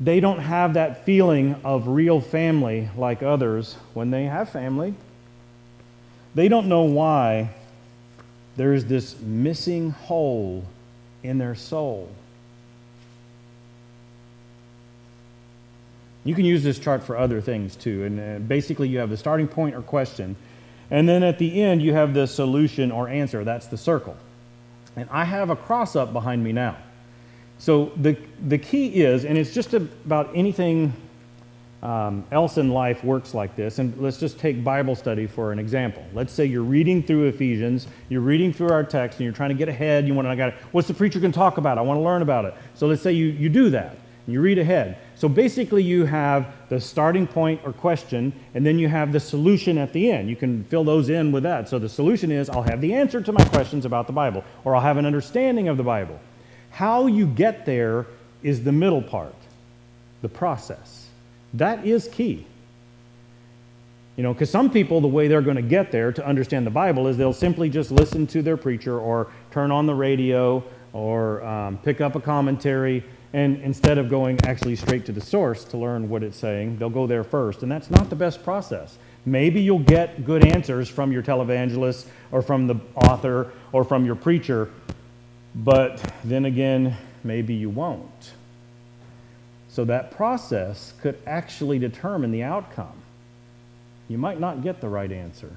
they 0.00 0.20
don't 0.20 0.38
have 0.38 0.74
that 0.74 1.04
feeling 1.04 1.56
of 1.64 1.88
real 1.88 2.20
family 2.20 2.88
like 2.96 3.22
others 3.22 3.76
when 3.94 4.10
they 4.10 4.24
have 4.24 4.48
family. 4.48 4.94
They 6.34 6.48
don't 6.48 6.68
know 6.68 6.82
why 6.82 7.50
there's 8.56 8.84
this 8.84 9.20
missing 9.20 9.90
hole 9.90 10.64
in 11.22 11.38
their 11.38 11.54
soul. 11.54 12.08
You 16.24 16.34
can 16.34 16.44
use 16.44 16.62
this 16.62 16.78
chart 16.78 17.02
for 17.02 17.16
other 17.16 17.40
things 17.40 17.74
too. 17.76 18.04
And 18.04 18.20
uh, 18.20 18.38
basically, 18.46 18.88
you 18.88 18.98
have 18.98 19.10
the 19.10 19.16
starting 19.16 19.48
point 19.48 19.74
or 19.74 19.82
question. 19.82 20.36
And 20.90 21.08
then 21.08 21.22
at 21.22 21.38
the 21.38 21.62
end, 21.62 21.82
you 21.82 21.94
have 21.94 22.14
the 22.14 22.26
solution 22.26 22.92
or 22.92 23.08
answer. 23.08 23.44
That's 23.44 23.66
the 23.66 23.78
circle. 23.78 24.16
And 24.94 25.08
I 25.10 25.24
have 25.24 25.50
a 25.50 25.56
cross 25.56 25.96
up 25.96 26.12
behind 26.12 26.44
me 26.44 26.52
now. 26.52 26.76
So 27.58 27.92
the, 27.96 28.16
the 28.46 28.58
key 28.58 29.02
is, 29.02 29.24
and 29.24 29.38
it's 29.38 29.54
just 29.54 29.72
about 29.72 30.30
anything 30.34 30.92
um, 31.82 32.24
else 32.30 32.58
in 32.58 32.70
life 32.70 33.02
works 33.02 33.34
like 33.34 33.56
this. 33.56 33.78
And 33.78 33.96
let's 33.98 34.18
just 34.18 34.38
take 34.38 34.62
Bible 34.62 34.94
study 34.94 35.26
for 35.26 35.50
an 35.50 35.58
example. 35.58 36.04
Let's 36.12 36.32
say 36.32 36.44
you're 36.44 36.62
reading 36.62 37.02
through 37.02 37.26
Ephesians, 37.26 37.86
you're 38.08 38.20
reading 38.20 38.52
through 38.52 38.70
our 38.70 38.84
text, 38.84 39.18
and 39.18 39.24
you're 39.24 39.34
trying 39.34 39.50
to 39.50 39.54
get 39.54 39.68
ahead. 39.68 40.06
You 40.06 40.14
want 40.14 40.26
to, 40.26 40.30
I 40.30 40.36
got 40.36 40.54
what's 40.72 40.88
the 40.88 40.94
preacher 40.94 41.18
going 41.18 41.32
to 41.32 41.38
talk 41.38 41.56
about? 41.56 41.78
I 41.78 41.80
want 41.82 41.98
to 41.98 42.02
learn 42.02 42.22
about 42.22 42.44
it. 42.44 42.54
So 42.74 42.86
let's 42.86 43.02
say 43.02 43.12
you, 43.12 43.26
you 43.26 43.48
do 43.48 43.70
that. 43.70 43.96
You 44.26 44.40
read 44.40 44.58
ahead. 44.58 44.98
So 45.16 45.28
basically, 45.28 45.82
you 45.82 46.04
have 46.04 46.54
the 46.68 46.80
starting 46.80 47.26
point 47.26 47.60
or 47.64 47.72
question, 47.72 48.32
and 48.54 48.64
then 48.64 48.78
you 48.78 48.88
have 48.88 49.12
the 49.12 49.18
solution 49.18 49.78
at 49.78 49.92
the 49.92 50.10
end. 50.10 50.28
You 50.28 50.36
can 50.36 50.64
fill 50.64 50.84
those 50.84 51.08
in 51.08 51.32
with 51.32 51.42
that. 51.42 51.68
So 51.68 51.78
the 51.78 51.88
solution 51.88 52.30
is 52.30 52.48
I'll 52.48 52.62
have 52.62 52.80
the 52.80 52.94
answer 52.94 53.20
to 53.20 53.32
my 53.32 53.44
questions 53.46 53.84
about 53.84 54.06
the 54.06 54.12
Bible, 54.12 54.44
or 54.64 54.76
I'll 54.76 54.82
have 54.82 54.96
an 54.96 55.06
understanding 55.06 55.68
of 55.68 55.76
the 55.76 55.82
Bible. 55.82 56.20
How 56.70 57.06
you 57.06 57.26
get 57.26 57.66
there 57.66 58.06
is 58.42 58.62
the 58.62 58.72
middle 58.72 59.02
part, 59.02 59.34
the 60.22 60.28
process. 60.28 61.08
That 61.54 61.84
is 61.84 62.08
key. 62.08 62.46
You 64.16 64.22
know, 64.22 64.32
because 64.32 64.50
some 64.50 64.70
people, 64.70 65.00
the 65.00 65.08
way 65.08 65.26
they're 65.26 65.42
going 65.42 65.56
to 65.56 65.62
get 65.62 65.90
there 65.90 66.12
to 66.12 66.26
understand 66.26 66.66
the 66.66 66.70
Bible 66.70 67.08
is 67.08 67.16
they'll 67.16 67.32
simply 67.32 67.68
just 67.70 67.90
listen 67.90 68.26
to 68.28 68.42
their 68.42 68.56
preacher 68.56 68.98
or 68.98 69.32
turn 69.50 69.70
on 69.70 69.86
the 69.86 69.94
radio 69.94 70.62
or 70.92 71.42
um, 71.42 71.78
pick 71.78 72.00
up 72.00 72.14
a 72.14 72.20
commentary 72.20 73.02
and 73.32 73.60
instead 73.62 73.98
of 73.98 74.10
going 74.10 74.38
actually 74.44 74.76
straight 74.76 75.06
to 75.06 75.12
the 75.12 75.20
source 75.20 75.64
to 75.64 75.78
learn 75.78 76.08
what 76.08 76.22
it's 76.22 76.36
saying, 76.36 76.78
they'll 76.78 76.90
go 76.90 77.06
there 77.06 77.24
first. 77.24 77.62
And 77.62 77.72
that's 77.72 77.90
not 77.90 78.10
the 78.10 78.16
best 78.16 78.42
process. 78.44 78.98
Maybe 79.24 79.60
you'll 79.60 79.78
get 79.78 80.24
good 80.24 80.44
answers 80.44 80.88
from 80.88 81.12
your 81.12 81.22
televangelist 81.22 82.06
or 82.30 82.42
from 82.42 82.66
the 82.66 82.76
author 82.94 83.52
or 83.72 83.84
from 83.84 84.04
your 84.04 84.16
preacher, 84.16 84.70
but 85.54 86.02
then 86.24 86.44
again, 86.44 86.96
maybe 87.24 87.54
you 87.54 87.70
won't. 87.70 88.32
So 89.68 89.84
that 89.86 90.10
process 90.10 90.92
could 91.00 91.18
actually 91.26 91.78
determine 91.78 92.32
the 92.32 92.42
outcome. 92.42 92.92
You 94.08 94.18
might 94.18 94.40
not 94.40 94.62
get 94.62 94.80
the 94.82 94.88
right 94.88 95.10
answer. 95.10 95.56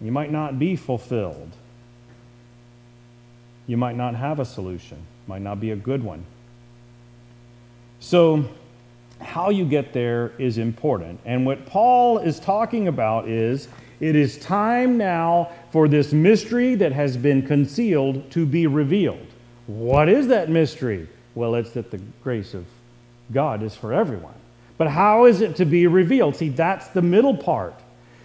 You 0.00 0.10
might 0.10 0.32
not 0.32 0.58
be 0.58 0.74
fulfilled. 0.74 1.52
You 3.68 3.76
might 3.76 3.96
not 3.96 4.16
have 4.16 4.40
a 4.40 4.44
solution, 4.44 4.98
might 5.26 5.42
not 5.42 5.60
be 5.60 5.70
a 5.70 5.76
good 5.76 6.02
one. 6.02 6.24
So, 8.00 8.48
how 9.20 9.50
you 9.50 9.64
get 9.64 9.92
there 9.92 10.32
is 10.38 10.58
important. 10.58 11.20
And 11.24 11.44
what 11.44 11.66
Paul 11.66 12.18
is 12.18 12.38
talking 12.38 12.88
about 12.88 13.28
is 13.28 13.68
it 14.00 14.14
is 14.14 14.38
time 14.38 14.96
now 14.96 15.50
for 15.70 15.88
this 15.88 16.12
mystery 16.12 16.76
that 16.76 16.92
has 16.92 17.16
been 17.16 17.44
concealed 17.44 18.30
to 18.30 18.46
be 18.46 18.66
revealed. 18.66 19.26
What 19.66 20.08
is 20.08 20.28
that 20.28 20.48
mystery? 20.48 21.08
Well, 21.34 21.56
it's 21.56 21.72
that 21.72 21.90
the 21.90 21.98
grace 22.22 22.54
of 22.54 22.64
God 23.32 23.62
is 23.62 23.74
for 23.74 23.92
everyone. 23.92 24.34
But 24.76 24.88
how 24.88 25.24
is 25.24 25.40
it 25.40 25.56
to 25.56 25.64
be 25.64 25.86
revealed? 25.88 26.36
See, 26.36 26.48
that's 26.48 26.88
the 26.88 27.02
middle 27.02 27.36
part. 27.36 27.74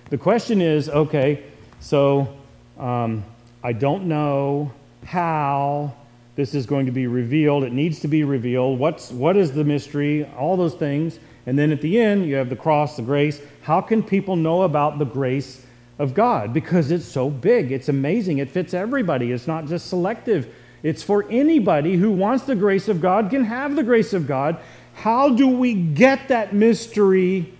The 0.10 0.18
question 0.18 0.62
is 0.62 0.90
okay, 0.90 1.44
so 1.80 2.38
um, 2.78 3.26
I 3.64 3.74
don't 3.74 4.06
know 4.06 4.72
how 5.04 5.94
this 6.36 6.56
is 6.56 6.66
going 6.66 6.86
to 6.88 6.92
be 6.92 7.08
revealed. 7.08 7.64
It 7.64 7.74
needs 7.74 8.00
to 8.02 8.08
be 8.08 8.24
revealed. 8.24 8.80
What's, 8.80 9.12
what 9.12 9.38
is 9.38 9.52
the 9.52 9.64
mystery? 9.64 10.26
All 10.38 10.58
those 10.58 10.74
things. 10.74 11.20
And 11.46 11.60
then 11.60 11.72
at 11.72 11.82
the 11.82 12.00
end, 12.00 12.26
you 12.26 12.36
have 12.36 12.50
the 12.50 12.56
cross, 12.56 12.96
the 12.96 13.02
grace. 13.02 13.42
How 13.62 13.82
can 13.82 14.02
people 14.02 14.36
know 14.36 14.64
about 14.64 14.98
the 14.98 15.06
grace 15.06 15.66
of 16.00 16.14
God? 16.14 16.54
Because 16.54 16.90
it's 16.90 17.06
so 17.06 17.30
big, 17.30 17.72
it's 17.72 17.90
amazing, 17.90 18.40
it 18.40 18.50
fits 18.50 18.74
everybody, 18.74 19.32
it's 19.32 19.48
not 19.48 19.68
just 19.68 19.88
selective. 19.88 20.54
It's 20.82 21.04
for 21.04 21.26
anybody 21.30 21.96
who 21.96 22.12
wants 22.12 22.44
the 22.44 22.56
grace 22.56 22.90
of 22.90 23.00
God 23.00 23.30
can 23.30 23.46
have 23.46 23.76
the 23.76 23.84
grace 23.84 24.14
of 24.14 24.28
God. 24.28 24.58
How 24.96 25.30
do 25.30 25.48
we 25.48 25.74
get 25.74 26.28
that 26.28 26.54
mystery 26.54 27.54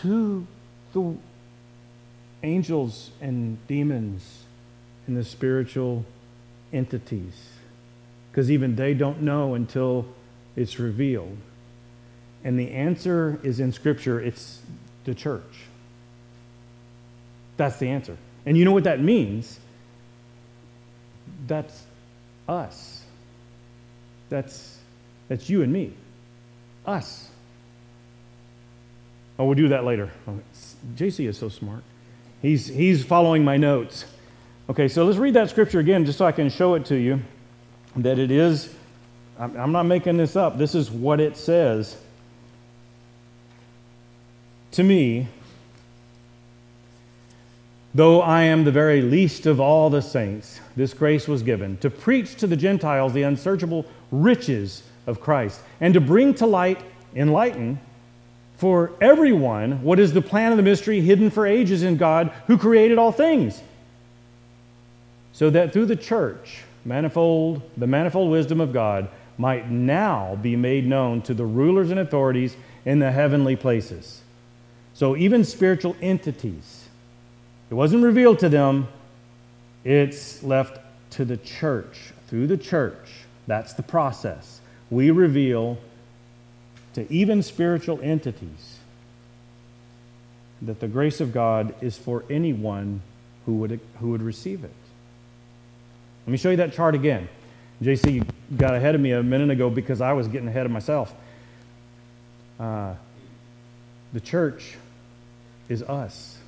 to 0.00 0.46
the 0.92 1.16
angels 2.42 3.10
and 3.20 3.64
demons 3.66 4.44
and 5.06 5.16
the 5.16 5.24
spiritual 5.24 6.04
entities? 6.72 7.34
Because 8.30 8.50
even 8.50 8.76
they 8.76 8.94
don't 8.94 9.22
know 9.22 9.54
until 9.54 10.06
it's 10.56 10.78
revealed. 10.78 11.36
And 12.44 12.58
the 12.58 12.70
answer 12.70 13.38
is 13.42 13.60
in 13.60 13.72
Scripture 13.72 14.20
it's 14.20 14.60
the 15.04 15.14
church. 15.14 15.66
That's 17.56 17.78
the 17.78 17.88
answer. 17.88 18.16
And 18.46 18.56
you 18.56 18.64
know 18.64 18.72
what 18.72 18.84
that 18.84 19.00
means? 19.00 19.58
That's 21.46 21.84
us. 22.48 23.02
That's, 24.28 24.78
that's 25.28 25.48
you 25.48 25.62
and 25.62 25.72
me. 25.72 25.92
Us. 26.86 27.28
Oh, 29.38 29.44
we'll 29.44 29.54
do 29.54 29.68
that 29.68 29.84
later. 29.84 30.10
Oh, 30.26 30.40
JC 30.94 31.28
is 31.28 31.38
so 31.38 31.48
smart. 31.48 31.82
He's, 32.40 32.66
he's 32.66 33.04
following 33.04 33.44
my 33.44 33.56
notes. 33.56 34.04
Okay, 34.70 34.88
so 34.88 35.04
let's 35.04 35.18
read 35.18 35.34
that 35.34 35.50
scripture 35.50 35.80
again 35.80 36.04
just 36.04 36.18
so 36.18 36.24
I 36.24 36.32
can 36.32 36.48
show 36.48 36.74
it 36.74 36.84
to 36.86 36.96
you 36.96 37.20
that 37.96 38.18
it 38.18 38.30
is, 38.30 38.74
I'm 39.38 39.72
not 39.72 39.84
making 39.84 40.16
this 40.16 40.36
up, 40.36 40.56
this 40.56 40.74
is 40.74 40.90
what 40.90 41.20
it 41.20 41.36
says. 41.36 41.96
To 44.72 44.82
me, 44.82 45.28
Though 47.94 48.22
I 48.22 48.44
am 48.44 48.64
the 48.64 48.72
very 48.72 49.02
least 49.02 49.44
of 49.44 49.60
all 49.60 49.90
the 49.90 50.00
saints, 50.00 50.60
this 50.76 50.94
grace 50.94 51.28
was 51.28 51.42
given 51.42 51.76
to 51.78 51.90
preach 51.90 52.36
to 52.36 52.46
the 52.46 52.56
Gentiles 52.56 53.12
the 53.12 53.24
unsearchable 53.24 53.84
riches 54.10 54.82
of 55.06 55.20
Christ 55.20 55.60
and 55.80 55.92
to 55.92 56.00
bring 56.00 56.32
to 56.34 56.46
light, 56.46 56.80
enlighten 57.14 57.78
for 58.56 58.92
everyone 59.02 59.82
what 59.82 59.98
is 59.98 60.14
the 60.14 60.22
plan 60.22 60.52
of 60.52 60.56
the 60.56 60.62
mystery 60.62 61.02
hidden 61.02 61.28
for 61.28 61.46
ages 61.46 61.82
in 61.82 61.98
God 61.98 62.32
who 62.46 62.56
created 62.56 62.96
all 62.96 63.12
things. 63.12 63.60
So 65.32 65.50
that 65.50 65.72
through 65.72 65.86
the 65.86 65.96
church, 65.96 66.62
manifold, 66.84 67.62
the 67.76 67.86
manifold 67.86 68.30
wisdom 68.30 68.60
of 68.60 68.72
God 68.72 69.08
might 69.38 69.70
now 69.70 70.36
be 70.40 70.56
made 70.56 70.86
known 70.86 71.22
to 71.22 71.34
the 71.34 71.46
rulers 71.46 71.90
and 71.90 72.00
authorities 72.00 72.56
in 72.84 72.98
the 72.98 73.10
heavenly 73.10 73.56
places. 73.56 74.20
So 74.94 75.16
even 75.16 75.44
spiritual 75.44 75.96
entities 76.02 76.82
it 77.72 77.74
wasn't 77.74 78.04
revealed 78.04 78.40
to 78.40 78.50
them, 78.50 78.86
it's 79.82 80.42
left 80.42 80.78
to 81.12 81.24
the 81.24 81.38
church. 81.38 82.12
Through 82.26 82.48
the 82.48 82.58
church, 82.58 83.08
that's 83.46 83.72
the 83.72 83.82
process. 83.82 84.60
We 84.90 85.10
reveal 85.10 85.78
to 86.92 87.10
even 87.10 87.42
spiritual 87.42 87.98
entities 88.02 88.76
that 90.60 90.80
the 90.80 90.86
grace 90.86 91.18
of 91.22 91.32
God 91.32 91.74
is 91.80 91.96
for 91.96 92.24
anyone 92.28 93.00
who 93.46 93.54
would, 93.54 93.80
who 94.00 94.10
would 94.10 94.22
receive 94.22 94.64
it. 94.64 94.70
Let 96.26 96.30
me 96.30 96.38
show 96.38 96.50
you 96.50 96.56
that 96.58 96.72
chart 96.72 96.94
again. 96.94 97.28
JC 97.82 98.24
got 98.56 98.74
ahead 98.74 98.94
of 98.94 99.00
me 99.00 99.12
a 99.12 99.22
minute 99.22 99.50
ago 99.50 99.68
because 99.68 100.00
I 100.00 100.12
was 100.12 100.28
getting 100.28 100.48
ahead 100.48 100.66
of 100.66 100.72
myself. 100.72 101.12
Uh, 102.60 102.94
the 104.12 104.20
church 104.20 104.76
is 105.68 105.82
us. 105.82 106.38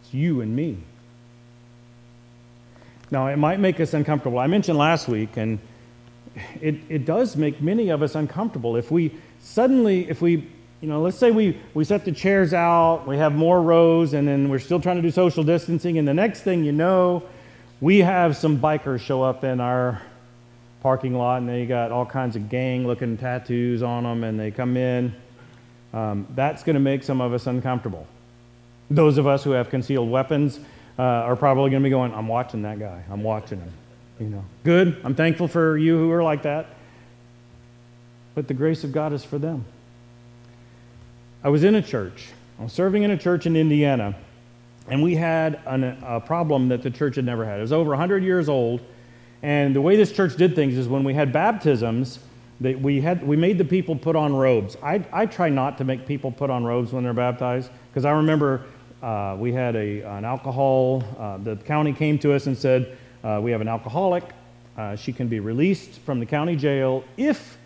It's 0.00 0.14
you 0.14 0.40
and 0.40 0.56
me. 0.56 0.78
Now, 3.10 3.26
it 3.26 3.36
might 3.36 3.60
make 3.60 3.78
us 3.78 3.92
uncomfortable. 3.92 4.38
I 4.38 4.46
mentioned 4.46 4.78
last 4.78 5.06
week, 5.06 5.36
and 5.36 5.58
it, 6.60 6.76
it 6.88 7.04
does 7.04 7.36
make 7.36 7.60
many 7.60 7.90
of 7.90 8.02
us 8.02 8.14
uncomfortable. 8.14 8.76
If 8.76 8.90
we 8.90 9.14
suddenly, 9.40 10.08
if 10.08 10.22
we, 10.22 10.48
you 10.80 10.88
know, 10.88 11.02
let's 11.02 11.18
say 11.18 11.30
we, 11.30 11.60
we 11.74 11.84
set 11.84 12.04
the 12.04 12.12
chairs 12.12 12.54
out, 12.54 13.06
we 13.06 13.16
have 13.18 13.34
more 13.34 13.60
rows, 13.62 14.14
and 14.14 14.26
then 14.26 14.48
we're 14.48 14.58
still 14.58 14.80
trying 14.80 14.96
to 14.96 15.02
do 15.02 15.10
social 15.10 15.44
distancing, 15.44 15.98
and 15.98 16.08
the 16.08 16.14
next 16.14 16.40
thing 16.40 16.64
you 16.64 16.72
know, 16.72 17.22
we 17.80 17.98
have 17.98 18.36
some 18.36 18.58
bikers 18.58 19.00
show 19.00 19.22
up 19.22 19.44
in 19.44 19.60
our 19.60 20.02
parking 20.82 21.14
lot, 21.14 21.38
and 21.38 21.48
they 21.48 21.66
got 21.66 21.92
all 21.92 22.06
kinds 22.06 22.36
of 22.36 22.48
gang 22.48 22.86
looking 22.86 23.16
tattoos 23.16 23.82
on 23.82 24.04
them, 24.04 24.24
and 24.24 24.38
they 24.38 24.50
come 24.50 24.76
in. 24.76 25.14
Um, 25.92 26.26
that's 26.34 26.62
going 26.62 26.74
to 26.74 26.80
make 26.80 27.02
some 27.02 27.20
of 27.20 27.32
us 27.32 27.46
uncomfortable. 27.46 28.06
Those 28.90 29.18
of 29.18 29.26
us 29.26 29.42
who 29.42 29.50
have 29.50 29.68
concealed 29.68 30.10
weapons 30.10 30.60
uh, 30.98 31.02
are 31.02 31.36
probably 31.36 31.70
going 31.70 31.82
to 31.82 31.86
be 31.86 31.90
going, 31.90 32.14
I'm 32.14 32.28
watching 32.28 32.62
that 32.62 32.78
guy. 32.78 33.02
I'm 33.10 33.22
watching 33.22 33.58
him. 33.58 33.72
You 34.20 34.28
know, 34.28 34.44
good. 34.64 35.00
I'm 35.04 35.14
thankful 35.14 35.48
for 35.48 35.76
you 35.76 35.98
who 35.98 36.10
are 36.12 36.22
like 36.22 36.42
that. 36.42 36.66
But 38.34 38.48
the 38.48 38.54
grace 38.54 38.84
of 38.84 38.92
God 38.92 39.12
is 39.12 39.24
for 39.24 39.38
them. 39.38 39.64
I 41.42 41.48
was 41.48 41.64
in 41.64 41.74
a 41.74 41.82
church. 41.82 42.28
I 42.58 42.64
was 42.64 42.72
serving 42.72 43.02
in 43.02 43.10
a 43.10 43.18
church 43.18 43.46
in 43.46 43.56
Indiana, 43.56 44.14
and 44.88 45.02
we 45.02 45.14
had 45.14 45.60
an, 45.66 45.84
a 46.04 46.20
problem 46.20 46.68
that 46.68 46.82
the 46.82 46.90
church 46.90 47.16
had 47.16 47.24
never 47.24 47.44
had. 47.44 47.58
It 47.58 47.62
was 47.62 47.72
over 47.72 47.90
100 47.90 48.22
years 48.22 48.48
old, 48.48 48.80
and 49.42 49.74
the 49.74 49.80
way 49.80 49.96
this 49.96 50.12
church 50.12 50.36
did 50.36 50.54
things 50.54 50.76
is 50.76 50.88
when 50.88 51.04
we 51.04 51.14
had 51.14 51.32
baptisms, 51.32 52.20
we, 52.60 53.00
had, 53.00 53.26
we 53.26 53.36
made 53.36 53.58
the 53.58 53.64
people 53.64 53.96
put 53.96 54.16
on 54.16 54.34
robes. 54.34 54.76
I, 54.82 55.04
I 55.12 55.26
try 55.26 55.48
not 55.48 55.78
to 55.78 55.84
make 55.84 56.06
people 56.06 56.30
put 56.30 56.50
on 56.50 56.64
robes 56.64 56.92
when 56.92 57.04
they're 57.04 57.12
baptized 57.12 57.70
because 57.90 58.04
I 58.04 58.12
remember 58.12 58.64
uh, 59.02 59.36
we 59.38 59.52
had 59.52 59.76
a, 59.76 60.00
an 60.02 60.24
alcohol, 60.24 61.04
uh, 61.18 61.36
the 61.38 61.56
county 61.56 61.92
came 61.92 62.18
to 62.20 62.32
us 62.32 62.46
and 62.46 62.56
said, 62.56 62.96
uh, 63.22 63.40
We 63.42 63.50
have 63.50 63.60
an 63.60 63.68
alcoholic. 63.68 64.24
Uh, 64.76 64.96
she 64.96 65.12
can 65.12 65.28
be 65.28 65.40
released 65.40 66.00
from 66.00 66.20
the 66.20 66.26
county 66.26 66.56
jail 66.56 67.04
if 67.16 67.58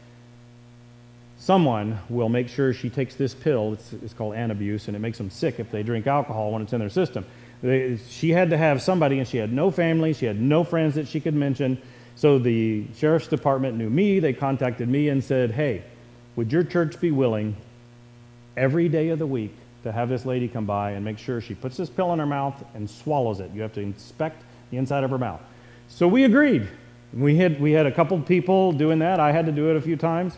someone 1.40 1.98
will 2.10 2.28
make 2.28 2.48
sure 2.48 2.72
she 2.72 2.90
takes 2.90 3.14
this 3.14 3.34
pill. 3.34 3.72
It's, 3.72 3.92
it's 3.94 4.12
called 4.12 4.34
Antabuse, 4.34 4.86
and 4.86 4.96
it 4.96 5.00
makes 5.00 5.18
them 5.18 5.30
sick 5.30 5.58
if 5.58 5.70
they 5.70 5.82
drink 5.82 6.06
alcohol 6.06 6.52
when 6.52 6.62
it's 6.62 6.72
in 6.74 6.78
their 6.78 6.90
system. 6.90 7.24
They, 7.62 7.98
she 8.08 8.30
had 8.30 8.50
to 8.50 8.58
have 8.58 8.82
somebody, 8.82 9.18
and 9.18 9.26
she 9.26 9.38
had 9.38 9.52
no 9.52 9.70
family, 9.70 10.12
she 10.12 10.26
had 10.26 10.38
no 10.38 10.62
friends 10.62 10.94
that 10.94 11.08
she 11.08 11.18
could 11.18 11.34
mention. 11.34 11.80
So 12.14 12.38
the 12.38 12.86
sheriff's 12.94 13.26
department 13.26 13.78
knew 13.78 13.88
me. 13.88 14.20
They 14.20 14.34
contacted 14.34 14.88
me 14.88 15.08
and 15.08 15.24
said, 15.24 15.50
Hey, 15.50 15.82
would 16.36 16.52
your 16.52 16.62
church 16.62 17.00
be 17.00 17.10
willing 17.10 17.56
every 18.56 18.90
day 18.90 19.08
of 19.08 19.18
the 19.18 19.26
week 19.26 19.54
to 19.82 19.92
have 19.92 20.10
this 20.10 20.26
lady 20.26 20.46
come 20.46 20.66
by 20.66 20.90
and 20.90 21.02
make 21.02 21.16
sure 21.16 21.40
she 21.40 21.54
puts 21.54 21.78
this 21.78 21.88
pill 21.88 22.12
in 22.12 22.18
her 22.18 22.26
mouth 22.26 22.62
and 22.74 22.88
swallows 22.88 23.40
it. 23.40 23.50
You 23.54 23.62
have 23.62 23.72
to 23.72 23.80
inspect 23.80 24.42
the 24.70 24.76
inside 24.76 25.04
of 25.04 25.10
her 25.10 25.18
mouth. 25.18 25.40
So 25.88 26.06
we 26.06 26.24
agreed. 26.24 26.68
We 27.14 27.36
had, 27.36 27.58
we 27.58 27.72
had 27.72 27.86
a 27.86 27.92
couple 27.92 28.20
people 28.20 28.72
doing 28.72 28.98
that. 28.98 29.18
I 29.18 29.32
had 29.32 29.46
to 29.46 29.52
do 29.52 29.70
it 29.70 29.76
a 29.76 29.80
few 29.80 29.96
times. 29.96 30.36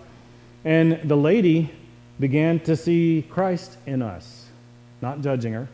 And 0.64 1.00
the 1.04 1.16
lady 1.16 1.72
began 2.20 2.60
to 2.60 2.76
see 2.76 3.26
Christ 3.30 3.76
in 3.86 4.02
us, 4.02 4.46
not 5.00 5.20
judging 5.20 5.52
her. 5.52 5.68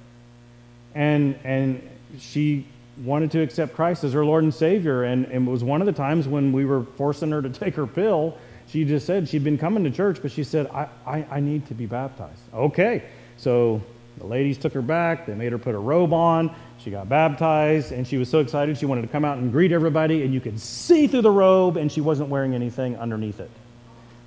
And, 0.94 1.38
and 1.44 1.86
she 2.18 2.66
wanted 3.04 3.30
to 3.32 3.40
accept 3.40 3.74
Christ 3.74 4.02
as 4.04 4.12
her 4.14 4.24
Lord 4.24 4.44
and 4.44 4.54
Savior. 4.54 5.04
And, 5.04 5.26
and 5.26 5.46
it 5.46 5.50
was 5.50 5.62
one 5.62 5.82
of 5.82 5.86
the 5.86 5.92
times 5.92 6.26
when 6.26 6.52
we 6.52 6.64
were 6.64 6.84
forcing 6.96 7.30
her 7.30 7.42
to 7.42 7.50
take 7.64 7.74
her 7.74 7.86
pill. 7.86 8.36
She 8.66 8.84
just 8.84 9.06
said 9.06 9.28
she'd 9.28 9.44
been 9.44 9.58
coming 9.58 9.84
to 9.84 9.90
church, 9.90 10.18
but 10.20 10.30
she 10.30 10.44
said, 10.44 10.66
I, 10.68 10.88
I, 11.06 11.26
I 11.30 11.40
need 11.40 11.66
to 11.68 11.74
be 11.74 11.86
baptized. 11.86 12.40
Okay. 12.52 13.04
So 13.36 13.80
The 14.18 14.26
ladies 14.26 14.58
took 14.58 14.72
her 14.72 14.82
back. 14.82 15.26
They 15.26 15.34
made 15.34 15.52
her 15.52 15.58
put 15.58 15.74
a 15.74 15.78
robe 15.78 16.12
on. 16.12 16.54
She 16.78 16.90
got 16.90 17.08
baptized, 17.08 17.92
and 17.92 18.06
she 18.06 18.16
was 18.16 18.28
so 18.28 18.40
excited 18.40 18.76
she 18.78 18.86
wanted 18.86 19.02
to 19.02 19.08
come 19.08 19.24
out 19.24 19.38
and 19.38 19.50
greet 19.50 19.72
everybody, 19.72 20.22
and 20.22 20.32
you 20.32 20.40
could 20.40 20.60
see 20.60 21.06
through 21.06 21.22
the 21.22 21.30
robe, 21.30 21.76
and 21.76 21.90
she 21.90 22.00
wasn't 22.00 22.28
wearing 22.28 22.54
anything 22.54 22.96
underneath 22.96 23.40
it. 23.40 23.50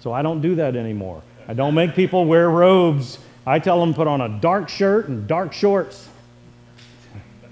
So 0.01 0.11
I 0.11 0.21
don't 0.21 0.41
do 0.41 0.55
that 0.55 0.75
anymore. 0.75 1.21
I 1.47 1.53
don't 1.53 1.73
make 1.73 1.95
people 1.95 2.25
wear 2.25 2.49
robes. 2.49 3.19
I 3.45 3.59
tell 3.59 3.79
them 3.79 3.93
put 3.93 4.07
on 4.07 4.21
a 4.21 4.29
dark 4.29 4.67
shirt 4.67 5.07
and 5.07 5.27
dark 5.27 5.53
shorts. 5.53 6.09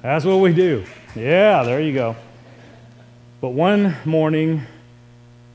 That's 0.01 0.25
what 0.25 0.37
we 0.37 0.53
do. 0.53 0.83
Yeah, 1.15 1.63
there 1.63 1.79
you 1.79 1.93
go. 1.93 2.15
But 3.41 3.49
one 3.49 3.95
morning, 4.03 4.63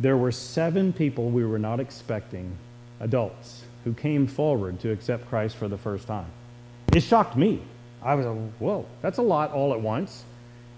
there 0.00 0.16
were 0.16 0.32
seven 0.32 0.92
people 0.92 1.30
we 1.30 1.44
were 1.44 1.58
not 1.58 1.80
expecting, 1.80 2.56
adults, 3.00 3.64
who 3.84 3.92
came 3.92 4.26
forward 4.26 4.80
to 4.80 4.90
accept 4.90 5.28
Christ 5.28 5.56
for 5.56 5.68
the 5.68 5.78
first 5.78 6.06
time. 6.06 6.30
It 6.94 7.02
shocked 7.02 7.36
me. 7.36 7.60
I 8.02 8.14
was 8.14 8.26
like, 8.26 8.52
whoa, 8.58 8.86
that's 9.02 9.18
a 9.18 9.22
lot 9.22 9.52
all 9.52 9.72
at 9.72 9.80
once. 9.80 10.24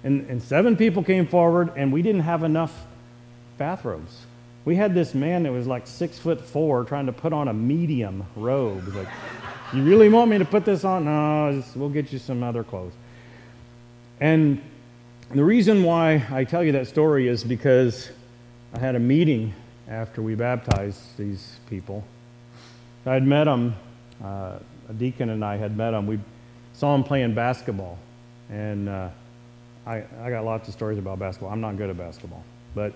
And, 0.04 0.28
and 0.30 0.42
seven 0.42 0.76
people 0.76 1.02
came 1.02 1.26
forward, 1.26 1.72
and 1.76 1.92
we 1.92 2.02
didn't 2.02 2.22
have 2.22 2.42
enough 2.42 2.86
bathrobes. 3.58 4.26
We 4.66 4.74
had 4.74 4.94
this 4.94 5.14
man 5.14 5.44
that 5.44 5.52
was 5.52 5.68
like 5.68 5.86
six 5.86 6.18
foot 6.18 6.40
four 6.40 6.84
trying 6.84 7.06
to 7.06 7.12
put 7.12 7.32
on 7.32 7.46
a 7.46 7.54
medium 7.54 8.26
robe. 8.34 8.88
Like, 8.88 9.06
you 9.72 9.84
really 9.84 10.08
want 10.08 10.28
me 10.28 10.38
to 10.38 10.44
put 10.44 10.64
this 10.64 10.84
on? 10.84 11.04
No, 11.04 11.62
we'll 11.76 11.88
get 11.88 12.12
you 12.12 12.18
some 12.18 12.42
other 12.42 12.64
clothes. 12.64 12.92
And 14.20 14.60
the 15.30 15.44
reason 15.44 15.84
why 15.84 16.26
I 16.32 16.42
tell 16.42 16.64
you 16.64 16.72
that 16.72 16.88
story 16.88 17.28
is 17.28 17.44
because 17.44 18.10
I 18.74 18.80
had 18.80 18.96
a 18.96 18.98
meeting 18.98 19.54
after 19.86 20.20
we 20.20 20.34
baptized 20.34 21.16
these 21.16 21.60
people. 21.70 22.02
I 23.06 23.14
had 23.14 23.24
met 23.24 23.44
them, 23.44 23.76
uh, 24.22 24.58
a 24.88 24.92
deacon 24.92 25.30
and 25.30 25.44
I 25.44 25.58
had 25.58 25.76
met 25.76 25.92
them. 25.92 26.08
We 26.08 26.18
saw 26.72 26.92
them 26.92 27.04
playing 27.04 27.34
basketball. 27.34 27.98
And 28.50 28.88
uh, 28.88 29.10
I, 29.86 30.02
I 30.20 30.30
got 30.30 30.44
lots 30.44 30.66
of 30.66 30.74
stories 30.74 30.98
about 30.98 31.20
basketball. 31.20 31.52
I'm 31.52 31.60
not 31.60 31.76
good 31.76 31.88
at 31.88 31.96
basketball. 31.96 32.42
But 32.74 32.94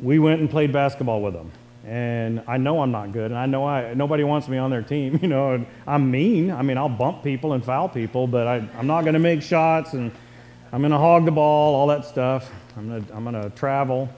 we 0.00 0.18
went 0.18 0.40
and 0.40 0.50
played 0.50 0.72
basketball 0.72 1.22
with 1.22 1.34
them. 1.34 1.50
And 1.86 2.42
I 2.46 2.56
know 2.56 2.80
I'm 2.80 2.90
not 2.90 3.12
good, 3.12 3.30
and 3.30 3.38
I 3.38 3.44
know 3.44 3.66
I, 3.66 3.92
nobody 3.92 4.24
wants 4.24 4.48
me 4.48 4.56
on 4.56 4.70
their 4.70 4.82
team. 4.82 5.18
You 5.22 5.28
know, 5.28 5.66
I'm 5.86 6.10
mean. 6.10 6.50
I 6.50 6.62
mean, 6.62 6.78
I'll 6.78 6.88
bump 6.88 7.22
people 7.22 7.52
and 7.52 7.64
foul 7.64 7.88
people, 7.88 8.26
but 8.26 8.46
I, 8.46 8.68
I'm 8.78 8.86
not 8.86 9.02
going 9.02 9.14
to 9.14 9.20
make 9.20 9.42
shots, 9.42 9.92
and 9.92 10.10
I'm 10.72 10.80
going 10.80 10.92
to 10.92 10.98
hog 10.98 11.24
the 11.26 11.30
ball, 11.30 11.74
all 11.74 11.86
that 11.88 12.06
stuff. 12.06 12.50
I'm 12.76 12.88
going 12.88 13.04
to 13.04 13.14
I'm 13.14 13.24
going 13.24 13.40
to 13.40 13.50
travel. 13.50 14.08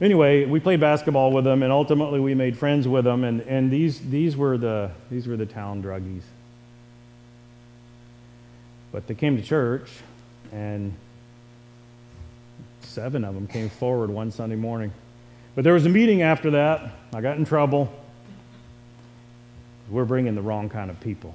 Anyway, 0.00 0.44
we 0.44 0.60
played 0.60 0.78
basketball 0.78 1.32
with 1.32 1.44
them, 1.44 1.62
and 1.62 1.72
ultimately 1.72 2.20
we 2.20 2.34
made 2.34 2.58
friends 2.58 2.86
with 2.86 3.04
them. 3.04 3.24
And, 3.24 3.40
and 3.42 3.70
these, 3.70 3.98
these, 4.00 4.36
were 4.36 4.58
the, 4.58 4.90
these 5.10 5.26
were 5.26 5.38
the 5.38 5.46
town 5.46 5.82
druggies. 5.82 6.22
But 8.92 9.06
they 9.06 9.14
came 9.14 9.36
to 9.36 9.42
church, 9.42 9.90
and 10.52 10.92
seven 12.82 13.24
of 13.24 13.34
them 13.34 13.46
came 13.46 13.70
forward 13.70 14.10
one 14.10 14.30
Sunday 14.30 14.56
morning. 14.56 14.92
But 15.56 15.64
there 15.64 15.72
was 15.72 15.86
a 15.86 15.88
meeting 15.88 16.20
after 16.22 16.50
that. 16.52 16.92
I 17.14 17.22
got 17.22 17.38
in 17.38 17.46
trouble. 17.46 17.92
We're 19.88 20.04
bringing 20.04 20.34
the 20.34 20.42
wrong 20.42 20.68
kind 20.68 20.90
of 20.90 21.00
people 21.00 21.34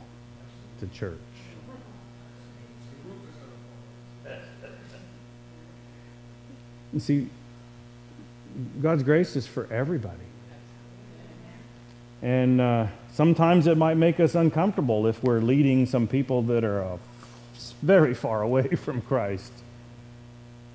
to 0.79 0.87
church. 0.87 1.17
And 6.93 7.01
see, 7.01 7.29
God's 8.81 9.01
grace 9.01 9.37
is 9.37 9.47
for 9.47 9.65
everybody. 9.71 10.17
And 12.21 12.59
uh, 12.59 12.87
sometimes 13.13 13.65
it 13.65 13.77
might 13.77 13.95
make 13.95 14.19
us 14.19 14.35
uncomfortable 14.35 15.07
if 15.07 15.23
we're 15.23 15.39
leading 15.39 15.85
some 15.85 16.05
people 16.05 16.41
that 16.43 16.65
are 16.65 16.83
uh, 16.83 16.97
very 17.81 18.13
far 18.13 18.41
away 18.41 18.67
from 18.75 19.01
Christ 19.01 19.53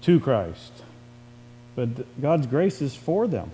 to 0.03 0.19
Christ. 0.19 0.73
But 1.77 2.21
God's 2.21 2.47
grace 2.47 2.83
is 2.83 2.97
for 2.97 3.29
them. 3.29 3.51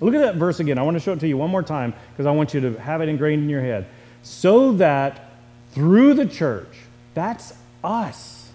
Look 0.00 0.14
at 0.14 0.20
that 0.20 0.34
verse 0.34 0.60
again. 0.60 0.78
I 0.78 0.82
want 0.82 0.96
to 0.96 1.00
show 1.00 1.12
it 1.12 1.20
to 1.20 1.28
you 1.28 1.38
one 1.38 1.50
more 1.50 1.62
time 1.62 1.94
because 2.12 2.26
I 2.26 2.32
want 2.32 2.52
you 2.52 2.60
to 2.60 2.74
have 2.74 3.00
it 3.00 3.08
ingrained 3.08 3.42
in 3.42 3.48
your 3.48 3.62
head. 3.62 3.86
So 4.22 4.72
that 4.72 5.30
through 5.70 6.14
the 6.14 6.26
church, 6.26 6.68
that's 7.14 7.54
us, 7.82 8.50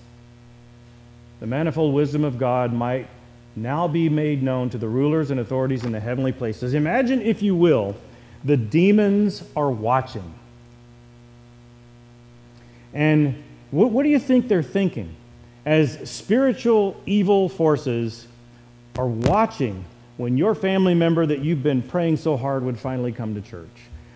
the 1.40 1.48
manifold 1.48 1.96
wisdom 1.96 2.24
of 2.24 2.38
God 2.38 2.74
might 2.74 3.08
now 3.56 3.88
be 3.88 4.10
made 4.10 4.44
known 4.44 4.70
to 4.70 4.78
the 4.78 4.88
rulers 4.88 5.32
and 5.32 5.40
authorities 5.40 5.84
in 5.84 5.92
the 5.92 6.00
heavenly 6.00 6.32
places. 6.32 6.74
Imagine, 6.74 7.22
if 7.22 7.42
you 7.42 7.56
will, 7.56 7.96
the 8.44 8.58
demons 8.58 9.44
are 9.56 9.72
watching. 9.72 10.34
And 12.94 13.44
what, 13.72 13.92
what 13.92 14.04
do 14.04 14.10
you 14.10 14.20
think 14.20 14.48
they're 14.48 14.64
thinking? 14.64 15.16
As 15.66 16.10
spiritual 16.10 17.02
evil 17.06 17.50
forces 17.50 18.28
are 18.98 19.08
watching 19.08 19.86
when 20.18 20.38
your 20.38 20.54
family 20.54 20.94
member 20.94 21.26
that 21.26 21.40
you've 21.40 21.64
been 21.64 21.82
praying 21.82 22.18
so 22.18 22.38
hard 22.38 22.64
would 22.64 22.80
finally 22.80 23.12
come 23.12 23.34
to 23.36 23.42
church. 23.42 23.68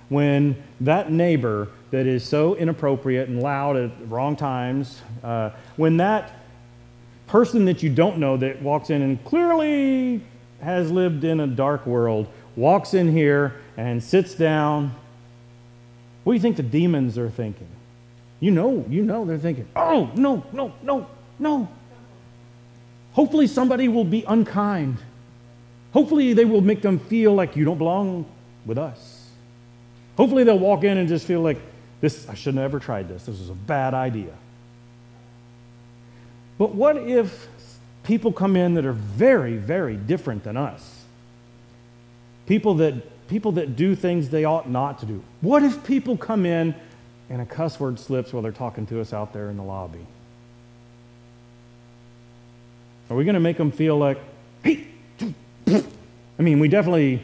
When 0.10 0.62
that 0.82 1.12
neighbor 1.12 1.70
that 1.92 2.06
is 2.06 2.24
so 2.24 2.56
inappropriate 2.56 3.28
and 3.28 3.42
loud 3.42 3.76
at 3.76 3.92
wrong 4.10 4.36
times, 4.36 5.02
uh, 5.24 5.52
when 5.78 5.98
that 5.98 6.34
person 7.28 7.66
that 7.66 7.82
you 7.82 7.90
don't 7.90 8.18
know 8.18 8.38
that 8.38 8.62
walks 8.62 8.90
in 8.90 9.02
and 9.02 9.24
clearly 9.26 10.22
has 10.62 10.92
lived 10.92 11.24
in 11.24 11.40
a 11.40 11.48
dark 11.48 11.86
world 11.86 12.28
walks 12.56 12.94
in 12.94 13.12
here 13.12 13.56
and 13.78 14.04
sits 14.04 14.34
down, 14.34 14.94
what 16.24 16.34
do 16.34 16.36
you 16.36 16.42
think 16.42 16.58
the 16.58 16.64
demons 16.64 17.18
are 17.18 17.30
thinking? 17.30 17.68
You 18.40 18.52
know, 18.52 18.86
you 18.90 19.04
know 19.04 19.26
they're 19.26 19.38
thinking, 19.38 19.68
oh, 19.76 20.12
no, 20.16 20.44
no, 20.52 20.74
no, 20.84 21.08
no. 21.40 21.68
Hopefully, 23.16 23.47
somebody 23.47 23.88
will 23.88 24.03
be 24.03 24.26
unkind. 24.28 24.97
Hopefully, 25.93 26.34
they 26.34 26.43
will 26.43 26.59
make 26.59 26.82
them 26.82 26.99
feel 26.99 27.34
like 27.34 27.55
you 27.55 27.63
don't 27.63 27.78
belong 27.78 28.26
with 28.66 28.78
us. 28.78 29.30
Hopefully, 30.18 30.43
they'll 30.43 30.59
walk 30.59 30.84
in 30.84 30.97
and 30.97 31.07
just 31.07 31.26
feel 31.26 31.39
like, 31.39 31.57
this, 32.01 32.28
I 32.28 32.34
shouldn't 32.34 32.57
have 32.57 32.66
ever 32.66 32.80
tried 32.80 33.07
this. 33.07 33.26
This 33.26 33.39
was 33.39 33.49
a 33.49 33.53
bad 33.53 33.93
idea. 33.93 34.34
But 36.57 36.76
what 36.76 36.97
if 36.97 37.47
people 38.03 38.34
come 38.34 38.57
in 38.57 38.74
that 38.74 38.86
are 38.86 38.91
very, 38.91 39.55
very 39.55 39.95
different 39.95 40.43
than 40.43 40.57
us? 40.57 41.05
People 42.47 42.76
that, 42.76 43.28
people 43.30 43.53
that 43.53 43.78
do 43.78 43.95
things 43.95 44.30
they 44.30 44.43
ought 44.43 44.70
not 44.70 44.99
to 44.99 45.05
do. 45.05 45.24
What 45.39 45.63
if 45.63 45.86
people 45.86 46.18
come 46.18 46.45
in 46.45 46.76
and 47.30 47.41
a 47.41 47.45
cuss 47.45 47.80
word 47.80 47.97
slips 47.97 48.34
while 48.34 48.43
they're 48.43 48.51
talking 48.51 48.86
to 48.88 48.99
us 48.99 49.13
out 49.13 49.32
there 49.32 49.49
in 49.49 49.55
the 49.55 49.63
lobby? 49.63 50.05
Are 53.10 53.16
we 53.16 53.24
going 53.24 53.36
to 53.36 53.39
make 53.39 53.58
them 53.58 53.72
feel 53.72 53.97
like, 53.97 54.18
hey, 54.64 54.88
I 55.68 56.41
mean, 56.41 56.60
we 56.60 56.68
definitely, 56.68 57.24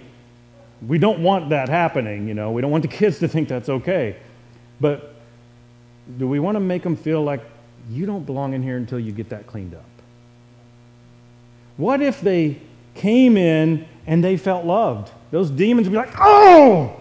we 0.88 0.98
don't 0.98 1.22
want 1.24 1.50
that 1.50 1.70
happening, 1.70 2.28
you 2.28 2.34
know. 2.34 2.52
We 2.52 2.62
don't 2.62 2.72
want 2.72 2.84
the 2.84 2.88
kids 2.88 3.20
to 3.20 3.28
think 3.28 3.48
that's 3.48 3.70
okay. 3.70 4.18
But 4.80 5.16
do 6.18 6.28
we 6.28 6.40
want 6.40 6.56
to 6.56 6.60
make 6.60 6.84
them 6.84 6.96
feel 6.96 7.24
like 7.24 7.42
you 7.90 8.06
don't 8.06 8.26
belong 8.26 8.54
in 8.54 8.64
here 8.64 8.78
until 8.78 9.00
you 9.00 9.12
get 9.12 9.30
that 9.30 9.48
cleaned 9.48 9.74
up? 9.74 9.86
What 11.78 12.02
if 12.02 12.22
they 12.22 12.60
came 12.94 13.38
in 13.38 13.88
and 14.06 14.24
they 14.24 14.38
felt 14.38 14.66
loved? 14.66 15.12
Those 15.32 15.50
demons 15.50 15.88
would 15.88 15.94
be 15.94 15.98
like, 15.98 16.14
oh, 16.20 16.96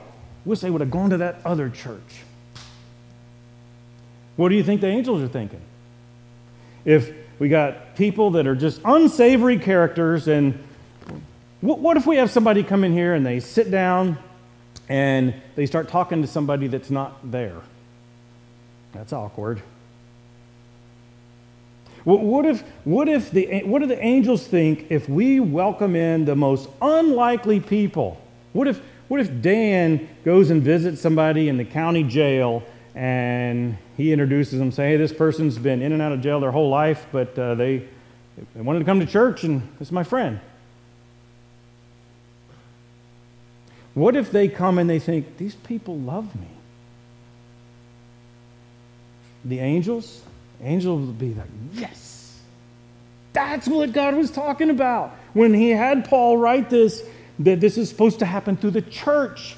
wish 0.44 0.60
they 0.60 0.70
would 0.70 0.80
have 0.80 0.90
gone 0.90 1.10
to 1.10 1.18
that 1.18 1.40
other 1.44 1.68
church. 1.68 2.22
What 4.36 4.48
do 4.48 4.54
you 4.54 4.62
think 4.62 4.80
the 4.80 4.86
angels 4.86 5.22
are 5.22 5.28
thinking? 5.28 5.60
If 6.84 7.12
we 7.40 7.48
got 7.48 7.96
people 7.96 8.32
that 8.32 8.46
are 8.46 8.54
just 8.54 8.82
unsavory 8.84 9.58
characters. 9.58 10.28
And 10.28 10.62
what, 11.62 11.96
if 11.96 12.06
we 12.06 12.16
have 12.16 12.30
somebody 12.30 12.62
come 12.62 12.84
in 12.84 12.92
here 12.92 13.14
and 13.14 13.24
they 13.24 13.40
sit 13.40 13.70
down 13.70 14.18
and 14.88 15.34
they 15.56 15.64
start 15.64 15.88
talking 15.88 16.20
to 16.20 16.28
somebody 16.28 16.68
that's 16.68 16.90
not 16.90 17.30
there? 17.30 17.62
That's 18.92 19.14
awkward. 19.14 19.62
What 22.04 22.44
if, 22.46 22.62
what 22.84 23.08
if 23.08 23.30
the, 23.30 23.62
what 23.64 23.80
do 23.80 23.86
the 23.86 24.02
angels 24.02 24.46
think 24.46 24.86
if 24.90 25.08
we 25.08 25.40
welcome 25.40 25.96
in 25.96 26.26
the 26.26 26.36
most 26.36 26.68
unlikely 26.82 27.60
people? 27.60 28.20
What 28.52 28.68
if, 28.68 28.82
what 29.08 29.20
if 29.20 29.40
Dan 29.40 30.08
goes 30.24 30.50
and 30.50 30.62
visits 30.62 31.00
somebody 31.00 31.48
in 31.48 31.56
the 31.56 31.64
county 31.64 32.02
jail 32.02 32.62
and 32.94 33.78
he 34.00 34.12
introduces 34.12 34.58
them, 34.58 34.72
say, 34.72 34.90
hey, 34.90 34.96
this 34.96 35.12
person's 35.12 35.58
been 35.58 35.82
in 35.82 35.92
and 35.92 36.00
out 36.00 36.12
of 36.12 36.20
jail 36.20 36.40
their 36.40 36.50
whole 36.50 36.70
life, 36.70 37.06
but 37.12 37.38
uh, 37.38 37.54
they, 37.54 37.84
they 38.54 38.60
wanted 38.60 38.78
to 38.78 38.84
come 38.84 39.00
to 39.00 39.06
church, 39.06 39.44
and 39.44 39.62
this 39.78 39.88
is 39.88 39.92
my 39.92 40.04
friend. 40.04 40.40
What 43.94 44.16
if 44.16 44.30
they 44.30 44.48
come 44.48 44.78
and 44.78 44.88
they 44.88 44.98
think, 44.98 45.36
these 45.36 45.54
people 45.54 45.98
love 45.98 46.34
me? 46.34 46.46
The 49.44 49.58
angels? 49.58 50.22
Angels 50.62 51.06
would 51.06 51.18
be 51.18 51.34
like, 51.34 51.48
yes. 51.72 52.38
That's 53.32 53.68
what 53.68 53.92
God 53.92 54.14
was 54.14 54.30
talking 54.30 54.70
about 54.70 55.10
when 55.32 55.54
he 55.54 55.70
had 55.70 56.04
Paul 56.08 56.36
write 56.36 56.70
this, 56.70 57.02
that 57.40 57.60
this 57.60 57.78
is 57.78 57.88
supposed 57.88 58.18
to 58.20 58.26
happen 58.26 58.56
through 58.56 58.72
the 58.72 58.82
church. 58.82 59.56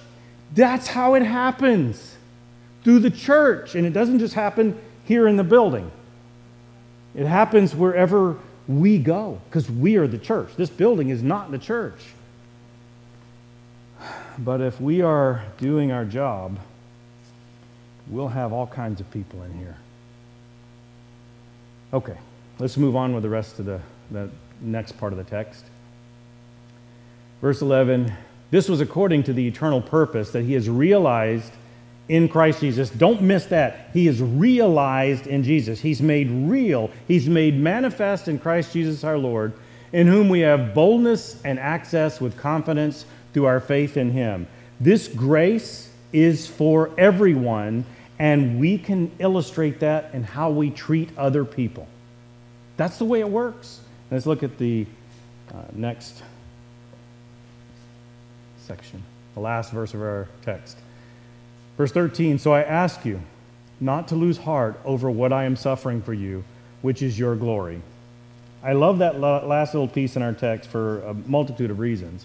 That's 0.54 0.86
how 0.86 1.14
it 1.14 1.22
happens. 1.22 2.11
Through 2.84 3.00
the 3.00 3.10
church. 3.10 3.74
And 3.74 3.86
it 3.86 3.92
doesn't 3.92 4.18
just 4.18 4.34
happen 4.34 4.78
here 5.04 5.26
in 5.26 5.36
the 5.36 5.44
building, 5.44 5.90
it 7.14 7.26
happens 7.26 7.74
wherever 7.74 8.38
we 8.68 8.98
go 8.98 9.40
because 9.48 9.68
we 9.70 9.96
are 9.96 10.06
the 10.06 10.18
church. 10.18 10.50
This 10.56 10.70
building 10.70 11.10
is 11.10 11.22
not 11.22 11.50
the 11.50 11.58
church. 11.58 12.00
But 14.38 14.60
if 14.60 14.80
we 14.80 15.02
are 15.02 15.44
doing 15.58 15.92
our 15.92 16.04
job, 16.04 16.58
we'll 18.08 18.28
have 18.28 18.52
all 18.52 18.66
kinds 18.66 19.00
of 19.00 19.10
people 19.10 19.42
in 19.42 19.52
here. 19.54 19.76
Okay, 21.92 22.16
let's 22.58 22.76
move 22.76 22.96
on 22.96 23.12
with 23.12 23.22
the 23.22 23.28
rest 23.28 23.58
of 23.58 23.66
the, 23.66 23.80
the 24.10 24.30
next 24.60 24.92
part 24.92 25.12
of 25.12 25.18
the 25.18 25.24
text. 25.24 25.64
Verse 27.40 27.60
11 27.60 28.12
This 28.50 28.68
was 28.68 28.80
according 28.80 29.24
to 29.24 29.32
the 29.32 29.46
eternal 29.46 29.82
purpose 29.82 30.30
that 30.30 30.44
he 30.44 30.54
has 30.54 30.70
realized 30.70 31.52
in 32.08 32.28
Christ 32.28 32.60
Jesus. 32.60 32.90
Don't 32.90 33.22
miss 33.22 33.46
that. 33.46 33.90
He 33.92 34.08
is 34.08 34.20
realized 34.20 35.26
in 35.26 35.42
Jesus. 35.42 35.80
He's 35.80 36.02
made 36.02 36.30
real, 36.30 36.90
he's 37.08 37.28
made 37.28 37.56
manifest 37.58 38.28
in 38.28 38.38
Christ 38.38 38.72
Jesus 38.72 39.04
our 39.04 39.18
Lord, 39.18 39.52
in 39.92 40.06
whom 40.06 40.28
we 40.28 40.40
have 40.40 40.74
boldness 40.74 41.40
and 41.44 41.58
access 41.58 42.20
with 42.20 42.36
confidence 42.36 43.04
through 43.32 43.46
our 43.46 43.60
faith 43.60 43.96
in 43.96 44.10
him. 44.10 44.46
This 44.80 45.08
grace 45.08 45.90
is 46.12 46.46
for 46.46 46.90
everyone, 46.98 47.84
and 48.18 48.58
we 48.58 48.78
can 48.78 49.10
illustrate 49.18 49.80
that 49.80 50.12
in 50.12 50.22
how 50.22 50.50
we 50.50 50.70
treat 50.70 51.16
other 51.16 51.44
people. 51.44 51.86
That's 52.76 52.98
the 52.98 53.04
way 53.04 53.20
it 53.20 53.28
works. 53.28 53.80
Let's 54.10 54.26
look 54.26 54.42
at 54.42 54.58
the 54.58 54.86
uh, 55.54 55.62
next 55.72 56.22
section, 58.58 59.02
the 59.34 59.40
last 59.40 59.72
verse 59.72 59.94
of 59.94 60.02
our 60.02 60.28
text. 60.42 60.78
Verse 61.82 61.90
13 61.90 62.38
So 62.38 62.54
I 62.54 62.62
ask 62.62 63.04
you 63.04 63.20
not 63.80 64.06
to 64.06 64.14
lose 64.14 64.38
heart 64.38 64.78
over 64.84 65.10
what 65.10 65.32
I 65.32 65.42
am 65.42 65.56
suffering 65.56 66.00
for 66.00 66.14
you, 66.14 66.44
which 66.80 67.02
is 67.02 67.18
your 67.18 67.34
glory. 67.34 67.82
I 68.62 68.74
love 68.74 68.98
that 68.98 69.18
last 69.18 69.74
little 69.74 69.88
piece 69.88 70.14
in 70.14 70.22
our 70.22 70.32
text 70.32 70.70
for 70.70 71.00
a 71.00 71.12
multitude 71.12 71.72
of 71.72 71.80
reasons. 71.80 72.24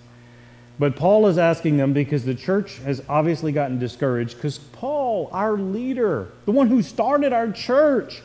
But 0.78 0.96
Paul 0.96 1.26
is 1.26 1.40
asking 1.40 1.78
them 1.78 1.92
because 1.92 2.24
the 2.24 2.36
church 2.36 2.78
has 2.84 3.02
obviously 3.10 3.52
gotten 3.52 3.80
discouraged 3.80 4.36
because 4.36 4.60
Paul, 4.60 5.28
our 5.32 5.58
leader, 5.58 6.28
the 6.46 6.52
one 6.52 6.68
who 6.68 6.84
started 6.84 7.34
our 7.34 7.52
church, 7.52 8.22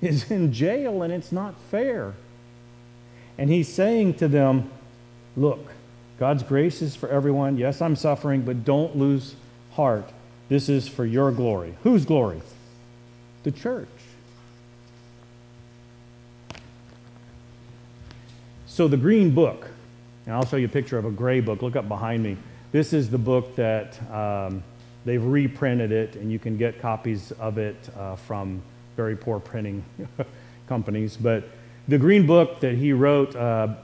is 0.00 0.32
in 0.32 0.52
jail 0.52 1.02
and 1.02 1.12
it's 1.12 1.30
not 1.30 1.54
fair. 1.70 2.12
And 3.38 3.48
he's 3.48 3.72
saying 3.72 4.14
to 4.14 4.26
them, 4.26 4.68
Look, 5.36 5.64
God's 6.18 6.42
grace 6.42 6.82
is 6.82 6.96
for 6.96 7.08
everyone. 7.08 7.56
Yes, 7.56 7.80
I'm 7.80 7.94
suffering, 7.94 8.42
but 8.42 8.64
don't 8.64 8.96
lose 8.96 9.36
heart. 9.74 10.12
This 10.52 10.68
is 10.68 10.86
for 10.86 11.06
your 11.06 11.32
glory. 11.32 11.74
Whose 11.82 12.04
glory? 12.04 12.42
The 13.42 13.52
church. 13.52 13.88
So, 18.66 18.86
the 18.86 18.98
green 18.98 19.34
book 19.34 19.70
and 20.26 20.34
I'll 20.34 20.44
show 20.44 20.56
you 20.56 20.66
a 20.66 20.68
picture 20.68 20.98
of 20.98 21.06
a 21.06 21.10
gray 21.10 21.40
book. 21.40 21.62
Look 21.62 21.74
up 21.74 21.88
behind 21.88 22.22
me. 22.22 22.36
This 22.70 22.92
is 22.92 23.08
the 23.08 23.16
book 23.16 23.56
that 23.56 23.98
um, 24.12 24.62
they've 25.06 25.24
reprinted 25.24 25.90
it, 25.90 26.16
and 26.16 26.30
you 26.30 26.38
can 26.38 26.58
get 26.58 26.82
copies 26.82 27.32
of 27.32 27.56
it 27.56 27.76
uh, 27.96 28.16
from 28.16 28.60
very 28.94 29.16
poor 29.16 29.40
printing 29.40 29.82
companies. 30.68 31.16
But 31.16 31.44
the 31.88 31.96
green 31.96 32.26
book 32.26 32.60
that 32.60 32.74
he 32.74 32.92
wrote, 32.92 33.34
uh, 33.34 33.38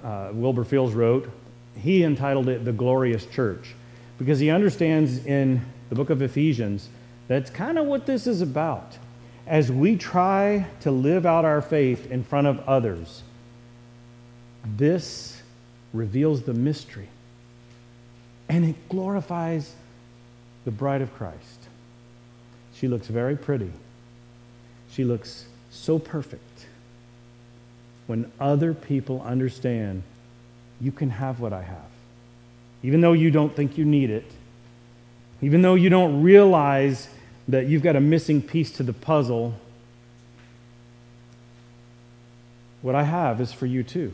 uh, 0.04 0.30
Wilbur 0.34 0.64
Fields 0.64 0.92
wrote, 0.92 1.30
he 1.78 2.04
entitled 2.04 2.50
it 2.50 2.66
The 2.66 2.72
Glorious 2.74 3.24
Church 3.24 3.74
because 4.18 4.38
he 4.38 4.50
understands 4.50 5.24
in 5.24 5.62
the 5.88 5.94
book 5.94 6.10
of 6.10 6.22
Ephesians 6.22 6.88
that's 7.28 7.50
kind 7.50 7.78
of 7.78 7.86
what 7.86 8.06
this 8.06 8.26
is 8.26 8.40
about. 8.40 8.96
As 9.46 9.72
we 9.72 9.96
try 9.96 10.66
to 10.80 10.90
live 10.90 11.24
out 11.24 11.44
our 11.44 11.62
faith 11.62 12.10
in 12.10 12.24
front 12.24 12.46
of 12.46 12.60
others, 12.68 13.22
this 14.76 15.42
reveals 15.92 16.42
the 16.42 16.54
mystery. 16.54 17.08
And 18.48 18.64
it 18.64 18.88
glorifies 18.88 19.74
the 20.64 20.70
bride 20.70 21.02
of 21.02 21.14
Christ. 21.14 21.68
She 22.74 22.88
looks 22.88 23.06
very 23.06 23.36
pretty. 23.36 23.72
She 24.90 25.04
looks 25.04 25.46
so 25.70 25.98
perfect. 25.98 26.66
When 28.06 28.30
other 28.40 28.72
people 28.72 29.20
understand, 29.22 30.02
you 30.80 30.92
can 30.92 31.10
have 31.10 31.40
what 31.40 31.52
I 31.52 31.62
have. 31.62 31.90
Even 32.82 33.00
though 33.00 33.12
you 33.12 33.30
don't 33.30 33.54
think 33.54 33.76
you 33.76 33.84
need 33.84 34.10
it, 34.10 34.30
even 35.40 35.62
though 35.62 35.74
you 35.74 35.88
don't 35.88 36.22
realize 36.22 37.08
that 37.48 37.66
you've 37.66 37.82
got 37.82 37.96
a 37.96 38.00
missing 38.00 38.42
piece 38.42 38.70
to 38.72 38.82
the 38.82 38.92
puzzle, 38.92 39.54
what 42.82 42.94
I 42.94 43.02
have 43.02 43.40
is 43.40 43.52
for 43.52 43.66
you 43.66 43.82
too. 43.82 44.12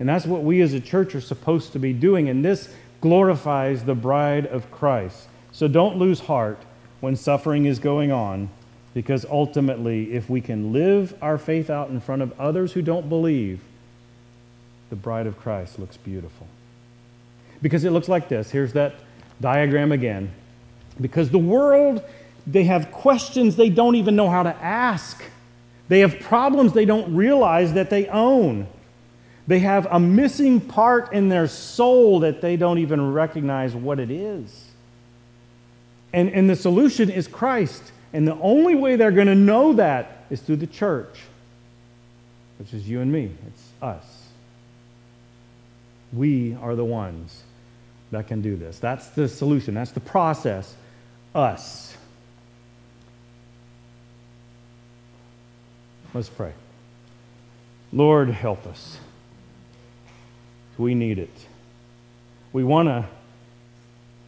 And 0.00 0.08
that's 0.08 0.26
what 0.26 0.42
we 0.42 0.60
as 0.60 0.72
a 0.72 0.80
church 0.80 1.14
are 1.14 1.20
supposed 1.20 1.72
to 1.72 1.78
be 1.78 1.92
doing. 1.92 2.28
And 2.28 2.44
this 2.44 2.68
glorifies 3.00 3.84
the 3.84 3.94
bride 3.94 4.46
of 4.46 4.70
Christ. 4.70 5.28
So 5.52 5.68
don't 5.68 5.98
lose 5.98 6.20
heart 6.20 6.58
when 7.00 7.16
suffering 7.16 7.66
is 7.66 7.78
going 7.78 8.10
on, 8.10 8.48
because 8.92 9.24
ultimately, 9.26 10.12
if 10.12 10.28
we 10.28 10.40
can 10.40 10.72
live 10.72 11.14
our 11.20 11.38
faith 11.38 11.70
out 11.70 11.90
in 11.90 12.00
front 12.00 12.22
of 12.22 12.38
others 12.40 12.72
who 12.72 12.82
don't 12.82 13.08
believe, 13.08 13.60
the 14.90 14.96
bride 14.96 15.26
of 15.26 15.38
Christ 15.38 15.78
looks 15.78 15.96
beautiful. 15.96 16.46
Because 17.62 17.84
it 17.84 17.90
looks 17.90 18.08
like 18.08 18.28
this. 18.28 18.50
Here's 18.50 18.72
that 18.72 18.94
diagram 19.44 19.92
again. 19.92 20.32
Because 20.98 21.28
the 21.28 21.38
world, 21.38 22.02
they 22.46 22.64
have 22.64 22.90
questions 22.90 23.56
they 23.56 23.68
don't 23.68 23.94
even 23.94 24.16
know 24.16 24.30
how 24.30 24.42
to 24.42 24.56
ask. 24.56 25.22
They 25.88 26.00
have 26.00 26.18
problems 26.18 26.72
they 26.72 26.86
don't 26.86 27.14
realize 27.14 27.74
that 27.74 27.90
they 27.90 28.08
own. 28.08 28.66
They 29.46 29.58
have 29.58 29.86
a 29.90 30.00
missing 30.00 30.62
part 30.62 31.12
in 31.12 31.28
their 31.28 31.46
soul 31.46 32.20
that 32.20 32.40
they 32.40 32.56
don't 32.56 32.78
even 32.78 33.12
recognize 33.12 33.74
what 33.74 34.00
it 34.00 34.10
is. 34.10 34.70
And, 36.14 36.30
and 36.30 36.48
the 36.48 36.56
solution 36.56 37.10
is 37.10 37.28
Christ. 37.28 37.92
And 38.14 38.26
the 38.26 38.36
only 38.36 38.74
way 38.74 38.96
they're 38.96 39.10
going 39.10 39.26
to 39.26 39.34
know 39.34 39.74
that 39.74 40.24
is 40.30 40.40
through 40.40 40.56
the 40.56 40.66
church, 40.66 41.18
which 42.58 42.72
is 42.72 42.88
you 42.88 43.02
and 43.02 43.12
me. 43.12 43.30
It's 43.48 43.68
us. 43.82 44.28
We 46.14 46.54
are 46.62 46.74
the 46.74 46.84
ones 46.84 47.43
that 48.14 48.26
can 48.26 48.40
do 48.42 48.56
this. 48.56 48.78
That's 48.78 49.08
the 49.08 49.28
solution, 49.28 49.74
that's 49.74 49.92
the 49.92 50.00
process. 50.00 50.74
Us. 51.34 51.96
Let's 56.12 56.28
pray. 56.28 56.52
Lord, 57.92 58.30
help 58.30 58.66
us. 58.66 58.98
We 60.78 60.94
need 60.94 61.18
it. 61.18 61.46
We 62.52 62.62
want 62.62 62.88
to 62.88 63.04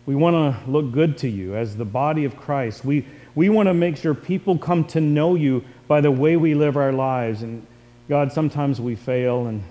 we 0.06 0.14
want 0.14 0.36
to 0.36 0.70
look 0.70 0.92
good 0.92 1.18
to 1.18 1.28
you 1.28 1.56
as 1.56 1.76
the 1.76 1.84
body 1.84 2.24
of 2.24 2.36
Christ. 2.36 2.84
We, 2.84 3.04
we 3.34 3.48
want 3.48 3.66
to 3.66 3.74
make 3.74 3.96
sure 3.96 4.14
people 4.14 4.56
come 4.56 4.84
to 4.86 5.00
know 5.00 5.34
you 5.34 5.64
by 5.88 6.00
the 6.00 6.12
way 6.12 6.36
we 6.36 6.54
live 6.54 6.76
our 6.76 6.92
lives. 6.92 7.42
And 7.42 7.66
God, 8.08 8.32
sometimes 8.32 8.80
we 8.80 8.94
fail, 8.94 9.48
and 9.48 9.64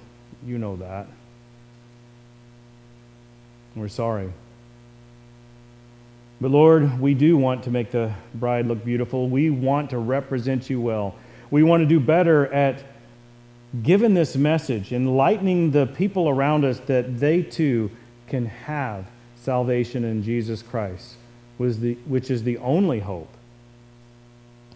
you 0.45 0.57
know 0.57 0.76
that. 0.76 1.07
We're 3.76 3.88
sorry. 3.88 4.32
But 6.39 6.51
Lord, 6.51 6.99
we 6.99 7.13
do 7.13 7.38
want 7.38 7.63
to 7.63 7.71
make 7.71 7.91
the 7.91 8.13
bride 8.34 8.67
look 8.67 8.84
beautiful. 8.84 9.30
We 9.30 9.49
want 9.49 9.89
to 9.91 9.97
represent 9.97 10.69
you 10.69 10.82
well. 10.82 11.15
We 11.51 11.63
want 11.63 11.82
to 11.82 11.88
do 11.88 11.99
better 11.99 12.47
at 12.53 12.84
given 13.84 14.13
this 14.13 14.36
message, 14.36 14.93
enlightening 14.93 15.71
the 15.71 15.88
people 15.88 16.30
around 16.30 16.63
us 16.63 16.80
that 16.82 17.19
they 17.19 17.41
too 17.41 17.91
can 18.28 18.45
have 18.45 19.05
salvation 19.36 20.03
in 20.03 20.23
Jesus 20.23 20.61
Christ, 20.61 21.15
which 21.57 22.32
is 22.32 22.43
the 22.43 22.57
only 22.59 22.99
hope 22.99 23.30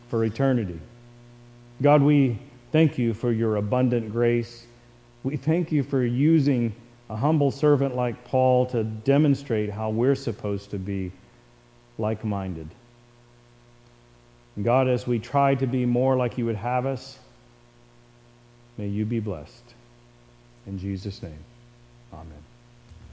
for 0.10 0.24
eternity. 0.26 0.80
God, 1.82 2.02
we 2.02 2.40
thank 2.72 2.98
you 2.98 3.14
for 3.14 3.32
your 3.32 3.56
abundant 3.56 4.12
grace. 4.12 4.66
We 5.24 5.38
thank 5.38 5.72
you 5.72 5.84
for 5.84 6.04
using 6.04 6.76
a 7.10 7.16
humble 7.16 7.52
servant 7.52 7.96
like 7.96 8.26
Paul 8.26 8.68
to 8.68 8.84
demonstrate 8.84 9.70
how 9.70 9.90
we're 9.90 10.16
supposed 10.16 10.72
to 10.72 10.78
be 10.78 11.12
like 11.98 12.24
minded. 12.24 12.70
God, 14.62 14.88
as 14.88 15.08
we 15.08 15.20
try 15.20 15.56
to 15.56 15.68
be 15.68 15.86
more 15.86 16.16
like 16.18 16.38
you 16.38 16.46
would 16.46 16.56
have 16.56 16.86
us, 16.86 17.18
May 18.80 18.88
you 18.88 19.04
be 19.04 19.20
blessed. 19.20 19.74
In 20.66 20.80
Jesus' 20.80 21.22
name, 21.22 21.44
amen. 22.14 22.39